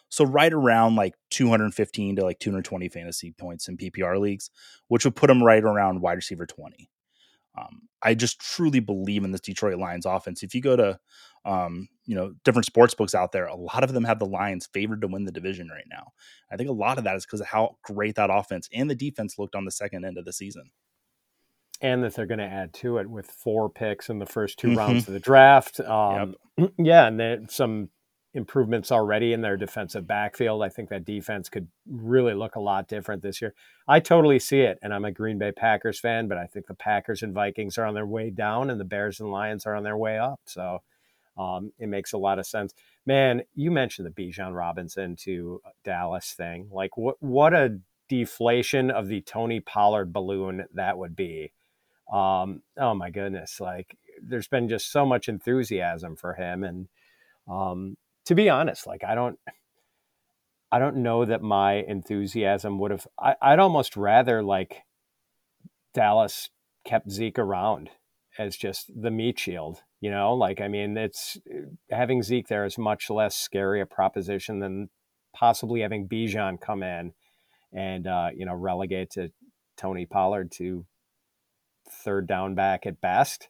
So 0.08 0.24
right 0.24 0.52
around 0.52 0.96
like 0.96 1.14
215 1.30 2.16
to 2.16 2.24
like 2.24 2.40
220 2.40 2.88
fantasy 2.88 3.32
points 3.32 3.68
in 3.68 3.76
PPR 3.76 4.18
leagues, 4.18 4.50
which 4.88 5.04
would 5.04 5.16
put 5.16 5.30
him 5.30 5.42
right 5.42 5.62
around 5.62 6.00
wide 6.00 6.14
receiver 6.14 6.46
20. 6.46 6.90
Um, 7.58 7.82
I 8.02 8.14
just 8.14 8.40
truly 8.40 8.80
believe 8.80 9.24
in 9.24 9.32
this 9.32 9.40
Detroit 9.40 9.78
Lions 9.78 10.06
offense. 10.06 10.42
If 10.42 10.54
you 10.54 10.60
go 10.60 10.76
to, 10.76 10.98
um, 11.44 11.88
you 12.06 12.14
know, 12.14 12.34
different 12.44 12.66
sports 12.66 12.94
books 12.94 13.14
out 13.14 13.32
there, 13.32 13.46
a 13.46 13.56
lot 13.56 13.84
of 13.84 13.92
them 13.92 14.04
have 14.04 14.18
the 14.18 14.26
Lions 14.26 14.68
favored 14.72 15.00
to 15.02 15.08
win 15.08 15.24
the 15.24 15.32
division 15.32 15.68
right 15.68 15.86
now. 15.90 16.12
I 16.50 16.56
think 16.56 16.70
a 16.70 16.74
lot 16.74 16.98
of 16.98 17.04
that 17.04 17.16
is 17.16 17.24
because 17.24 17.40
of 17.40 17.46
how 17.46 17.76
great 17.82 18.16
that 18.16 18.30
offense 18.32 18.68
and 18.72 18.90
the 18.90 18.94
defense 18.94 19.38
looked 19.38 19.54
on 19.54 19.64
the 19.64 19.70
second 19.70 20.04
end 20.04 20.18
of 20.18 20.24
the 20.24 20.32
season. 20.32 20.70
And 21.82 22.04
that 22.04 22.14
they're 22.14 22.26
going 22.26 22.38
to 22.38 22.44
add 22.44 22.74
to 22.74 22.98
it 22.98 23.08
with 23.08 23.26
four 23.26 23.70
picks 23.70 24.10
in 24.10 24.18
the 24.18 24.26
first 24.26 24.58
2 24.58 24.68
mm-hmm. 24.68 24.78
rounds 24.78 25.08
of 25.08 25.14
the 25.14 25.20
draft. 25.20 25.80
Um, 25.80 26.34
yep. 26.58 26.72
Yeah, 26.78 27.06
and 27.06 27.18
then 27.18 27.48
some 27.48 27.88
improvements 28.32 28.92
already 28.92 29.32
in 29.32 29.40
their 29.40 29.56
defensive 29.56 30.06
backfield. 30.06 30.62
I 30.62 30.68
think 30.68 30.88
that 30.90 31.04
defense 31.04 31.48
could 31.48 31.68
really 31.86 32.34
look 32.34 32.54
a 32.54 32.60
lot 32.60 32.86
different 32.86 33.22
this 33.22 33.40
year. 33.40 33.54
I 33.88 34.00
totally 34.00 34.38
see 34.38 34.60
it, 34.60 34.78
and 34.82 34.94
I'm 34.94 35.04
a 35.04 35.12
Green 35.12 35.38
Bay 35.38 35.52
Packers 35.52 35.98
fan, 35.98 36.28
but 36.28 36.38
I 36.38 36.46
think 36.46 36.66
the 36.66 36.74
Packers 36.74 37.22
and 37.22 37.34
Vikings 37.34 37.78
are 37.78 37.86
on 37.86 37.94
their 37.94 38.06
way 38.06 38.30
down, 38.30 38.70
and 38.70 38.78
the 38.78 38.84
Bears 38.84 39.20
and 39.20 39.32
Lions 39.32 39.66
are 39.66 39.74
on 39.74 39.82
their 39.82 39.96
way 39.96 40.18
up. 40.18 40.40
So 40.44 40.82
um, 41.36 41.72
it 41.78 41.88
makes 41.88 42.12
a 42.12 42.18
lot 42.18 42.38
of 42.38 42.46
sense. 42.46 42.74
Man, 43.06 43.42
you 43.54 43.70
mentioned 43.70 44.06
the 44.06 44.22
Bijan 44.22 44.54
Robinson 44.54 45.16
to 45.20 45.60
Dallas 45.84 46.32
thing. 46.32 46.68
Like, 46.70 46.96
what 46.96 47.16
what 47.20 47.54
a 47.54 47.78
deflation 48.08 48.90
of 48.90 49.08
the 49.08 49.22
Tony 49.22 49.60
Pollard 49.60 50.12
balloon 50.12 50.64
that 50.74 50.98
would 50.98 51.16
be. 51.16 51.52
Um, 52.12 52.62
oh 52.78 52.94
my 52.94 53.10
goodness! 53.10 53.60
Like, 53.60 53.96
there's 54.22 54.48
been 54.48 54.68
just 54.68 54.90
so 54.90 55.06
much 55.06 55.28
enthusiasm 55.28 56.16
for 56.16 56.34
him, 56.34 56.64
and 56.64 56.88
um, 57.48 57.96
to 58.26 58.34
be 58.34 58.48
honest, 58.48 58.86
like 58.86 59.02
I 59.04 59.14
don't 59.14 59.38
I 60.72 60.78
don't 60.78 60.98
know 60.98 61.24
that 61.24 61.42
my 61.42 61.74
enthusiasm 61.74 62.78
would 62.78 62.90
have 62.90 63.06
I, 63.18 63.34
I'd 63.42 63.58
almost 63.58 63.96
rather 63.96 64.42
like 64.42 64.82
Dallas 65.94 66.50
kept 66.84 67.10
Zeke 67.10 67.38
around 67.38 67.90
as 68.38 68.56
just 68.56 68.90
the 68.94 69.10
meat 69.10 69.38
shield, 69.38 69.82
you 70.00 70.10
know? 70.10 70.34
Like 70.34 70.60
I 70.60 70.68
mean 70.68 70.96
it's 70.96 71.38
having 71.90 72.22
Zeke 72.22 72.48
there 72.48 72.64
is 72.64 72.78
much 72.78 73.10
less 73.10 73.36
scary 73.36 73.80
a 73.80 73.86
proposition 73.86 74.60
than 74.60 74.90
possibly 75.34 75.80
having 75.80 76.08
Bijan 76.08 76.60
come 76.60 76.82
in 76.82 77.12
and 77.72 78.06
uh, 78.06 78.28
you 78.34 78.46
know, 78.46 78.54
relegate 78.54 79.10
to 79.10 79.32
Tony 79.76 80.06
Pollard 80.06 80.52
to 80.52 80.86
third 81.92 82.26
down 82.26 82.54
back 82.54 82.86
at 82.86 83.00
best. 83.00 83.48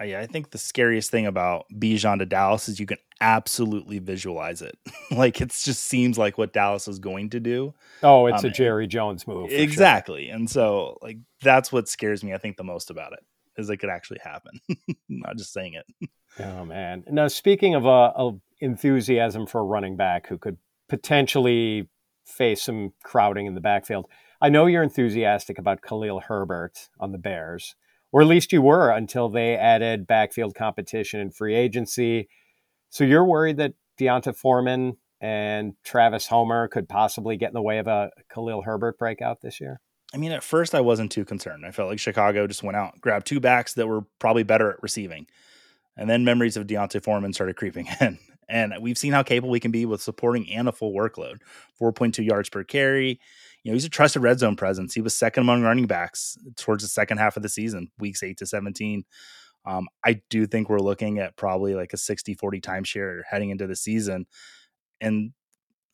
I 0.00 0.26
think 0.26 0.50
the 0.50 0.58
scariest 0.58 1.10
thing 1.10 1.26
about 1.26 1.66
Bijan 1.74 2.20
to 2.20 2.26
Dallas 2.26 2.70
is 2.70 2.80
you 2.80 2.86
can 2.86 2.96
absolutely 3.20 3.98
visualize 3.98 4.62
it. 4.62 4.78
like 5.10 5.40
it 5.40 5.50
just 5.50 5.84
seems 5.84 6.16
like 6.16 6.38
what 6.38 6.52
Dallas 6.54 6.88
is 6.88 6.98
going 6.98 7.30
to 7.30 7.40
do. 7.40 7.74
Oh, 8.02 8.26
it's 8.26 8.42
um, 8.42 8.50
a 8.50 8.52
Jerry 8.52 8.86
Jones 8.86 9.26
move. 9.26 9.50
Exactly. 9.50 10.26
Sure. 10.26 10.34
And 10.34 10.48
so 10.48 10.98
like 11.02 11.18
that's 11.42 11.70
what 11.70 11.88
scares 11.88 12.24
me 12.24 12.32
I 12.32 12.38
think 12.38 12.56
the 12.56 12.64
most 12.64 12.90
about 12.90 13.12
it 13.12 13.20
is 13.58 13.68
it 13.68 13.76
could 13.76 13.90
actually 13.90 14.20
happen. 14.22 14.60
Not 15.08 15.36
just 15.36 15.52
saying 15.52 15.74
it. 15.74 16.08
Oh 16.38 16.64
man. 16.64 17.04
Now 17.10 17.28
speaking 17.28 17.74
of 17.74 17.86
uh 17.86 18.12
of 18.14 18.40
enthusiasm 18.60 19.46
for 19.46 19.60
a 19.60 19.64
running 19.64 19.96
back 19.96 20.28
who 20.28 20.38
could 20.38 20.56
potentially 20.88 21.88
face 22.24 22.62
some 22.62 22.92
crowding 23.02 23.46
in 23.46 23.54
the 23.54 23.60
backfield. 23.60 24.06
I 24.40 24.48
know 24.48 24.66
you're 24.66 24.82
enthusiastic 24.82 25.58
about 25.58 25.82
Khalil 25.82 26.20
Herbert 26.20 26.88
on 26.98 27.12
the 27.12 27.18
Bears 27.18 27.74
or 28.12 28.22
at 28.22 28.26
least 28.26 28.52
you 28.52 28.62
were 28.62 28.90
until 28.90 29.28
they 29.28 29.56
added 29.56 30.06
backfield 30.06 30.54
competition 30.54 31.20
and 31.20 31.34
free 31.34 31.54
agency. 31.54 32.28
So 32.88 33.04
you're 33.04 33.24
worried 33.24 33.58
that 33.58 33.74
D'Onta 33.98 34.34
Foreman 34.34 34.96
and 35.20 35.74
Travis 35.84 36.26
Homer 36.26 36.68
could 36.68 36.88
possibly 36.88 37.36
get 37.36 37.48
in 37.48 37.54
the 37.54 37.62
way 37.62 37.78
of 37.78 37.86
a 37.86 38.10
Khalil 38.32 38.62
Herbert 38.62 38.98
breakout 38.98 39.42
this 39.42 39.60
year? 39.60 39.80
I 40.12 40.16
mean, 40.16 40.32
at 40.32 40.42
first 40.42 40.74
I 40.74 40.80
wasn't 40.80 41.12
too 41.12 41.24
concerned. 41.24 41.64
I 41.64 41.70
felt 41.70 41.88
like 41.88 42.00
Chicago 42.00 42.46
just 42.46 42.64
went 42.64 42.76
out, 42.76 43.00
grabbed 43.00 43.26
two 43.26 43.38
backs 43.38 43.74
that 43.74 43.86
were 43.86 44.02
probably 44.18 44.42
better 44.42 44.72
at 44.72 44.82
receiving. 44.82 45.26
And 45.96 46.08
then 46.08 46.24
memories 46.24 46.56
of 46.56 46.66
D'Onta 46.66 47.02
Foreman 47.02 47.32
started 47.32 47.56
creeping 47.56 47.86
in. 48.00 48.18
And 48.48 48.74
we've 48.80 48.98
seen 48.98 49.12
how 49.12 49.22
capable 49.22 49.50
we 49.50 49.60
can 49.60 49.70
be 49.70 49.86
with 49.86 50.02
supporting 50.02 50.50
and 50.52 50.68
a 50.68 50.72
full 50.72 50.92
workload 50.92 51.42
4.2 51.80 52.24
yards 52.24 52.48
per 52.48 52.64
carry, 52.64 53.20
you 53.62 53.70
know, 53.70 53.74
he's 53.74 53.84
a 53.84 53.90
trusted 53.90 54.22
red 54.22 54.38
zone 54.38 54.56
presence. 54.56 54.94
He 54.94 55.00
was 55.00 55.16
second 55.16 55.42
among 55.42 55.62
running 55.62 55.86
backs 55.86 56.38
towards 56.56 56.82
the 56.82 56.88
second 56.88 57.18
half 57.18 57.36
of 57.36 57.42
the 57.42 57.48
season, 57.48 57.90
weeks 57.98 58.22
eight 58.22 58.38
to 58.38 58.46
17. 58.46 59.04
Um, 59.66 59.88
I 60.04 60.22
do 60.30 60.46
think 60.46 60.68
we're 60.68 60.78
looking 60.78 61.18
at 61.18 61.36
probably 61.36 61.74
like 61.74 61.92
a 61.92 61.98
60 61.98 62.34
40 62.34 62.60
timeshare 62.60 63.22
heading 63.28 63.50
into 63.50 63.66
the 63.66 63.76
season. 63.76 64.26
And 65.00 65.32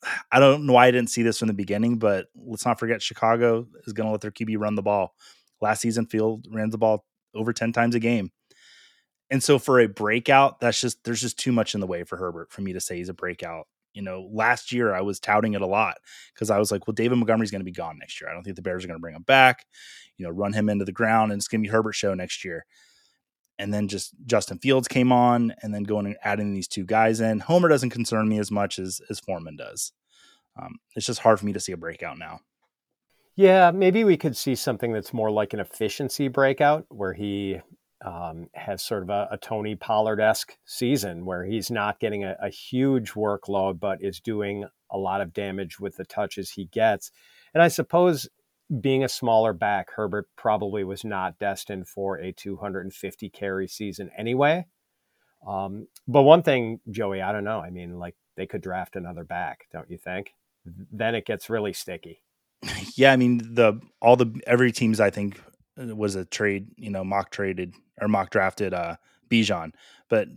I 0.31 0.39
don't 0.39 0.65
know 0.65 0.73
why 0.73 0.87
I 0.87 0.91
didn't 0.91 1.09
see 1.09 1.23
this 1.23 1.39
from 1.39 1.49
the 1.49 1.53
beginning, 1.53 1.99
but 1.99 2.27
let's 2.35 2.65
not 2.65 2.79
forget 2.79 3.01
Chicago 3.01 3.67
is 3.85 3.93
going 3.93 4.07
to 4.07 4.11
let 4.11 4.21
their 4.21 4.31
QB 4.31 4.57
run 4.59 4.75
the 4.75 4.81
ball. 4.81 5.13
Last 5.59 5.81
season, 5.81 6.05
Field 6.05 6.45
ran 6.49 6.69
the 6.69 6.77
ball 6.77 7.03
over 7.33 7.51
10 7.51 7.73
times 7.73 7.95
a 7.95 7.99
game. 7.99 8.31
And 9.29 9.43
so 9.43 9.59
for 9.59 9.79
a 9.79 9.87
breakout, 9.87 10.61
that's 10.61 10.79
just, 10.79 11.03
there's 11.03 11.19
just 11.19 11.37
too 11.37 11.51
much 11.51 11.73
in 11.73 11.81
the 11.81 11.87
way 11.87 12.03
for 12.03 12.15
Herbert 12.15 12.51
for 12.51 12.61
me 12.61 12.73
to 12.73 12.79
say 12.79 12.97
he's 12.97 13.09
a 13.09 13.13
breakout 13.13 13.67
you 13.97 14.03
know, 14.03 14.29
last 14.31 14.71
year 14.71 14.93
I 14.93 15.01
was 15.01 15.19
touting 15.19 15.55
it 15.55 15.61
a 15.63 15.65
lot 15.65 15.97
because 16.31 16.51
I 16.51 16.59
was 16.59 16.71
like, 16.71 16.85
well, 16.85 16.93
David 16.93 17.17
Montgomery's 17.17 17.49
going 17.49 17.61
to 17.61 17.65
be 17.65 17.71
gone 17.71 17.97
next 17.97 18.21
year. 18.21 18.29
I 18.29 18.33
don't 18.33 18.43
think 18.43 18.55
the 18.55 18.61
Bears 18.61 18.83
are 18.83 18.87
going 18.87 18.99
to 18.99 19.01
bring 19.01 19.15
him 19.15 19.23
back, 19.23 19.65
you 20.17 20.23
know, 20.23 20.31
run 20.31 20.53
him 20.53 20.69
into 20.69 20.85
the 20.85 20.91
ground, 20.91 21.31
and 21.31 21.39
it's 21.39 21.47
going 21.47 21.63
to 21.63 21.67
be 21.67 21.71
Herbert 21.71 21.93
show 21.93 22.13
next 22.13 22.45
year. 22.45 22.67
And 23.57 23.73
then 23.73 23.87
just 23.87 24.13
Justin 24.27 24.59
Fields 24.59 24.87
came 24.87 25.11
on, 25.11 25.55
and 25.63 25.73
then 25.73 25.81
going 25.81 26.05
and 26.05 26.15
adding 26.23 26.53
these 26.53 26.67
two 26.67 26.85
guys 26.85 27.19
in. 27.21 27.39
Homer 27.39 27.69
doesn't 27.69 27.89
concern 27.89 28.29
me 28.29 28.37
as 28.37 28.51
much 28.51 28.77
as 28.77 29.01
as 29.09 29.19
Foreman 29.19 29.55
does. 29.55 29.93
Um, 30.61 30.75
it's 30.95 31.07
just 31.07 31.21
hard 31.21 31.39
for 31.39 31.47
me 31.47 31.53
to 31.53 31.59
see 31.59 31.71
a 31.71 31.77
breakout 31.77 32.19
now. 32.19 32.41
Yeah, 33.35 33.71
maybe 33.71 34.03
we 34.03 34.15
could 34.15 34.37
see 34.37 34.53
something 34.53 34.93
that's 34.93 35.13
more 35.13 35.31
like 35.31 35.53
an 35.53 35.59
efficiency 35.59 36.27
breakout 36.27 36.85
where 36.89 37.13
he 37.13 37.61
um, 38.05 38.47
has 38.53 38.83
sort 38.83 39.03
of 39.03 39.09
a, 39.09 39.27
a 39.31 39.37
Tony 39.37 39.75
Pollard 39.75 40.19
esque 40.19 40.57
season 40.65 41.25
where 41.25 41.43
he's 41.43 41.71
not 41.71 41.99
getting 41.99 42.23
a, 42.23 42.35
a, 42.41 42.49
huge 42.49 43.13
workload, 43.13 43.79
but 43.79 44.03
is 44.03 44.19
doing 44.19 44.65
a 44.91 44.97
lot 44.97 45.19
of 45.21 45.33
damage 45.33 45.79
with 45.79 45.97
the 45.97 46.05
touches 46.05 46.51
he 46.51 46.65
gets. 46.65 47.11
And 47.53 47.63
I 47.63 47.69
suppose 47.69 48.29
being 48.81 49.03
a 49.03 49.09
smaller 49.09 49.53
back, 49.53 49.89
Herbert 49.95 50.27
probably 50.35 50.83
was 50.83 51.03
not 51.03 51.39
destined 51.39 51.87
for 51.87 52.19
a 52.19 52.31
250 52.31 53.29
carry 53.29 53.67
season 53.67 54.11
anyway. 54.15 54.67
Um, 55.47 55.87
but 56.07 56.23
one 56.23 56.43
thing, 56.43 56.79
Joey, 56.91 57.21
I 57.21 57.31
don't 57.31 57.43
know. 57.43 57.59
I 57.59 57.69
mean, 57.69 57.97
like 57.97 58.15
they 58.35 58.45
could 58.45 58.61
draft 58.61 58.95
another 58.95 59.23
back, 59.23 59.67
don't 59.71 59.89
you 59.89 59.97
think? 59.97 60.33
Then 60.91 61.15
it 61.15 61.25
gets 61.25 61.49
really 61.49 61.73
sticky. 61.73 62.21
Yeah, 62.95 63.11
I 63.11 63.15
mean 63.15 63.53
the 63.53 63.79
all 64.01 64.15
the 64.15 64.41
every 64.47 64.71
teams 64.71 64.99
I 64.99 65.11
think 65.11 65.39
was 65.77 66.15
a 66.15 66.25
trade, 66.25 66.67
you 66.75 66.89
know, 66.89 67.03
mock 67.03 67.31
traded 67.31 67.73
or 68.01 68.07
mock 68.07 68.29
drafted 68.29 68.73
uh 68.73 68.95
Bijan. 69.29 69.71
But 70.09 70.27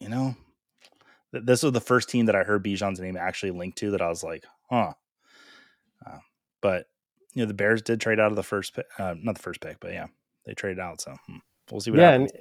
you 0.00 0.08
know, 0.08 0.36
th- 1.32 1.44
this 1.44 1.62
was 1.62 1.72
the 1.72 1.80
first 1.80 2.08
team 2.08 2.26
that 2.26 2.36
I 2.36 2.42
heard 2.42 2.64
Bijan's 2.64 3.00
name 3.00 3.16
actually 3.16 3.52
linked 3.52 3.78
to 3.78 3.90
that 3.92 4.02
I 4.02 4.08
was 4.08 4.22
like, 4.22 4.44
huh. 4.70 4.92
Uh, 6.06 6.18
but 6.60 6.86
you 7.34 7.42
know, 7.42 7.46
the 7.46 7.54
Bears 7.54 7.82
did 7.82 8.00
trade 8.00 8.20
out 8.20 8.32
of 8.32 8.36
the 8.36 8.42
first 8.42 8.74
pick, 8.74 8.86
uh, 8.98 9.14
not 9.20 9.36
the 9.36 9.42
first 9.42 9.60
pick, 9.60 9.78
but 9.80 9.92
yeah, 9.92 10.06
they 10.44 10.54
traded 10.54 10.80
out. 10.80 11.00
So 11.00 11.14
hmm, 11.26 11.36
we'll 11.70 11.80
see 11.80 11.90
what 11.90 12.00
yeah, 12.00 12.12
happens. 12.12 12.32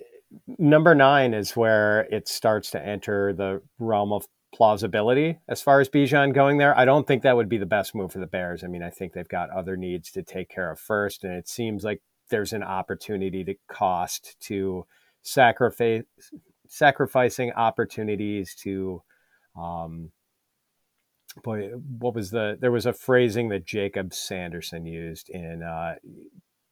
And 0.48 0.60
number 0.60 0.96
nine 0.96 1.34
is 1.34 1.56
where 1.56 2.02
it 2.12 2.28
starts 2.28 2.72
to 2.72 2.86
enter 2.86 3.34
the 3.34 3.62
realm 3.80 4.14
of 4.14 4.28
plausibility 4.54 5.38
as 5.50 5.62
far 5.62 5.82
as 5.82 5.90
Bijan 5.90 6.34
going 6.34 6.58
there. 6.58 6.78
I 6.78 6.86
don't 6.86 7.06
think 7.06 7.24
that 7.24 7.36
would 7.36 7.50
be 7.50 7.58
the 7.58 7.66
best 7.66 7.94
move 7.94 8.14
for 8.14 8.20
the 8.20 8.28
Bears. 8.28 8.64
I 8.64 8.68
mean, 8.68 8.84
I 8.84 8.90
think 8.90 9.14
they've 9.14 9.28
got 9.28 9.50
other 9.50 9.76
needs 9.76 10.12
to 10.12 10.24
take 10.24 10.50
care 10.50 10.72
of 10.72 10.80
first, 10.80 11.24
and 11.24 11.34
it 11.34 11.50
seems 11.50 11.84
like 11.84 12.02
there's 12.30 12.54
an 12.54 12.64
opportunity 12.64 13.44
to 13.44 13.56
cost 13.68 14.36
to 14.40 14.86
sacrifice 15.22 16.04
sacrificing 16.68 17.52
opportunities 17.54 18.56
to 18.56 19.02
um 19.58 20.12
boy 21.44 21.70
what 22.00 22.16
was 22.16 22.32
the 22.32 22.58
there 22.60 22.72
was 22.72 22.86
a 22.86 22.94
phrasing 22.94 23.50
that 23.50 23.66
Jacob 23.66 24.14
Sanderson 24.14 24.86
used 24.86 25.30
in 25.30 25.64
uh 25.64 25.96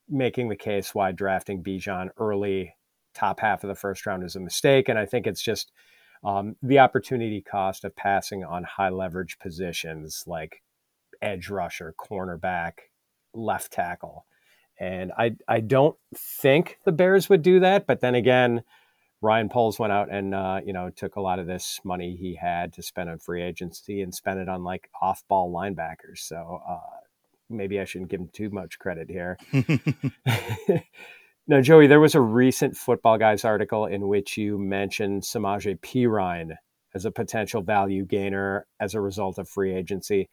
making 0.09 0.49
the 0.49 0.55
case 0.55 0.93
why 0.93 1.11
drafting 1.11 1.63
Bijan 1.63 2.09
early 2.17 2.75
top 3.13 3.39
half 3.39 3.63
of 3.63 3.67
the 3.67 3.75
first 3.75 4.05
round 4.05 4.23
is 4.23 4.35
a 4.35 4.39
mistake 4.39 4.89
and 4.89 4.97
I 4.97 5.05
think 5.05 5.27
it's 5.27 5.41
just 5.41 5.71
um, 6.23 6.55
the 6.61 6.79
opportunity 6.79 7.41
cost 7.41 7.83
of 7.83 7.95
passing 7.95 8.43
on 8.43 8.63
high 8.63 8.89
leverage 8.89 9.37
positions 9.39 10.23
like 10.25 10.63
edge 11.21 11.49
rusher, 11.49 11.93
cornerback, 11.99 12.73
left 13.33 13.71
tackle. 13.71 14.25
And 14.79 15.11
I 15.17 15.35
I 15.47 15.59
don't 15.59 15.95
think 16.15 16.77
the 16.85 16.91
Bears 16.91 17.29
would 17.29 17.41
do 17.41 17.59
that, 17.59 17.85
but 17.85 18.01
then 18.01 18.15
again, 18.15 18.63
Ryan 19.21 19.47
Poles 19.47 19.79
went 19.79 19.93
out 19.93 20.11
and 20.11 20.35
uh, 20.35 20.59
you 20.65 20.73
know 20.73 20.89
took 20.89 21.15
a 21.15 21.21
lot 21.21 21.39
of 21.39 21.47
this 21.47 21.79
money 21.83 22.15
he 22.15 22.35
had 22.35 22.73
to 22.73 22.83
spend 22.83 23.09
on 23.09 23.19
free 23.19 23.41
agency 23.41 24.01
and 24.01 24.13
spent 24.13 24.39
it 24.39 24.49
on 24.49 24.63
like 24.63 24.89
off 25.01 25.23
ball 25.29 25.51
linebackers. 25.53 26.19
So 26.19 26.61
uh, 26.67 26.79
maybe 27.49 27.79
I 27.79 27.85
shouldn't 27.85 28.11
give 28.11 28.19
him 28.19 28.29
too 28.33 28.49
much 28.49 28.79
credit 28.79 29.09
here. 29.09 29.37
now, 31.47 31.61
Joey, 31.61 31.87
there 31.87 31.99
was 31.99 32.15
a 32.15 32.21
recent 32.21 32.75
Football 32.75 33.17
Guys 33.17 33.45
article 33.45 33.85
in 33.85 34.07
which 34.07 34.37
you 34.37 34.57
mentioned 34.57 35.23
Samaje 35.23 35.79
Perine 35.79 36.57
as 36.93 37.05
a 37.05 37.11
potential 37.11 37.61
value 37.61 38.05
gainer 38.05 38.67
as 38.79 38.93
a 38.93 39.01
result 39.01 39.37
of 39.37 39.49
free 39.49 39.73
agency. 39.73 40.29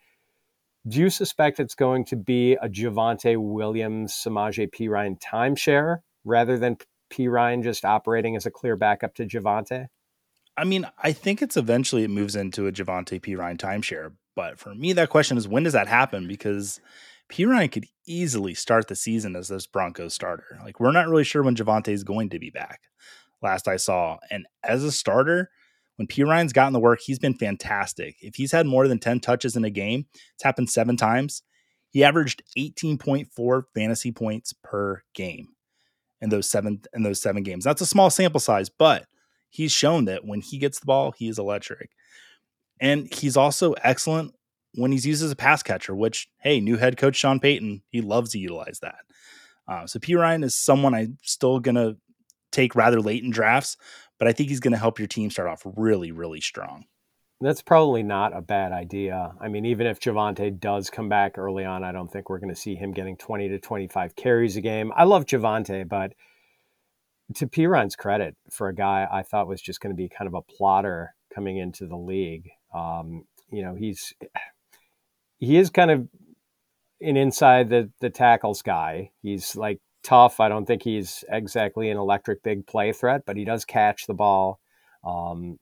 Do 0.89 0.99
you 0.99 1.11
suspect 1.11 1.61
it's 1.61 1.75
going 1.75 2.07
to 2.07 2.17
be 2.17 2.55
a 2.55 2.69
Javonte 2.69 3.37
Williams, 3.37 4.15
Samaje 4.15 4.71
Perine 4.73 5.21
timeshare 5.21 5.99
rather 6.25 6.59
than 6.59 6.79
Perine 7.13 7.63
just 7.63 7.85
operating 7.85 8.35
as 8.35 8.47
a 8.47 8.51
clear 8.51 8.77
backup 8.77 9.15
to 9.17 9.27
Javonte? 9.27 9.89
I 10.57 10.65
mean, 10.65 10.87
I 11.03 11.13
think 11.13 11.43
it's 11.43 11.57
eventually 11.57 12.05
it 12.05 12.11
moves 12.11 12.35
into 12.35 12.67
a 12.67 12.73
Javonte 12.73 13.21
Perine 13.21 13.59
timeshare. 13.59 14.13
But 14.35 14.59
for 14.59 14.75
me, 14.75 14.95
that 14.95 15.11
question 15.11 15.37
is 15.37 15.47
when 15.47 15.65
does 15.65 15.75
that 15.75 15.89
happen? 15.89 16.27
Because 16.27 16.81
Perine 17.31 17.71
could 17.71 17.87
easily 18.07 18.55
start 18.55 18.89
the 18.89 18.97
season 18.97 19.37
as 19.37 19.49
this 19.49 19.67
Broncos 19.67 20.15
starter. 20.15 20.59
Like 20.65 20.81
we're 20.81 20.93
not 20.93 21.09
really 21.09 21.25
sure 21.25 21.43
when 21.43 21.57
Javonte 21.57 21.89
is 21.89 22.05
going 22.05 22.31
to 22.31 22.39
be 22.39 22.51
back. 22.51 22.81
Last 23.43 23.69
I 23.69 23.77
saw, 23.77 24.19
and 24.31 24.47
as 24.63 24.83
a 24.83 24.93
starter, 24.93 25.51
when 26.01 26.07
Perine's 26.07 26.55
gotten 26.55 26.73
the 26.73 26.81
work, 26.81 27.01
he's 27.05 27.19
been 27.19 27.35
fantastic. 27.35 28.17
If 28.23 28.37
he's 28.37 28.53
had 28.53 28.65
more 28.65 28.89
than 28.89 28.99
10 28.99 29.21
touches 29.21 29.55
in 29.55 29.67
a 29.67 29.71
game, 29.71 30.07
it's 30.33 30.43
happened 30.43 30.71
seven 30.71 30.97
times. 30.97 31.43
He 31.91 32.03
averaged 32.03 32.43
18.4 32.57 33.65
fantasy 33.75 34.11
points 34.11 34.55
per 34.65 35.03
game 35.13 35.49
in 36.23 36.31
those 36.31 36.49
seven 36.49 36.81
in 36.95 37.03
those 37.03 37.21
seven 37.21 37.43
games. 37.43 37.65
That's 37.65 37.83
a 37.83 37.87
small 37.87 38.09
sample 38.09 38.41
size, 38.41 38.71
but 38.71 39.05
he's 39.51 39.73
shown 39.73 40.07
that 40.07 40.25
when 40.25 40.41
he 40.41 40.57
gets 40.57 40.81
the 40.81 40.87
ball, 40.87 41.13
he 41.19 41.29
is 41.29 41.39
electric. 41.39 41.91
And 42.81 43.13
he's 43.13 43.37
also 43.37 43.73
excellent 43.83 44.33
when 44.77 44.93
he's 44.93 45.05
used 45.05 45.23
as 45.23 45.33
a 45.33 45.37
pass 45.37 45.63
catcher, 45.63 45.95
which, 45.95 46.29
hey, 46.39 46.61
new 46.61 46.79
head 46.79 46.97
coach 46.97 47.17
Sean 47.17 47.41
Payton, 47.41 47.83
he 47.91 48.01
loves 48.01 48.31
to 48.31 48.39
utilize 48.39 48.79
that. 48.81 49.01
Uh, 49.69 49.87
so 49.87 49.99
Perine 49.99 50.45
is 50.45 50.57
someone 50.57 50.95
I'm 50.95 51.19
still 51.21 51.61
going 51.61 51.75
to 51.75 51.99
take 52.53 52.75
rather 52.75 53.03
late 53.03 53.23
in 53.23 53.31
drafts, 53.31 53.77
but 54.21 54.29
I 54.29 54.33
think 54.33 54.51
he's 54.51 54.61
going 54.61 54.73
to 54.73 54.79
help 54.79 54.99
your 54.99 55.09
team 55.09 55.31
start 55.31 55.49
off 55.49 55.63
really, 55.65 56.13
really 56.13 56.43
strong. 56.43 56.85
That's 57.41 57.63
probably 57.63 58.03
not 58.03 58.37
a 58.37 58.43
bad 58.43 58.71
idea. 58.71 59.33
I 59.41 59.49
mean, 59.49 59.65
even 59.65 59.87
if 59.87 59.99
Javonte 59.99 60.61
does 60.61 60.91
come 60.91 61.09
back 61.09 61.39
early 61.39 61.65
on, 61.65 61.83
I 61.83 61.91
don't 61.91 62.13
think 62.13 62.29
we're 62.29 62.39
going 62.39 62.55
to 62.55 62.61
see 62.61 62.75
him 62.75 62.93
getting 62.93 63.17
20 63.17 63.49
to 63.49 63.59
25 63.59 64.15
carries 64.15 64.57
a 64.57 64.61
game. 64.61 64.93
I 64.95 65.05
love 65.05 65.25
Javonte, 65.25 65.89
but 65.89 66.13
to 67.37 67.47
Perine's 67.47 67.97
credit, 67.97 68.37
for 68.51 68.69
a 68.69 68.75
guy 68.75 69.09
I 69.11 69.23
thought 69.23 69.49
was 69.49 69.63
just 69.63 69.81
going 69.81 69.97
to 69.97 69.97
be 69.97 70.11
kind 70.11 70.29
of 70.29 70.35
a 70.35 70.43
plotter 70.43 71.15
coming 71.35 71.57
into 71.57 71.87
the 71.87 71.97
league, 71.97 72.51
um, 72.75 73.25
you 73.51 73.63
know, 73.63 73.75
he's 73.75 74.13
he 75.39 75.57
is 75.57 75.71
kind 75.71 75.91
of 75.91 76.09
an 77.01 77.17
inside 77.17 77.71
the 77.71 77.91
the 78.01 78.11
tackles 78.11 78.61
guy. 78.61 79.13
He's 79.23 79.57
like 79.57 79.81
tough. 80.03 80.41
I 80.41 80.49
don't 80.49 80.67
think 80.67 80.83
he's 80.83 81.25
exactly 81.29 81.91
an 81.91 81.97
electric 81.99 82.43
big 82.43 82.67
play 82.67 82.93
threat, 82.93 83.23
but 83.27 83.37
he 83.37 83.45
does 83.45 83.65
catch 83.65 84.07
the 84.07 84.15
ball. 84.15 84.61
Um, 85.05 85.59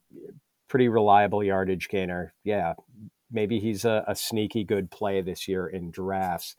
pretty 0.68 0.89
reliable 0.89 1.43
yardage 1.43 1.89
gainer. 1.89 2.34
Yeah, 2.45 2.74
maybe 3.30 3.59
he's 3.59 3.84
a, 3.84 4.05
a, 4.07 4.14
sneaky 4.14 4.64
good 4.64 4.91
play 4.91 5.20
this 5.20 5.49
year 5.49 5.66
in 5.66 5.91
drafts. 5.91 6.57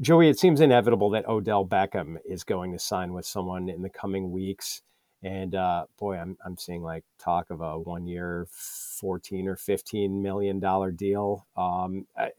Joey, 0.00 0.28
it 0.28 0.38
seems 0.38 0.60
inevitable 0.60 1.10
that 1.10 1.26
Odell 1.26 1.66
Beckham 1.66 2.16
is 2.24 2.44
going 2.44 2.72
to 2.72 2.78
sign 2.78 3.12
with 3.12 3.24
someone 3.24 3.68
in 3.68 3.82
the 3.82 3.88
coming 3.88 4.30
weeks. 4.30 4.82
And 5.22 5.54
uh, 5.54 5.86
boy, 5.98 6.18
I'm, 6.18 6.36
I'm 6.44 6.58
seeing 6.58 6.82
like 6.82 7.04
talk 7.18 7.50
of 7.50 7.62
a 7.62 7.78
one 7.78 8.06
year, 8.06 8.46
14 8.50 9.48
or 9.48 9.56
15 9.56 10.22
million 10.22 10.60
dollar 10.60 10.90
deal. 10.90 11.46
Um, 11.56 12.06
I, 12.16 12.30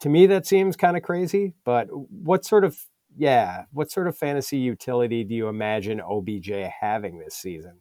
to 0.00 0.08
me, 0.08 0.26
that 0.26 0.46
seems 0.46 0.76
kind 0.76 0.96
of 0.96 1.02
crazy, 1.02 1.54
but 1.64 1.86
what 1.90 2.44
sort 2.44 2.64
of 2.64 2.76
yeah, 3.16 3.64
what 3.72 3.90
sort 3.90 4.08
of 4.08 4.16
fantasy 4.16 4.58
utility 4.58 5.24
do 5.24 5.34
you 5.34 5.48
imagine 5.48 6.00
OBJ 6.00 6.50
having 6.80 7.18
this 7.18 7.34
season? 7.34 7.80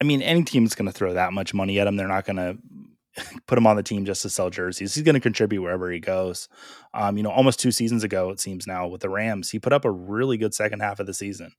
I 0.00 0.04
mean, 0.04 0.22
any 0.22 0.44
team's 0.44 0.74
going 0.74 0.86
to 0.86 0.92
throw 0.92 1.14
that 1.14 1.32
much 1.32 1.54
money 1.54 1.80
at 1.80 1.86
him. 1.86 1.96
They're 1.96 2.06
not 2.06 2.24
going 2.24 2.36
to 3.16 3.38
put 3.46 3.58
him 3.58 3.66
on 3.66 3.76
the 3.76 3.82
team 3.82 4.04
just 4.04 4.22
to 4.22 4.30
sell 4.30 4.50
jerseys. 4.50 4.94
He's 4.94 5.02
going 5.02 5.14
to 5.14 5.20
contribute 5.20 5.62
wherever 5.62 5.90
he 5.90 6.00
goes. 6.00 6.48
Um, 6.94 7.16
you 7.16 7.22
know, 7.22 7.30
almost 7.30 7.60
two 7.60 7.72
seasons 7.72 8.04
ago, 8.04 8.30
it 8.30 8.40
seems 8.40 8.66
now 8.66 8.86
with 8.86 9.00
the 9.00 9.10
Rams, 9.10 9.50
he 9.50 9.58
put 9.58 9.72
up 9.72 9.84
a 9.84 9.90
really 9.90 10.36
good 10.36 10.54
second 10.54 10.80
half 10.80 11.00
of 11.00 11.06
the 11.06 11.14
season. 11.14 11.52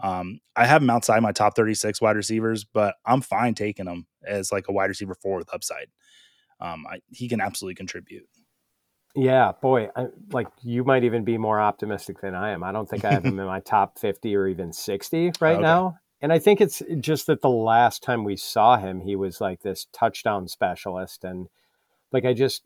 Um, 0.00 0.40
I 0.54 0.66
have 0.66 0.82
him 0.82 0.90
outside 0.90 1.20
my 1.20 1.32
top 1.32 1.56
36 1.56 2.00
wide 2.00 2.16
receivers, 2.16 2.64
but 2.64 2.96
I'm 3.06 3.22
fine 3.22 3.54
taking 3.54 3.86
him 3.86 4.06
as 4.26 4.52
like 4.52 4.68
a 4.68 4.72
wide 4.72 4.90
receiver 4.90 5.14
four 5.14 5.38
with 5.38 5.52
upside. 5.54 5.86
Um, 6.60 6.86
I, 6.90 7.00
he 7.10 7.28
can 7.28 7.40
absolutely 7.40 7.76
contribute. 7.76 8.26
Yeah, 9.16 9.52
boy, 9.60 9.88
I, 9.96 10.06
like 10.30 10.48
you 10.62 10.84
might 10.84 11.04
even 11.04 11.24
be 11.24 11.38
more 11.38 11.60
optimistic 11.60 12.20
than 12.20 12.34
I 12.34 12.50
am. 12.50 12.62
I 12.62 12.72
don't 12.72 12.88
think 12.88 13.04
I 13.04 13.12
have 13.12 13.24
him 13.24 13.38
in 13.38 13.46
my 13.46 13.60
top 13.64 13.98
50 13.98 14.34
or 14.36 14.46
even 14.46 14.72
60 14.72 15.32
right 15.40 15.54
okay. 15.54 15.62
now. 15.62 15.98
And 16.20 16.32
I 16.32 16.38
think 16.38 16.60
it's 16.60 16.82
just 17.00 17.26
that 17.26 17.42
the 17.42 17.48
last 17.48 18.02
time 18.02 18.24
we 18.24 18.36
saw 18.36 18.78
him, 18.78 19.00
he 19.00 19.16
was 19.16 19.40
like 19.40 19.62
this 19.62 19.86
touchdown 19.92 20.48
specialist. 20.48 21.24
And 21.24 21.48
like 22.12 22.24
I 22.24 22.32
just, 22.32 22.62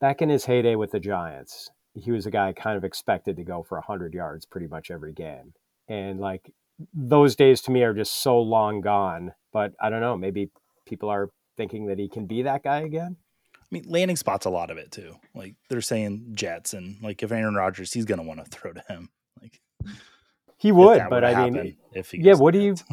back 0.00 0.22
in 0.22 0.28
his 0.28 0.44
heyday 0.44 0.76
with 0.76 0.92
the 0.92 1.00
Giants, 1.00 1.70
he 1.94 2.12
was 2.12 2.26
a 2.26 2.30
guy 2.30 2.52
kind 2.52 2.76
of 2.76 2.84
expected 2.84 3.36
to 3.36 3.44
go 3.44 3.62
for 3.62 3.78
100 3.78 4.14
yards 4.14 4.46
pretty 4.46 4.68
much 4.68 4.90
every 4.90 5.12
game. 5.12 5.54
And 5.88 6.20
like 6.20 6.52
those 6.94 7.34
days 7.34 7.60
to 7.62 7.70
me 7.72 7.82
are 7.82 7.94
just 7.94 8.22
so 8.22 8.40
long 8.40 8.80
gone. 8.80 9.32
But 9.52 9.72
I 9.80 9.90
don't 9.90 10.00
know, 10.00 10.16
maybe 10.16 10.50
people 10.86 11.08
are 11.08 11.30
thinking 11.56 11.86
that 11.86 11.98
he 11.98 12.08
can 12.08 12.26
be 12.26 12.42
that 12.42 12.62
guy 12.62 12.80
again. 12.80 13.16
I 13.70 13.74
mean, 13.74 13.84
landing 13.86 14.16
spots 14.16 14.46
a 14.46 14.50
lot 14.50 14.70
of 14.70 14.78
it 14.78 14.90
too. 14.90 15.16
Like 15.34 15.54
they're 15.68 15.80
saying 15.80 16.30
Jets, 16.32 16.72
and 16.72 17.02
like 17.02 17.22
if 17.22 17.30
Aaron 17.30 17.54
Rodgers, 17.54 17.92
he's 17.92 18.06
gonna 18.06 18.22
want 18.22 18.44
to 18.44 18.50
throw 18.50 18.72
to 18.72 18.82
him. 18.88 19.10
Like 19.42 19.60
he 20.56 20.72
would, 20.72 21.02
but 21.10 21.24
I 21.24 21.50
mean, 21.50 21.76
if 21.92 22.10
he 22.10 22.22
yeah, 22.22 22.34
what 22.34 22.52
do 22.52 22.60
you? 22.60 22.74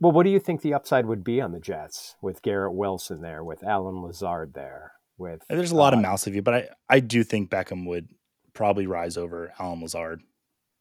Well, 0.00 0.12
what 0.12 0.24
do 0.24 0.30
you 0.30 0.38
think 0.38 0.60
the 0.60 0.74
upside 0.74 1.06
would 1.06 1.24
be 1.24 1.40
on 1.40 1.50
the 1.50 1.58
Jets 1.58 2.14
with 2.20 2.42
Garrett 2.42 2.74
Wilson 2.74 3.20
there, 3.20 3.42
with 3.42 3.64
Allen 3.64 4.00
Lazard 4.02 4.54
there, 4.54 4.92
with? 5.18 5.42
There's 5.48 5.72
a 5.72 5.76
lot 5.76 5.92
uh, 5.92 5.96
of 5.96 6.02
mouths 6.02 6.26
of 6.26 6.34
you, 6.36 6.42
but 6.42 6.54
I 6.54 6.68
I 6.88 7.00
do 7.00 7.24
think 7.24 7.50
Beckham 7.50 7.86
would 7.86 8.08
probably 8.54 8.86
rise 8.86 9.16
over 9.16 9.52
Allen 9.58 9.80
Lazard 9.80 10.20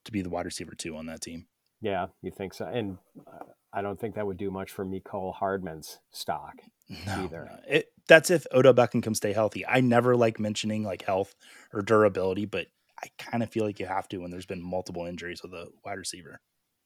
to 0.05 0.11
be 0.11 0.21
the 0.21 0.29
wide 0.29 0.45
receiver 0.45 0.73
two 0.75 0.95
on 0.95 1.05
that 1.07 1.21
team. 1.21 1.47
Yeah, 1.81 2.07
you 2.21 2.31
think 2.31 2.53
so? 2.53 2.65
And 2.65 2.97
uh, 3.27 3.45
I 3.73 3.81
don't 3.81 3.99
think 3.99 4.15
that 4.15 4.25
would 4.25 4.37
do 4.37 4.49
much 4.49 4.71
for 4.71 4.85
Mecole 4.85 5.35
Hardman's 5.35 5.99
stock 6.11 6.55
no, 7.05 7.23
either. 7.23 7.49
It, 7.67 7.91
that's 8.07 8.29
if 8.29 8.45
Odell 8.53 8.73
Beckham 8.73 9.03
can 9.03 9.15
stay 9.15 9.33
healthy. 9.33 9.65
I 9.65 9.81
never 9.81 10.15
like 10.15 10.39
mentioning 10.39 10.83
like 10.83 11.03
health 11.03 11.35
or 11.73 11.81
durability, 11.81 12.45
but 12.45 12.67
I 13.03 13.07
kind 13.17 13.43
of 13.43 13.49
feel 13.51 13.65
like 13.65 13.79
you 13.79 13.85
have 13.85 14.07
to 14.09 14.17
when 14.17 14.31
there's 14.31 14.45
been 14.45 14.61
multiple 14.61 15.05
injuries 15.05 15.41
with 15.43 15.53
a 15.53 15.67
wide 15.85 15.97
receiver. 15.97 16.39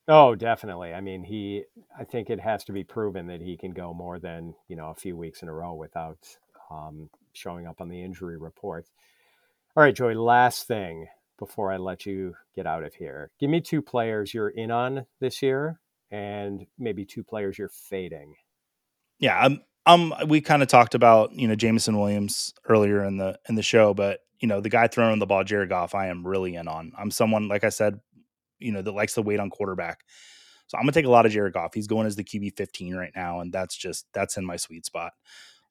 Oh, 0.07 0.35
definitely. 0.35 0.93
I 0.93 1.01
mean, 1.01 1.23
he. 1.23 1.63
I 1.97 2.03
think 2.03 2.29
it 2.29 2.39
has 2.39 2.63
to 2.65 2.73
be 2.73 2.83
proven 2.83 3.27
that 3.27 3.41
he 3.41 3.55
can 3.55 3.71
go 3.71 3.93
more 3.93 4.19
than 4.19 4.55
you 4.67 4.75
know 4.75 4.89
a 4.89 4.95
few 4.95 5.15
weeks 5.15 5.41
in 5.41 5.47
a 5.47 5.53
row 5.53 5.73
without 5.73 6.17
um, 6.71 7.09
showing 7.33 7.67
up 7.67 7.81
on 7.81 7.87
the 7.87 8.01
injury 8.01 8.37
report. 8.37 8.87
All 9.75 9.83
right, 9.83 9.95
Joey. 9.95 10.15
Last 10.15 10.67
thing 10.67 11.07
before 11.37 11.71
I 11.71 11.77
let 11.77 12.05
you 12.05 12.35
get 12.55 12.67
out 12.67 12.83
of 12.83 12.93
here, 12.95 13.31
give 13.39 13.49
me 13.49 13.61
two 13.61 13.81
players 13.81 14.33
you're 14.33 14.49
in 14.49 14.71
on 14.71 15.05
this 15.19 15.41
year, 15.41 15.79
and 16.09 16.65
maybe 16.77 17.05
two 17.05 17.23
players 17.23 17.57
you're 17.57 17.69
fading. 17.69 18.35
Yeah, 19.19 19.37
I'm 19.37 19.61
um, 19.85 20.13
we 20.27 20.41
kind 20.41 20.61
of 20.61 20.67
talked 20.67 20.95
about 20.95 21.33
you 21.33 21.47
know 21.47 21.55
Jameson 21.55 21.97
Williams 21.99 22.53
earlier 22.67 23.03
in 23.03 23.17
the 23.17 23.39
in 23.49 23.55
the 23.55 23.63
show, 23.63 23.93
but 23.93 24.19
you 24.39 24.47
know 24.47 24.61
the 24.61 24.69
guy 24.69 24.87
throwing 24.87 25.19
the 25.19 25.25
ball, 25.25 25.43
Jared 25.43 25.69
Goff, 25.69 25.95
I 25.95 26.07
am 26.07 26.25
really 26.25 26.55
in 26.55 26.67
on. 26.67 26.91
I'm 26.97 27.11
someone 27.11 27.47
like 27.47 27.63
I 27.63 27.69
said, 27.69 27.99
you 28.59 28.71
know 28.71 28.81
that 28.81 28.91
likes 28.91 29.13
to 29.15 29.21
wait 29.21 29.39
on 29.39 29.49
quarterback, 29.49 30.01
so 30.67 30.77
I'm 30.77 30.83
gonna 30.83 30.91
take 30.91 31.05
a 31.05 31.09
lot 31.09 31.25
of 31.25 31.31
Jared 31.31 31.53
Goff. 31.53 31.73
He's 31.73 31.87
going 31.87 32.07
as 32.07 32.15
the 32.15 32.23
QB 32.23 32.55
15 32.57 32.95
right 32.95 33.11
now, 33.15 33.39
and 33.39 33.51
that's 33.51 33.75
just 33.75 34.05
that's 34.13 34.37
in 34.37 34.45
my 34.45 34.57
sweet 34.57 34.85
spot. 34.85 35.13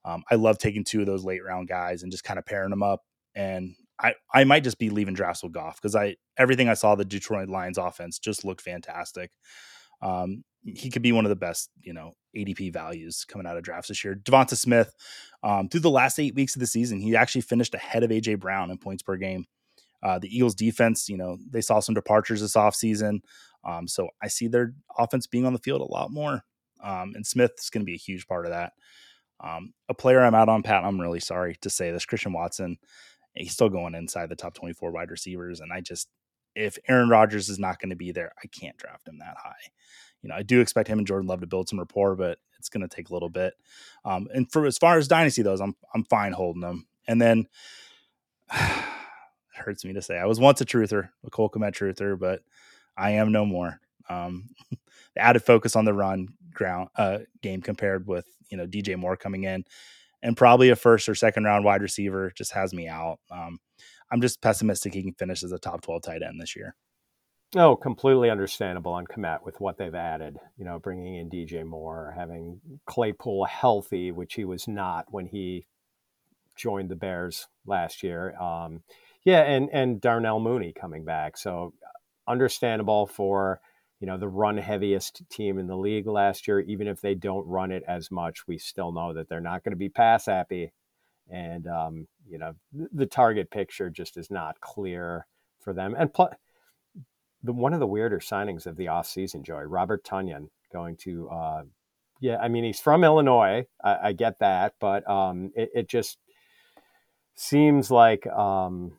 Um, 0.05 0.25
I 0.31 0.37
love 0.37 0.59
taking 0.59 0.85
two 0.85 1.01
of 1.01 1.07
those 1.07 1.25
late 1.25 1.45
round 1.45 1.69
guys 1.69 2.03
and 2.03 2.11
just 2.11 2.25
kind 2.25 2.39
of 2.39 2.47
pairing 2.47 2.71
them 2.71 2.83
up. 2.83 3.03
And 3.35 3.75
I 4.01 4.15
I 4.33 4.45
might 4.45 4.65
just 4.65 4.79
be 4.79 4.91
leaving 4.91 5.15
drafts 5.15 5.43
with 5.43 5.53
Goff 5.53 5.81
because 5.81 5.95
I 5.95 6.17
everything 6.37 6.69
I 6.69 6.75
saw 6.75 6.95
the 6.95 7.05
Detroit 7.05 7.49
Lions 7.49 7.79
offense 7.79 8.19
just 8.19 8.45
looked 8.45 8.63
fantastic. 8.63 9.31
Um, 10.03 10.45
he 10.65 10.91
could 10.91 11.03
be 11.03 11.13
one 11.13 11.25
of 11.25 11.31
the 11.31 11.37
best, 11.37 11.71
you 11.83 11.93
know, 11.93 12.13
ADP 12.37 12.73
values 12.73 13.25
coming 13.27 13.47
out 13.47 13.57
of 13.57 13.63
drafts 13.63 13.89
this 13.89 14.05
year. 14.05 14.15
DeVonta 14.15 14.57
Smith, 14.57 14.95
um, 15.43 15.69
through 15.69 15.81
the 15.81 15.91
last 15.91 16.19
eight 16.19 16.35
weeks 16.35 16.55
of 16.55 16.61
the 16.61 16.67
season, 16.67 17.01
he 17.01 17.17
actually 17.17 17.41
finished 17.41 17.75
ahead 17.75 18.03
of 18.03 18.11
AJ 18.11 18.41
Brown 18.41 18.71
in 18.71 18.79
points 18.79 19.03
per 19.03 19.17
game. 19.17 19.47
Uh, 20.03 20.19
the 20.19 20.35
Eagles 20.35 20.55
defense, 20.55 21.09
you 21.09 21.17
know, 21.17 21.39
they 21.51 21.61
saw 21.61 21.81
some 21.81 21.95
departures 21.95 22.41
this 22.41 22.55
offseason. 22.55 23.21
Um, 23.65 23.87
so 23.87 24.09
I 24.23 24.29
see 24.29 24.49
their 24.49 24.73
offense 24.97 25.27
being 25.27 25.45
on 25.45 25.53
the 25.53 25.59
field 25.59 25.83
a 25.83 25.93
lot 25.93 26.11
more. 26.11 26.43
Um, 26.83 27.13
and 27.15 27.27
Smith 27.27 27.53
is 27.59 27.69
going 27.69 27.83
to 27.83 27.91
be 27.91 27.95
a 27.95 27.99
huge 27.99 28.27
part 28.27 28.47
of 28.47 28.53
that. 28.53 28.73
Um, 29.43 29.73
a 29.89 29.95
player 29.95 30.21
I'm 30.21 30.35
out 30.35 30.49
on, 30.49 30.63
Pat, 30.63 30.85
I'm 30.85 31.01
really 31.01 31.21
sorry 31.21 31.57
to 31.63 31.71
say 31.71 31.91
this, 31.91 32.07
Christian 32.07 32.33
Watson, 32.33 32.79
he's 33.35 33.53
still 33.53 33.69
going 33.69 33.95
inside 33.95 34.29
the 34.29 34.37
top 34.37 34.55
24 34.55 34.91
wide 34.91 35.11
receivers. 35.11 35.61
And 35.61 35.73
I 35.73 35.81
just, 35.81 36.09
if 36.55 36.79
Aaron 36.89 37.09
Rodgers 37.09 37.49
is 37.49 37.59
not 37.59 37.79
going 37.79 37.91
to 37.91 37.97
be 37.97 38.13
there, 38.13 38.33
I 38.43 38.49
can't 38.49 38.77
draft 38.77 39.09
him 39.09 39.19
that 39.19 39.37
high 39.39 39.71
you 40.23 40.29
know, 40.29 40.35
I 40.35 40.43
do 40.43 40.61
expect 40.61 40.89
him 40.89 40.99
and 40.99 41.07
Jordan 41.07 41.29
Love 41.29 41.41
to 41.41 41.47
build 41.47 41.69
some 41.69 41.79
rapport, 41.79 42.17
but 42.17 42.39
it's 42.59 42.69
going 42.69 42.87
to 42.87 42.95
take 42.95 43.11
a 43.11 43.13
little 43.13 43.29
bit. 43.29 43.55
Um, 44.05 44.29
and 44.35 44.51
for 44.51 44.67
as 44.67 44.79
far 44.79 44.99
as 44.99 45.09
dynasty 45.09 45.43
goes, 45.43 45.61
I'm 45.61 45.75
I'm 45.95 46.05
fine 46.05 46.33
holding 46.33 46.63
them. 46.63 46.87
And 47.07 47.21
then 47.21 47.47
it 48.53 48.85
hurts 49.55 49.85
me 49.85 49.93
to 49.95 50.03
say 50.03 50.19
I 50.19 50.27
was 50.27 50.41
once 50.41 50.61
a 50.61 50.67
truther, 50.67 51.09
a 51.25 51.31
Cole 51.31 51.51
truther, 51.51 52.19
but 52.19 52.43
I 52.97 53.13
am 53.13 53.33
no 53.33 53.47
more. 53.47 53.81
Um, 54.09 54.51
the 54.71 55.23
added 55.23 55.43
focus 55.43 55.77
on 55.77 55.85
the 55.85 55.95
run 55.95 56.29
ground 56.53 56.89
uh, 56.97 57.19
game 57.43 57.63
compared 57.63 58.07
with 58.07 58.27
you 58.51 58.57
know 58.57 58.67
DJ 58.67 58.97
Moore 58.97 59.17
coming 59.17 59.45
in, 59.45 59.65
and 60.23 60.37
probably 60.37 60.69
a 60.69 60.77
first 60.77 61.09
or 61.09 61.15
second 61.15 61.45
round 61.45 61.65
wide 61.65 61.83
receiver 61.83 62.33
just 62.37 62.53
has 62.53 62.75
me 62.75 62.89
out. 62.89 63.19
Um, 63.31 63.59
I'm 64.13 64.21
just 64.21 64.41
pessimistic 64.41 64.93
he 64.93 65.03
can 65.03 65.15
finish 65.15 65.43
as 65.45 65.53
a 65.53 65.59
top 65.59 65.83
12 65.83 66.03
tight 66.03 66.23
end 66.23 66.41
this 66.41 66.57
year. 66.57 66.75
Oh, 67.57 67.75
completely 67.75 68.31
understandable 68.31 68.93
on 68.93 69.07
Kmet 69.07 69.45
with 69.45 69.61
what 69.61 69.77
they've 69.77 69.95
added. 69.95 70.39
You 70.57 70.65
know, 70.65 70.79
bringing 70.79 71.17
in 71.17 71.29
DJ 71.29 71.65
Moore, 71.65 72.15
having 72.17 72.61
Claypool 72.87 73.45
healthy, 73.47 74.13
which 74.13 74.35
he 74.35 74.45
was 74.45 74.69
not 74.69 75.07
when 75.11 75.27
he 75.27 75.67
joined 76.55 76.91
the 76.91 76.97
Bears 76.97 77.49
last 77.67 78.05
year. 78.05 78.37
Um, 78.41 78.83
yeah, 79.25 79.41
and 79.41 79.69
and 79.73 80.01
Darnell 80.01 80.39
Mooney 80.39 80.73
coming 80.73 81.05
back. 81.05 81.37
So 81.37 81.75
understandable 82.29 83.09
for 83.09 83.61
you 83.99 84.07
know 84.07 84.17
the 84.17 84.29
run 84.29 84.57
heaviest 84.57 85.23
team 85.29 85.59
in 85.59 85.67
the 85.67 85.77
league 85.77 86.07
last 86.07 86.47
year. 86.47 86.61
Even 86.61 86.87
if 86.87 87.01
they 87.01 87.17
don't 87.17 87.47
run 87.49 87.73
it 87.73 87.83
as 87.89 88.13
much, 88.13 88.47
we 88.47 88.59
still 88.59 88.93
know 88.93 89.13
that 89.15 89.29
they're 89.29 89.41
not 89.41 89.65
going 89.65 89.73
to 89.73 89.77
be 89.77 89.89
pass 89.89 90.27
happy, 90.27 90.73
and 91.29 91.67
um, 91.67 92.07
you 92.29 92.39
know 92.39 92.55
the 92.73 93.07
target 93.07 93.51
picture 93.51 93.91
just 93.91 94.17
is 94.17 94.31
not 94.31 94.61
clear 94.61 95.27
for 95.59 95.73
them. 95.75 95.97
And 95.99 96.15
plus, 96.15 96.33
the 97.43 97.53
one 97.53 97.73
of 97.73 97.81
the 97.81 97.87
weirder 97.87 98.19
signings 98.19 98.67
of 98.67 98.77
the 98.77 98.87
offseason, 98.87 99.43
Joey 99.43 99.67
Robert 99.67 100.05
Tonyan 100.05 100.49
going 100.73 100.97
to. 100.99 101.29
Uh, 101.29 101.63
yeah, 102.21 102.37
I 102.37 102.49
mean 102.49 102.65
he's 102.65 102.81
from 102.81 103.03
Illinois. 103.03 103.67
I, 103.83 103.99
I 104.03 104.13
get 104.13 104.39
that, 104.41 104.75
but 104.79 105.09
um, 105.09 105.53
it, 105.55 105.71
it, 105.75 105.89
just 105.89 106.19
seems 107.35 107.91
like 107.91 108.27
um, 108.27 108.93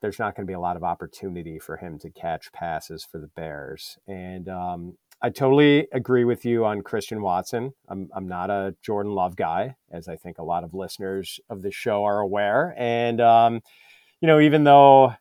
there's 0.00 0.20
not 0.20 0.36
going 0.36 0.46
to 0.46 0.50
be 0.50 0.54
a 0.54 0.60
lot 0.60 0.76
of 0.76 0.84
opportunity 0.84 1.58
for 1.58 1.76
him 1.76 1.98
to 1.98 2.10
catch 2.10 2.52
passes 2.52 3.04
for 3.04 3.18
the 3.18 3.26
Bears. 3.28 3.98
And 4.06 4.48
um, 4.48 4.96
I 5.20 5.30
totally 5.30 5.88
agree 5.92 6.24
with 6.24 6.44
you 6.44 6.64
on 6.66 6.82
Christian 6.82 7.22
Watson. 7.22 7.72
I'm, 7.88 8.10
I'm 8.14 8.28
not 8.28 8.50
a 8.50 8.76
Jordan 8.82 9.12
Love 9.12 9.34
guy, 9.34 9.74
as 9.90 10.06
I 10.06 10.16
think 10.16 10.38
a 10.38 10.44
lot 10.44 10.62
of 10.62 10.74
listeners 10.74 11.40
of 11.48 11.62
the 11.62 11.70
show 11.70 12.04
are 12.04 12.20
aware. 12.20 12.74
And, 12.76 13.20
um, 13.20 13.62
you 14.20 14.26
know, 14.26 14.38
even 14.40 14.64
though 14.64 15.14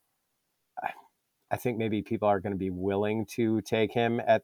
I 1.54 1.58
think 1.58 1.78
maybe 1.78 2.02
people 2.02 2.28
are 2.28 2.40
going 2.40 2.54
to 2.54 2.58
be 2.58 2.72
willing 2.72 3.28
to 3.36 3.62
take 3.62 3.94
him 3.94 4.20
at, 4.26 4.42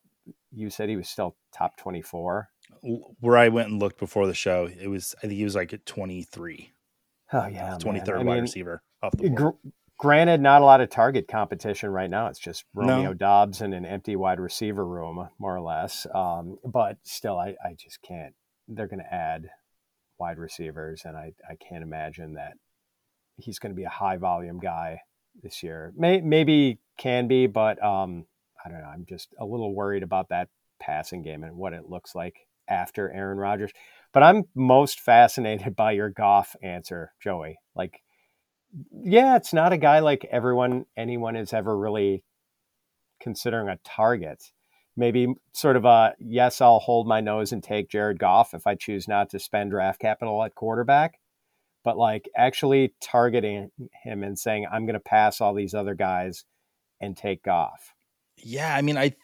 you 0.51 0.69
said 0.69 0.89
he 0.89 0.95
was 0.95 1.09
still 1.09 1.35
top 1.51 1.75
24. 1.77 2.49
Where 3.19 3.37
I 3.37 3.49
went 3.49 3.69
and 3.69 3.79
looked 3.79 3.99
before 3.99 4.27
the 4.27 4.35
show, 4.35 4.69
it 4.79 4.87
was, 4.87 5.15
I 5.17 5.21
think 5.21 5.33
he 5.33 5.43
was 5.43 5.55
like 5.55 5.73
at 5.73 5.87
23. 5.87 6.71
Oh, 7.33 7.47
yeah. 7.47 7.77
23rd 7.79 8.25
wide 8.25 8.41
receiver 8.41 8.83
off 9.01 9.13
the 9.13 9.29
board. 9.29 9.35
Gr- 9.35 9.69
Granted, 9.97 10.39
not 10.39 10.61
a 10.61 10.65
lot 10.65 10.81
of 10.81 10.89
target 10.91 11.27
competition 11.27 11.89
right 11.89 12.09
now. 12.09 12.27
It's 12.27 12.39
just 12.39 12.63
Romeo 12.75 13.09
no. 13.09 13.13
Doubs 13.15 13.59
and 13.59 13.73
an 13.73 13.85
empty 13.85 14.15
wide 14.15 14.39
receiver 14.39 14.85
room, 14.85 15.27
more 15.39 15.55
or 15.55 15.61
less. 15.61 16.05
Um, 16.13 16.57
but 16.63 16.99
still, 17.03 17.37
I, 17.37 17.55
I 17.65 17.73
just 17.77 18.01
can't. 18.01 18.33
They're 18.67 18.87
going 18.87 19.03
to 19.03 19.13
add 19.13 19.49
wide 20.19 20.37
receivers, 20.37 21.01
and 21.05 21.17
I, 21.17 21.33
I 21.49 21.55
can't 21.55 21.83
imagine 21.83 22.35
that 22.35 22.53
he's 23.35 23.59
going 23.59 23.73
to 23.73 23.75
be 23.75 23.83
a 23.83 23.89
high 23.89 24.17
volume 24.17 24.59
guy 24.59 24.99
this 25.41 25.63
year. 25.63 25.93
May, 25.97 26.21
maybe 26.21 26.79
can 26.97 27.27
be, 27.27 27.47
but 27.47 27.81
um, 27.83 28.25
I 28.63 28.69
don't 28.69 28.79
know. 28.79 28.87
I'm 28.87 29.05
just 29.07 29.33
a 29.39 29.45
little 29.45 29.73
worried 29.73 30.03
about 30.03 30.29
that 30.29 30.49
passing 30.79 31.21
game 31.21 31.43
and 31.43 31.55
what 31.55 31.73
it 31.73 31.89
looks 31.89 32.15
like 32.15 32.47
after 32.67 33.11
Aaron 33.11 33.37
Rodgers. 33.37 33.71
But 34.13 34.23
I'm 34.23 34.45
most 34.55 34.99
fascinated 34.99 35.75
by 35.75 35.91
your 35.93 36.09
Goff 36.09 36.55
answer, 36.61 37.13
Joey. 37.21 37.57
Like 37.75 38.01
yeah, 38.91 39.35
it's 39.35 39.53
not 39.53 39.73
a 39.73 39.77
guy 39.77 39.99
like 39.99 40.25
everyone, 40.31 40.85
anyone 40.95 41.35
is 41.35 41.53
ever 41.53 41.77
really 41.77 42.23
considering 43.19 43.69
a 43.69 43.79
target. 43.83 44.51
Maybe 44.95 45.27
sort 45.53 45.75
of 45.75 45.85
a 45.85 46.13
yes, 46.19 46.61
I'll 46.61 46.79
hold 46.79 47.07
my 47.07 47.21
nose 47.21 47.51
and 47.51 47.63
take 47.63 47.89
Jared 47.89 48.19
Goff 48.19 48.53
if 48.53 48.67
I 48.67 48.75
choose 48.75 49.07
not 49.07 49.29
to 49.29 49.39
spend 49.39 49.71
draft 49.71 50.01
capital 50.01 50.43
at 50.43 50.55
quarterback. 50.55 51.19
But 51.89 51.97
like 51.97 52.29
actually 52.37 52.93
targeting 53.01 53.71
him 54.03 54.21
and 54.21 54.37
saying, 54.37 54.67
I'm 54.71 54.85
going 54.85 54.93
to 54.93 54.99
pass 54.99 55.41
all 55.41 55.55
these 55.55 55.73
other 55.73 55.95
guys 55.95 56.45
and 57.01 57.17
take 57.17 57.41
Goff. 57.41 57.95
Yeah. 58.37 58.75
I 58.75 58.83
mean, 58.83 58.95
I, 58.95 59.15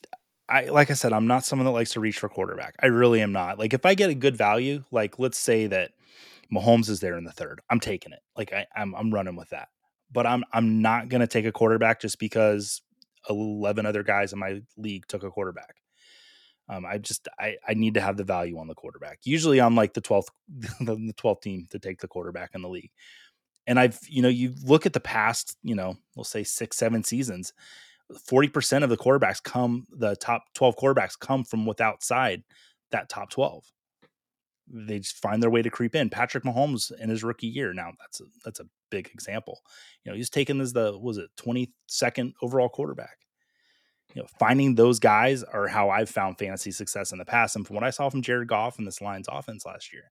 I, 0.50 0.66
like 0.66 0.90
I 0.90 0.96
said, 0.96 1.14
I'm 1.14 1.28
not 1.28 1.46
someone 1.46 1.68
that 1.68 1.74
likes 1.74 1.92
to 1.92 2.00
reach 2.00 2.18
for 2.18 2.28
quarterback. 2.28 2.74
I 2.82 2.88
really 2.88 3.22
am 3.22 3.32
not. 3.32 3.60
Like, 3.60 3.76
if 3.76 3.86
I 3.86 3.94
get 3.94 4.10
a 4.10 4.16
good 4.16 4.36
value, 4.36 4.84
like 4.90 5.20
let's 5.20 5.38
say 5.38 5.68
that 5.68 5.92
Mahomes 6.52 6.90
is 6.90 7.02
there 7.02 7.20
in 7.20 7.24
the 7.24 7.32
third. 7.32 7.62
I'm 7.70 7.80
taking 7.80 8.14
it. 8.14 8.22
Like 8.36 8.52
I, 8.52 8.66
I'm 8.76 8.96
I'm 8.96 9.14
running 9.14 9.36
with 9.36 9.50
that. 9.50 9.68
But 10.12 10.26
I'm 10.26 10.44
I'm 10.52 10.82
not 10.82 11.08
gonna 11.08 11.28
take 11.28 11.46
a 11.46 11.52
quarterback 11.52 12.02
just 12.02 12.18
because 12.18 12.82
eleven 13.30 13.86
other 13.86 14.02
guys 14.02 14.34
in 14.34 14.40
my 14.40 14.64
league 14.76 15.06
took 15.08 15.22
a 15.22 15.30
quarterback. 15.30 15.76
Um, 16.68 16.86
I 16.86 16.98
just 16.98 17.28
I, 17.40 17.58
I 17.68 17.74
need 17.74 17.94
to 17.94 18.02
have 18.02 18.18
the 18.18 18.24
value 18.24 18.58
on 18.58 18.68
the 18.68 18.76
quarterback. 18.76 19.20
Usually 19.24 19.62
I'm 19.62 19.76
like 19.76 19.94
the 19.94 20.02
twelfth 20.02 20.32
the 20.80 21.14
twelfth 21.16 21.42
team 21.42 21.68
to 21.72 21.80
take 21.80 22.00
the 22.00 22.08
quarterback 22.08 22.52
in 22.54 22.62
the 22.62 22.70
league. 22.70 22.92
And 23.68 23.80
I've 23.80 24.00
you 24.08 24.22
know 24.22 24.30
you 24.30 24.54
look 24.64 24.86
at 24.86 24.94
the 24.94 25.00
past 25.00 25.58
you 25.64 25.76
know 25.76 25.96
we'll 26.16 26.24
say 26.24 26.44
six 26.44 26.78
seven 26.78 27.04
seasons, 27.04 27.54
forty 28.28 28.48
percent 28.48 28.84
of 28.84 28.90
the 28.90 28.98
quarterbacks 28.98 29.42
come 29.42 29.86
the 29.92 30.16
top 30.16 30.46
twelve 30.54 30.76
quarterbacks 30.76 31.18
come 31.20 31.44
from 31.44 31.66
without 31.66 31.96
outside 31.96 32.44
that 32.92 33.10
top 33.10 33.30
twelve 33.30 33.66
they 34.68 35.00
just 35.00 35.18
find 35.18 35.42
their 35.42 35.50
way 35.50 35.62
to 35.62 35.70
creep 35.70 35.96
in. 35.96 36.10
Patrick 36.10 36.44
Mahomes 36.44 36.92
in 37.00 37.10
his 37.10 37.24
rookie 37.24 37.48
year. 37.48 37.74
Now 37.74 37.92
that's 38.00 38.22
a, 38.22 38.24
that's 38.44 38.60
a 38.60 38.68
big 38.90 39.10
example. 39.14 39.62
You 40.04 40.12
know, 40.12 40.16
he's 40.16 40.30
taken 40.30 40.60
as 40.62 40.74
the 40.74 40.98
was 40.98 41.18
it 41.18 41.30
22nd 41.38 42.34
overall 42.42 42.70
quarterback. 42.70 43.18
You 44.16 44.22
know, 44.22 44.28
finding 44.40 44.76
those 44.76 45.00
guys 45.00 45.44
are 45.44 45.68
how 45.68 45.90
I've 45.90 46.10
found 46.10 46.40
fantasy 46.40 46.72
success 46.72 47.12
in 47.12 47.20
the 47.20 47.26
past. 47.26 47.56
And 47.56 47.68
from 47.68 47.76
what 47.76 47.84
I 47.84 47.90
saw 47.90 48.10
from 48.10 48.22
Jared 48.22 48.48
Goff 48.48 48.78
and 48.78 48.88
this 48.88 49.02
Lions 49.02 49.28
offense 49.30 49.66
last 49.66 49.92
year, 49.94 50.10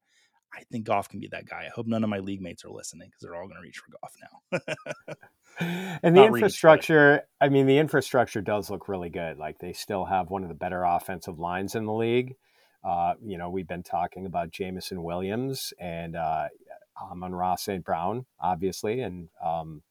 I 0.54 0.62
think 0.70 0.84
Goff 0.84 1.08
can 1.08 1.20
be 1.20 1.28
that 1.28 1.46
guy. 1.46 1.64
I 1.66 1.70
hope 1.74 1.86
none 1.86 2.04
of 2.04 2.10
my 2.10 2.18
league 2.18 2.42
mates 2.42 2.64
are 2.64 2.70
listening 2.70 3.08
because 3.08 3.22
they're 3.22 3.34
all 3.34 3.48
going 3.48 3.56
to 3.56 3.62
reach 3.62 3.78
for 3.78 3.90
Goff 3.90 4.14
now. 4.20 5.14
and 6.02 6.16
the 6.16 6.24
infrastructure, 6.24 7.12
reach, 7.12 7.22
I 7.40 7.48
mean, 7.48 7.66
the 7.66 7.78
infrastructure 7.78 8.40
does 8.40 8.70
look 8.70 8.88
really 8.88 9.10
good. 9.10 9.38
Like 9.38 9.58
they 9.58 9.72
still 9.72 10.04
have 10.04 10.30
one 10.30 10.42
of 10.42 10.48
the 10.48 10.54
better 10.54 10.84
offensive 10.84 11.38
lines 11.38 11.74
in 11.74 11.86
the 11.86 11.92
league. 11.92 12.36
Uh, 12.84 13.14
you 13.24 13.38
know, 13.38 13.48
we've 13.48 13.68
been 13.68 13.82
talking 13.82 14.26
about 14.26 14.50
Jameson 14.50 15.02
Williams 15.02 15.72
and 15.78 16.16
uh, 16.16 16.48
Amon-Ra 17.00 17.56
St. 17.56 17.82
Brown, 17.84 18.26
obviously, 18.38 19.00
and 19.00 19.28
um, 19.42 19.82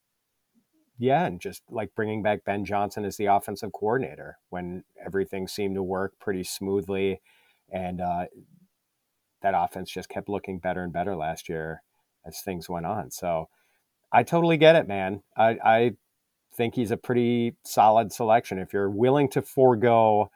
yeah, 1.03 1.25
and 1.25 1.41
just 1.41 1.63
like 1.69 1.95
bringing 1.95 2.23
back 2.23 2.45
Ben 2.45 2.63
Johnson 2.63 3.03
as 3.03 3.17
the 3.17 3.25
offensive 3.25 3.73
coordinator 3.73 4.37
when 4.49 4.85
everything 5.05 5.49
seemed 5.49 5.75
to 5.75 5.83
work 5.83 6.13
pretty 6.17 6.45
smoothly, 6.45 7.21
and 7.69 7.99
uh, 7.99 8.25
that 9.41 9.53
offense 9.53 9.91
just 9.91 10.07
kept 10.07 10.29
looking 10.29 10.59
better 10.59 10.81
and 10.81 10.93
better 10.93 11.15
last 11.15 11.49
year 11.49 11.81
as 12.25 12.39
things 12.39 12.69
went 12.69 12.85
on. 12.85 13.11
So 13.11 13.49
I 14.13 14.23
totally 14.23 14.55
get 14.55 14.77
it, 14.77 14.87
man. 14.87 15.23
I, 15.35 15.57
I 15.63 15.91
think 16.55 16.75
he's 16.75 16.91
a 16.91 16.97
pretty 16.97 17.57
solid 17.65 18.13
selection 18.13 18.57
if 18.57 18.71
you're 18.71 18.89
willing 18.89 19.27
to 19.31 19.41
forego 19.41 20.29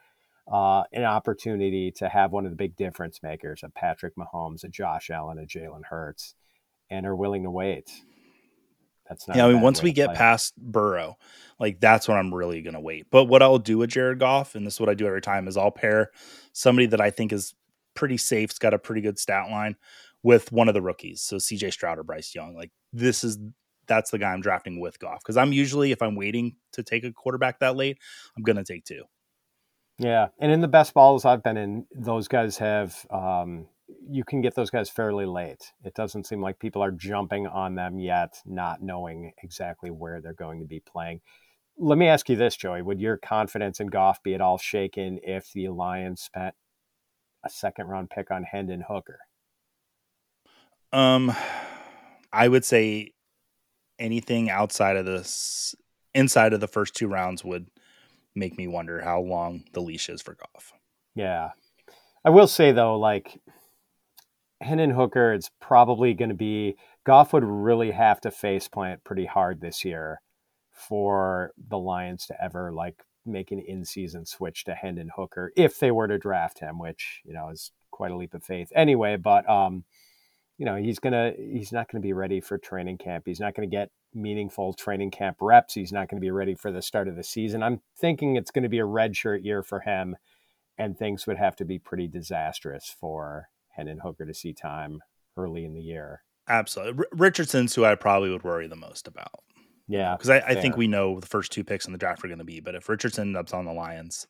uh, 0.52 0.82
an 0.92 1.04
opportunity 1.04 1.90
to 1.92 2.10
have 2.10 2.30
one 2.30 2.44
of 2.44 2.52
the 2.52 2.56
big 2.56 2.76
difference 2.76 3.22
makers, 3.22 3.62
a 3.62 3.70
Patrick 3.70 4.14
Mahomes, 4.16 4.64
a 4.64 4.68
Josh 4.68 5.08
Allen, 5.08 5.38
a 5.38 5.46
Jalen 5.46 5.86
Hurts, 5.88 6.34
and 6.90 7.06
are 7.06 7.16
willing 7.16 7.44
to 7.44 7.50
wait. 7.50 7.90
That's 9.08 9.26
not. 9.26 9.36
Yeah, 9.36 9.46
I 9.46 9.52
mean, 9.52 9.62
once 9.62 9.82
we 9.82 9.92
get 9.92 10.14
past 10.14 10.56
Burrow, 10.56 11.16
like 11.58 11.80
that's 11.80 12.08
when 12.08 12.18
I'm 12.18 12.34
really 12.34 12.62
going 12.62 12.74
to 12.74 12.80
wait. 12.80 13.06
But 13.10 13.24
what 13.24 13.42
I'll 13.42 13.58
do 13.58 13.78
with 13.78 13.90
Jared 13.90 14.18
Goff, 14.18 14.54
and 14.54 14.66
this 14.66 14.74
is 14.74 14.80
what 14.80 14.88
I 14.88 14.94
do 14.94 15.06
every 15.06 15.22
time, 15.22 15.48
is 15.48 15.56
I'll 15.56 15.70
pair 15.70 16.10
somebody 16.52 16.86
that 16.86 17.00
I 17.00 17.10
think 17.10 17.32
is 17.32 17.54
pretty 17.94 18.18
safe, 18.18 18.50
has 18.50 18.58
got 18.58 18.74
a 18.74 18.78
pretty 18.78 19.00
good 19.00 19.18
stat 19.18 19.50
line, 19.50 19.76
with 20.22 20.52
one 20.52 20.68
of 20.68 20.74
the 20.74 20.82
rookies. 20.82 21.22
So 21.22 21.38
C.J. 21.38 21.70
Stroud 21.70 21.98
or 21.98 22.04
Bryce 22.04 22.34
Young. 22.34 22.54
Like 22.54 22.70
this 22.92 23.24
is 23.24 23.38
that's 23.86 24.10
the 24.10 24.18
guy 24.18 24.32
I'm 24.32 24.42
drafting 24.42 24.80
with 24.80 24.98
Goff 24.98 25.20
because 25.22 25.36
I'm 25.36 25.52
usually 25.52 25.92
if 25.92 26.02
I'm 26.02 26.14
waiting 26.14 26.56
to 26.72 26.82
take 26.82 27.04
a 27.04 27.12
quarterback 27.12 27.60
that 27.60 27.76
late, 27.76 27.98
I'm 28.36 28.42
going 28.42 28.56
to 28.56 28.64
take 28.64 28.84
two. 28.84 29.04
Yeah, 29.98 30.28
and 30.38 30.52
in 30.52 30.60
the 30.60 30.68
best 30.68 30.94
balls 30.94 31.24
I've 31.24 31.42
been 31.42 31.56
in, 31.56 31.86
those 31.92 32.28
guys 32.28 32.58
have 32.58 33.04
um, 33.10 33.66
you 34.08 34.24
can 34.24 34.40
get 34.40 34.54
those 34.54 34.70
guys 34.70 34.90
fairly 34.90 35.26
late. 35.26 35.72
It 35.84 35.94
doesn't 35.94 36.26
seem 36.26 36.40
like 36.40 36.58
people 36.58 36.82
are 36.82 36.90
jumping 36.90 37.46
on 37.46 37.74
them 37.74 37.98
yet, 37.98 38.40
not 38.44 38.82
knowing 38.82 39.32
exactly 39.42 39.90
where 39.90 40.20
they're 40.20 40.34
going 40.34 40.60
to 40.60 40.66
be 40.66 40.80
playing. 40.80 41.20
Let 41.78 41.98
me 41.98 42.08
ask 42.08 42.28
you 42.28 42.36
this, 42.36 42.56
Joey: 42.56 42.82
Would 42.82 43.00
your 43.00 43.16
confidence 43.16 43.80
in 43.80 43.86
Goff 43.86 44.22
be 44.22 44.34
at 44.34 44.40
all 44.40 44.58
shaken 44.58 45.20
if 45.22 45.52
the 45.52 45.68
Lions 45.68 46.20
spent 46.22 46.54
a 47.44 47.50
second 47.50 47.86
round 47.86 48.10
pick 48.10 48.30
on 48.30 48.42
Hendon 48.42 48.84
Hooker? 48.88 49.20
Um, 50.92 51.32
I 52.32 52.48
would 52.48 52.64
say 52.64 53.12
anything 53.98 54.50
outside 54.50 54.96
of 54.96 55.06
this, 55.06 55.74
inside 56.14 56.52
of 56.52 56.60
the 56.60 56.68
first 56.68 56.94
two 56.94 57.08
rounds, 57.08 57.44
would 57.44 57.68
make 58.34 58.56
me 58.56 58.66
wonder 58.66 59.00
how 59.00 59.20
long 59.20 59.64
the 59.72 59.80
leash 59.80 60.08
is 60.08 60.22
for 60.22 60.34
Goff. 60.34 60.72
Yeah. 61.14 61.50
I 62.24 62.30
will 62.30 62.46
say 62.46 62.72
though, 62.72 62.98
like 62.98 63.40
Hendon 64.60 64.90
Hooker, 64.90 65.32
it's 65.32 65.50
probably 65.60 66.14
going 66.14 66.30
to 66.30 66.34
be 66.34 66.76
Goff 67.04 67.32
would 67.32 67.44
really 67.44 67.92
have 67.92 68.20
to 68.22 68.30
face 68.30 68.68
plant 68.68 69.04
pretty 69.04 69.26
hard 69.26 69.60
this 69.60 69.84
year 69.84 70.20
for 70.70 71.52
the 71.68 71.78
Lions 71.78 72.26
to 72.26 72.42
ever 72.42 72.72
like 72.72 73.04
make 73.24 73.50
an 73.50 73.60
in-season 73.60 74.26
switch 74.26 74.64
to 74.64 74.74
Hendon 74.74 75.10
Hooker 75.16 75.52
if 75.56 75.78
they 75.78 75.90
were 75.90 76.08
to 76.08 76.18
draft 76.18 76.58
him, 76.60 76.78
which 76.78 77.20
you 77.24 77.32
know 77.32 77.50
is 77.50 77.72
quite 77.90 78.10
a 78.10 78.16
leap 78.16 78.34
of 78.34 78.44
faith 78.44 78.72
anyway. 78.74 79.16
But 79.16 79.48
um, 79.48 79.84
you 80.56 80.64
know, 80.64 80.76
he's 80.76 80.98
gonna 80.98 81.32
he's 81.36 81.72
not 81.72 81.90
gonna 81.90 82.02
be 82.02 82.12
ready 82.12 82.40
for 82.40 82.58
training 82.58 82.98
camp. 82.98 83.24
He's 83.26 83.40
not 83.40 83.54
gonna 83.54 83.68
get 83.68 83.90
meaningful 84.12 84.72
training 84.72 85.12
camp 85.12 85.36
reps. 85.40 85.74
He's 85.74 85.92
not 85.92 86.08
gonna 86.08 86.20
be 86.20 86.30
ready 86.30 86.54
for 86.54 86.72
the 86.72 86.82
start 86.82 87.08
of 87.08 87.16
the 87.16 87.24
season. 87.24 87.62
I'm 87.62 87.80
thinking 87.96 88.36
it's 88.36 88.50
gonna 88.50 88.68
be 88.68 88.80
a 88.80 88.86
redshirt 88.86 89.44
year 89.44 89.62
for 89.62 89.80
him, 89.80 90.16
and 90.76 90.98
things 90.98 91.26
would 91.26 91.38
have 91.38 91.56
to 91.56 91.64
be 91.64 91.78
pretty 91.78 92.08
disastrous 92.08 92.94
for 93.00 93.48
Hendon 93.78 94.00
Hooker 94.02 94.26
to 94.26 94.34
see 94.34 94.52
time 94.52 95.00
early 95.36 95.64
in 95.64 95.72
the 95.72 95.80
year. 95.80 96.22
Absolutely, 96.48 97.04
R- 97.04 97.08
Richardson's 97.12 97.74
who 97.74 97.84
I 97.84 97.94
probably 97.94 98.30
would 98.30 98.44
worry 98.44 98.66
the 98.66 98.76
most 98.76 99.06
about. 99.06 99.40
Yeah, 99.86 100.16
because 100.16 100.28
I, 100.28 100.40
I, 100.40 100.54
think 100.54 100.76
we 100.76 100.86
know 100.86 101.18
the 101.18 101.26
first 101.26 101.50
two 101.50 101.64
picks 101.64 101.86
in 101.86 101.92
the 101.92 101.98
draft 101.98 102.22
are 102.22 102.28
going 102.28 102.38
to 102.38 102.44
be. 102.44 102.60
But 102.60 102.74
if 102.74 102.90
Richardson 102.90 103.34
ends 103.34 103.52
up 103.52 103.58
on 103.58 103.64
the 103.64 103.72
Lions, 103.72 104.26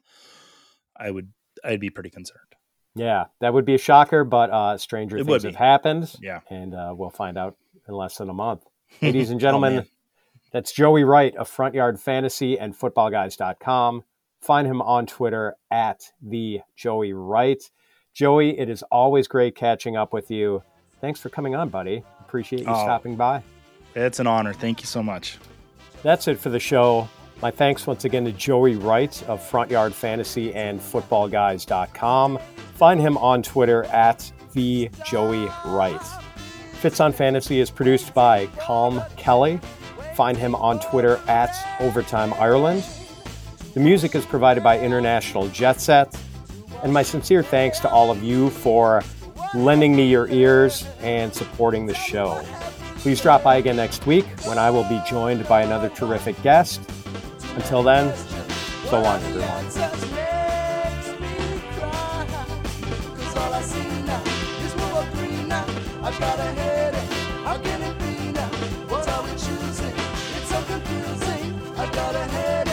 I 0.96 1.11
would 1.11 1.32
I'd 1.64 1.80
be 1.80 1.90
pretty 1.90 2.11
concerned. 2.11 2.55
Yeah, 2.94 3.24
that 3.40 3.53
would 3.53 3.64
be 3.64 3.74
a 3.74 3.78
shocker, 3.78 4.22
but 4.22 4.51
uh, 4.51 4.78
stranger 4.78 5.16
it 5.16 5.26
things 5.26 5.42
have 5.42 5.57
happened. 5.57 6.14
Yeah, 6.20 6.40
and 6.51 6.74
uh, 6.74 6.94
we'll 6.96 7.11
find 7.11 7.36
out 7.36 7.57
in 7.88 7.94
less 7.94 8.18
than 8.18 8.28
a 8.28 8.34
month. 8.34 8.64
Ladies 9.03 9.30
and 9.30 9.40
gentlemen, 9.40 9.84
oh, 9.84 9.88
that's 10.53 10.72
Joey 10.72 11.05
Wright 11.05 11.34
of 11.36 11.49
Front 11.49 11.74
Yard 11.74 11.99
Fantasy 12.01 12.59
and 12.59 12.78
FootballGuys.com. 12.78 14.05
Find 14.40 14.66
him 14.66 14.80
on 14.80 15.07
Twitter 15.07 15.57
at 15.70 16.12
the 16.22 16.61
Joey 16.76 17.12
Wright. 17.12 17.62
Joey, 18.19 18.59
it 18.59 18.69
is 18.69 18.83
always 18.91 19.29
great 19.29 19.55
catching 19.55 19.97
up 19.97 20.12
with 20.12 20.29
you. 20.29 20.61
Thanks 21.01 21.21
for 21.21 21.29
coming 21.29 21.55
on, 21.55 21.69
buddy. 21.69 22.03
Appreciate 22.19 22.62
you 22.62 22.69
oh, 22.69 22.83
stopping 22.83 23.14
by. 23.14 23.45
It's 23.95 24.19
an 24.19 24.27
honor. 24.27 24.53
Thank 24.53 24.81
you 24.81 24.87
so 24.87 25.05
much. 25.05 25.39
That's 26.03 26.27
it 26.27 26.37
for 26.37 26.49
the 26.49 26.59
show. 26.59 27.09
My 27.41 27.53
thanks 27.53 27.87
once 27.87 28.05
again 28.05 28.25
to 28.25 28.33
Joey 28.33 28.75
Wright 28.75 29.23
of 29.29 29.41
Front 29.41 29.71
Yard 29.71 29.95
Fantasy 29.95 30.53
and 30.53 30.81
FootballGuys.com. 30.81 32.41
Find 32.75 33.01
him 33.01 33.16
on 33.19 33.41
Twitter 33.41 33.85
at 33.85 34.33
the 34.53 34.91
Joey 35.07 35.49
Wright. 35.64 36.03
Fitz 36.73 36.99
on 36.99 37.12
Fantasy 37.12 37.61
is 37.61 37.71
produced 37.71 38.14
by 38.14 38.47
Colm 38.57 39.09
Kelly. 39.16 39.61
Find 40.16 40.37
him 40.37 40.57
on 40.57 40.81
Twitter 40.81 41.21
at 41.29 41.55
Overtime 41.79 42.35
Ireland. 42.35 42.85
The 43.75 43.81
music 43.81 44.16
is 44.16 44.27
provided 44.27 44.64
by 44.64 44.81
International 44.81 45.47
Jet 45.51 45.81
Set. 45.81 46.12
And 46.83 46.93
my 46.93 47.03
sincere 47.03 47.43
thanks 47.43 47.81
to 47.81 47.89
all 47.91 48.11
of 48.11 48.22
you 48.22 48.51
for 48.51 49.03
lending 49.55 49.97
me 49.97 50.09
your 50.09 50.29
ears 50.29 50.87
and 51.01 51.35
supporting 51.35 51.87
the 51.87 51.95
show. 51.95 52.43
Please 52.99 53.20
drop 53.20 53.43
by 53.43 53.57
again 53.57 53.76
next 53.76 54.07
week 54.07 54.26
when 54.45 54.59
I 54.59 54.70
will 54.70 54.85
be 54.85 55.01
joined 55.07 55.47
by 55.49 55.62
another 55.62 55.89
terrific 55.89 56.41
guest. 56.43 56.81
Until 57.55 57.83
then, 57.83 58.14
so 58.89 59.01
long, 59.01 59.22
everyone. 59.22 60.18
I 66.01 66.18
got 66.18 66.39
a 66.39 66.43
headache. 66.43 67.12
How 67.45 67.59
can 67.59 67.83
it 67.83 67.99
be 67.99 68.33
now? 68.33 68.49
What 68.89 69.07
are 69.09 69.22
we 69.24 69.31
choosing? 69.33 69.93
It's 70.37 70.49
so 70.49 70.62
confusing. 70.62 71.61
I 71.76 71.93
got 71.93 72.14
a 72.14 72.24
headache. 72.24 72.68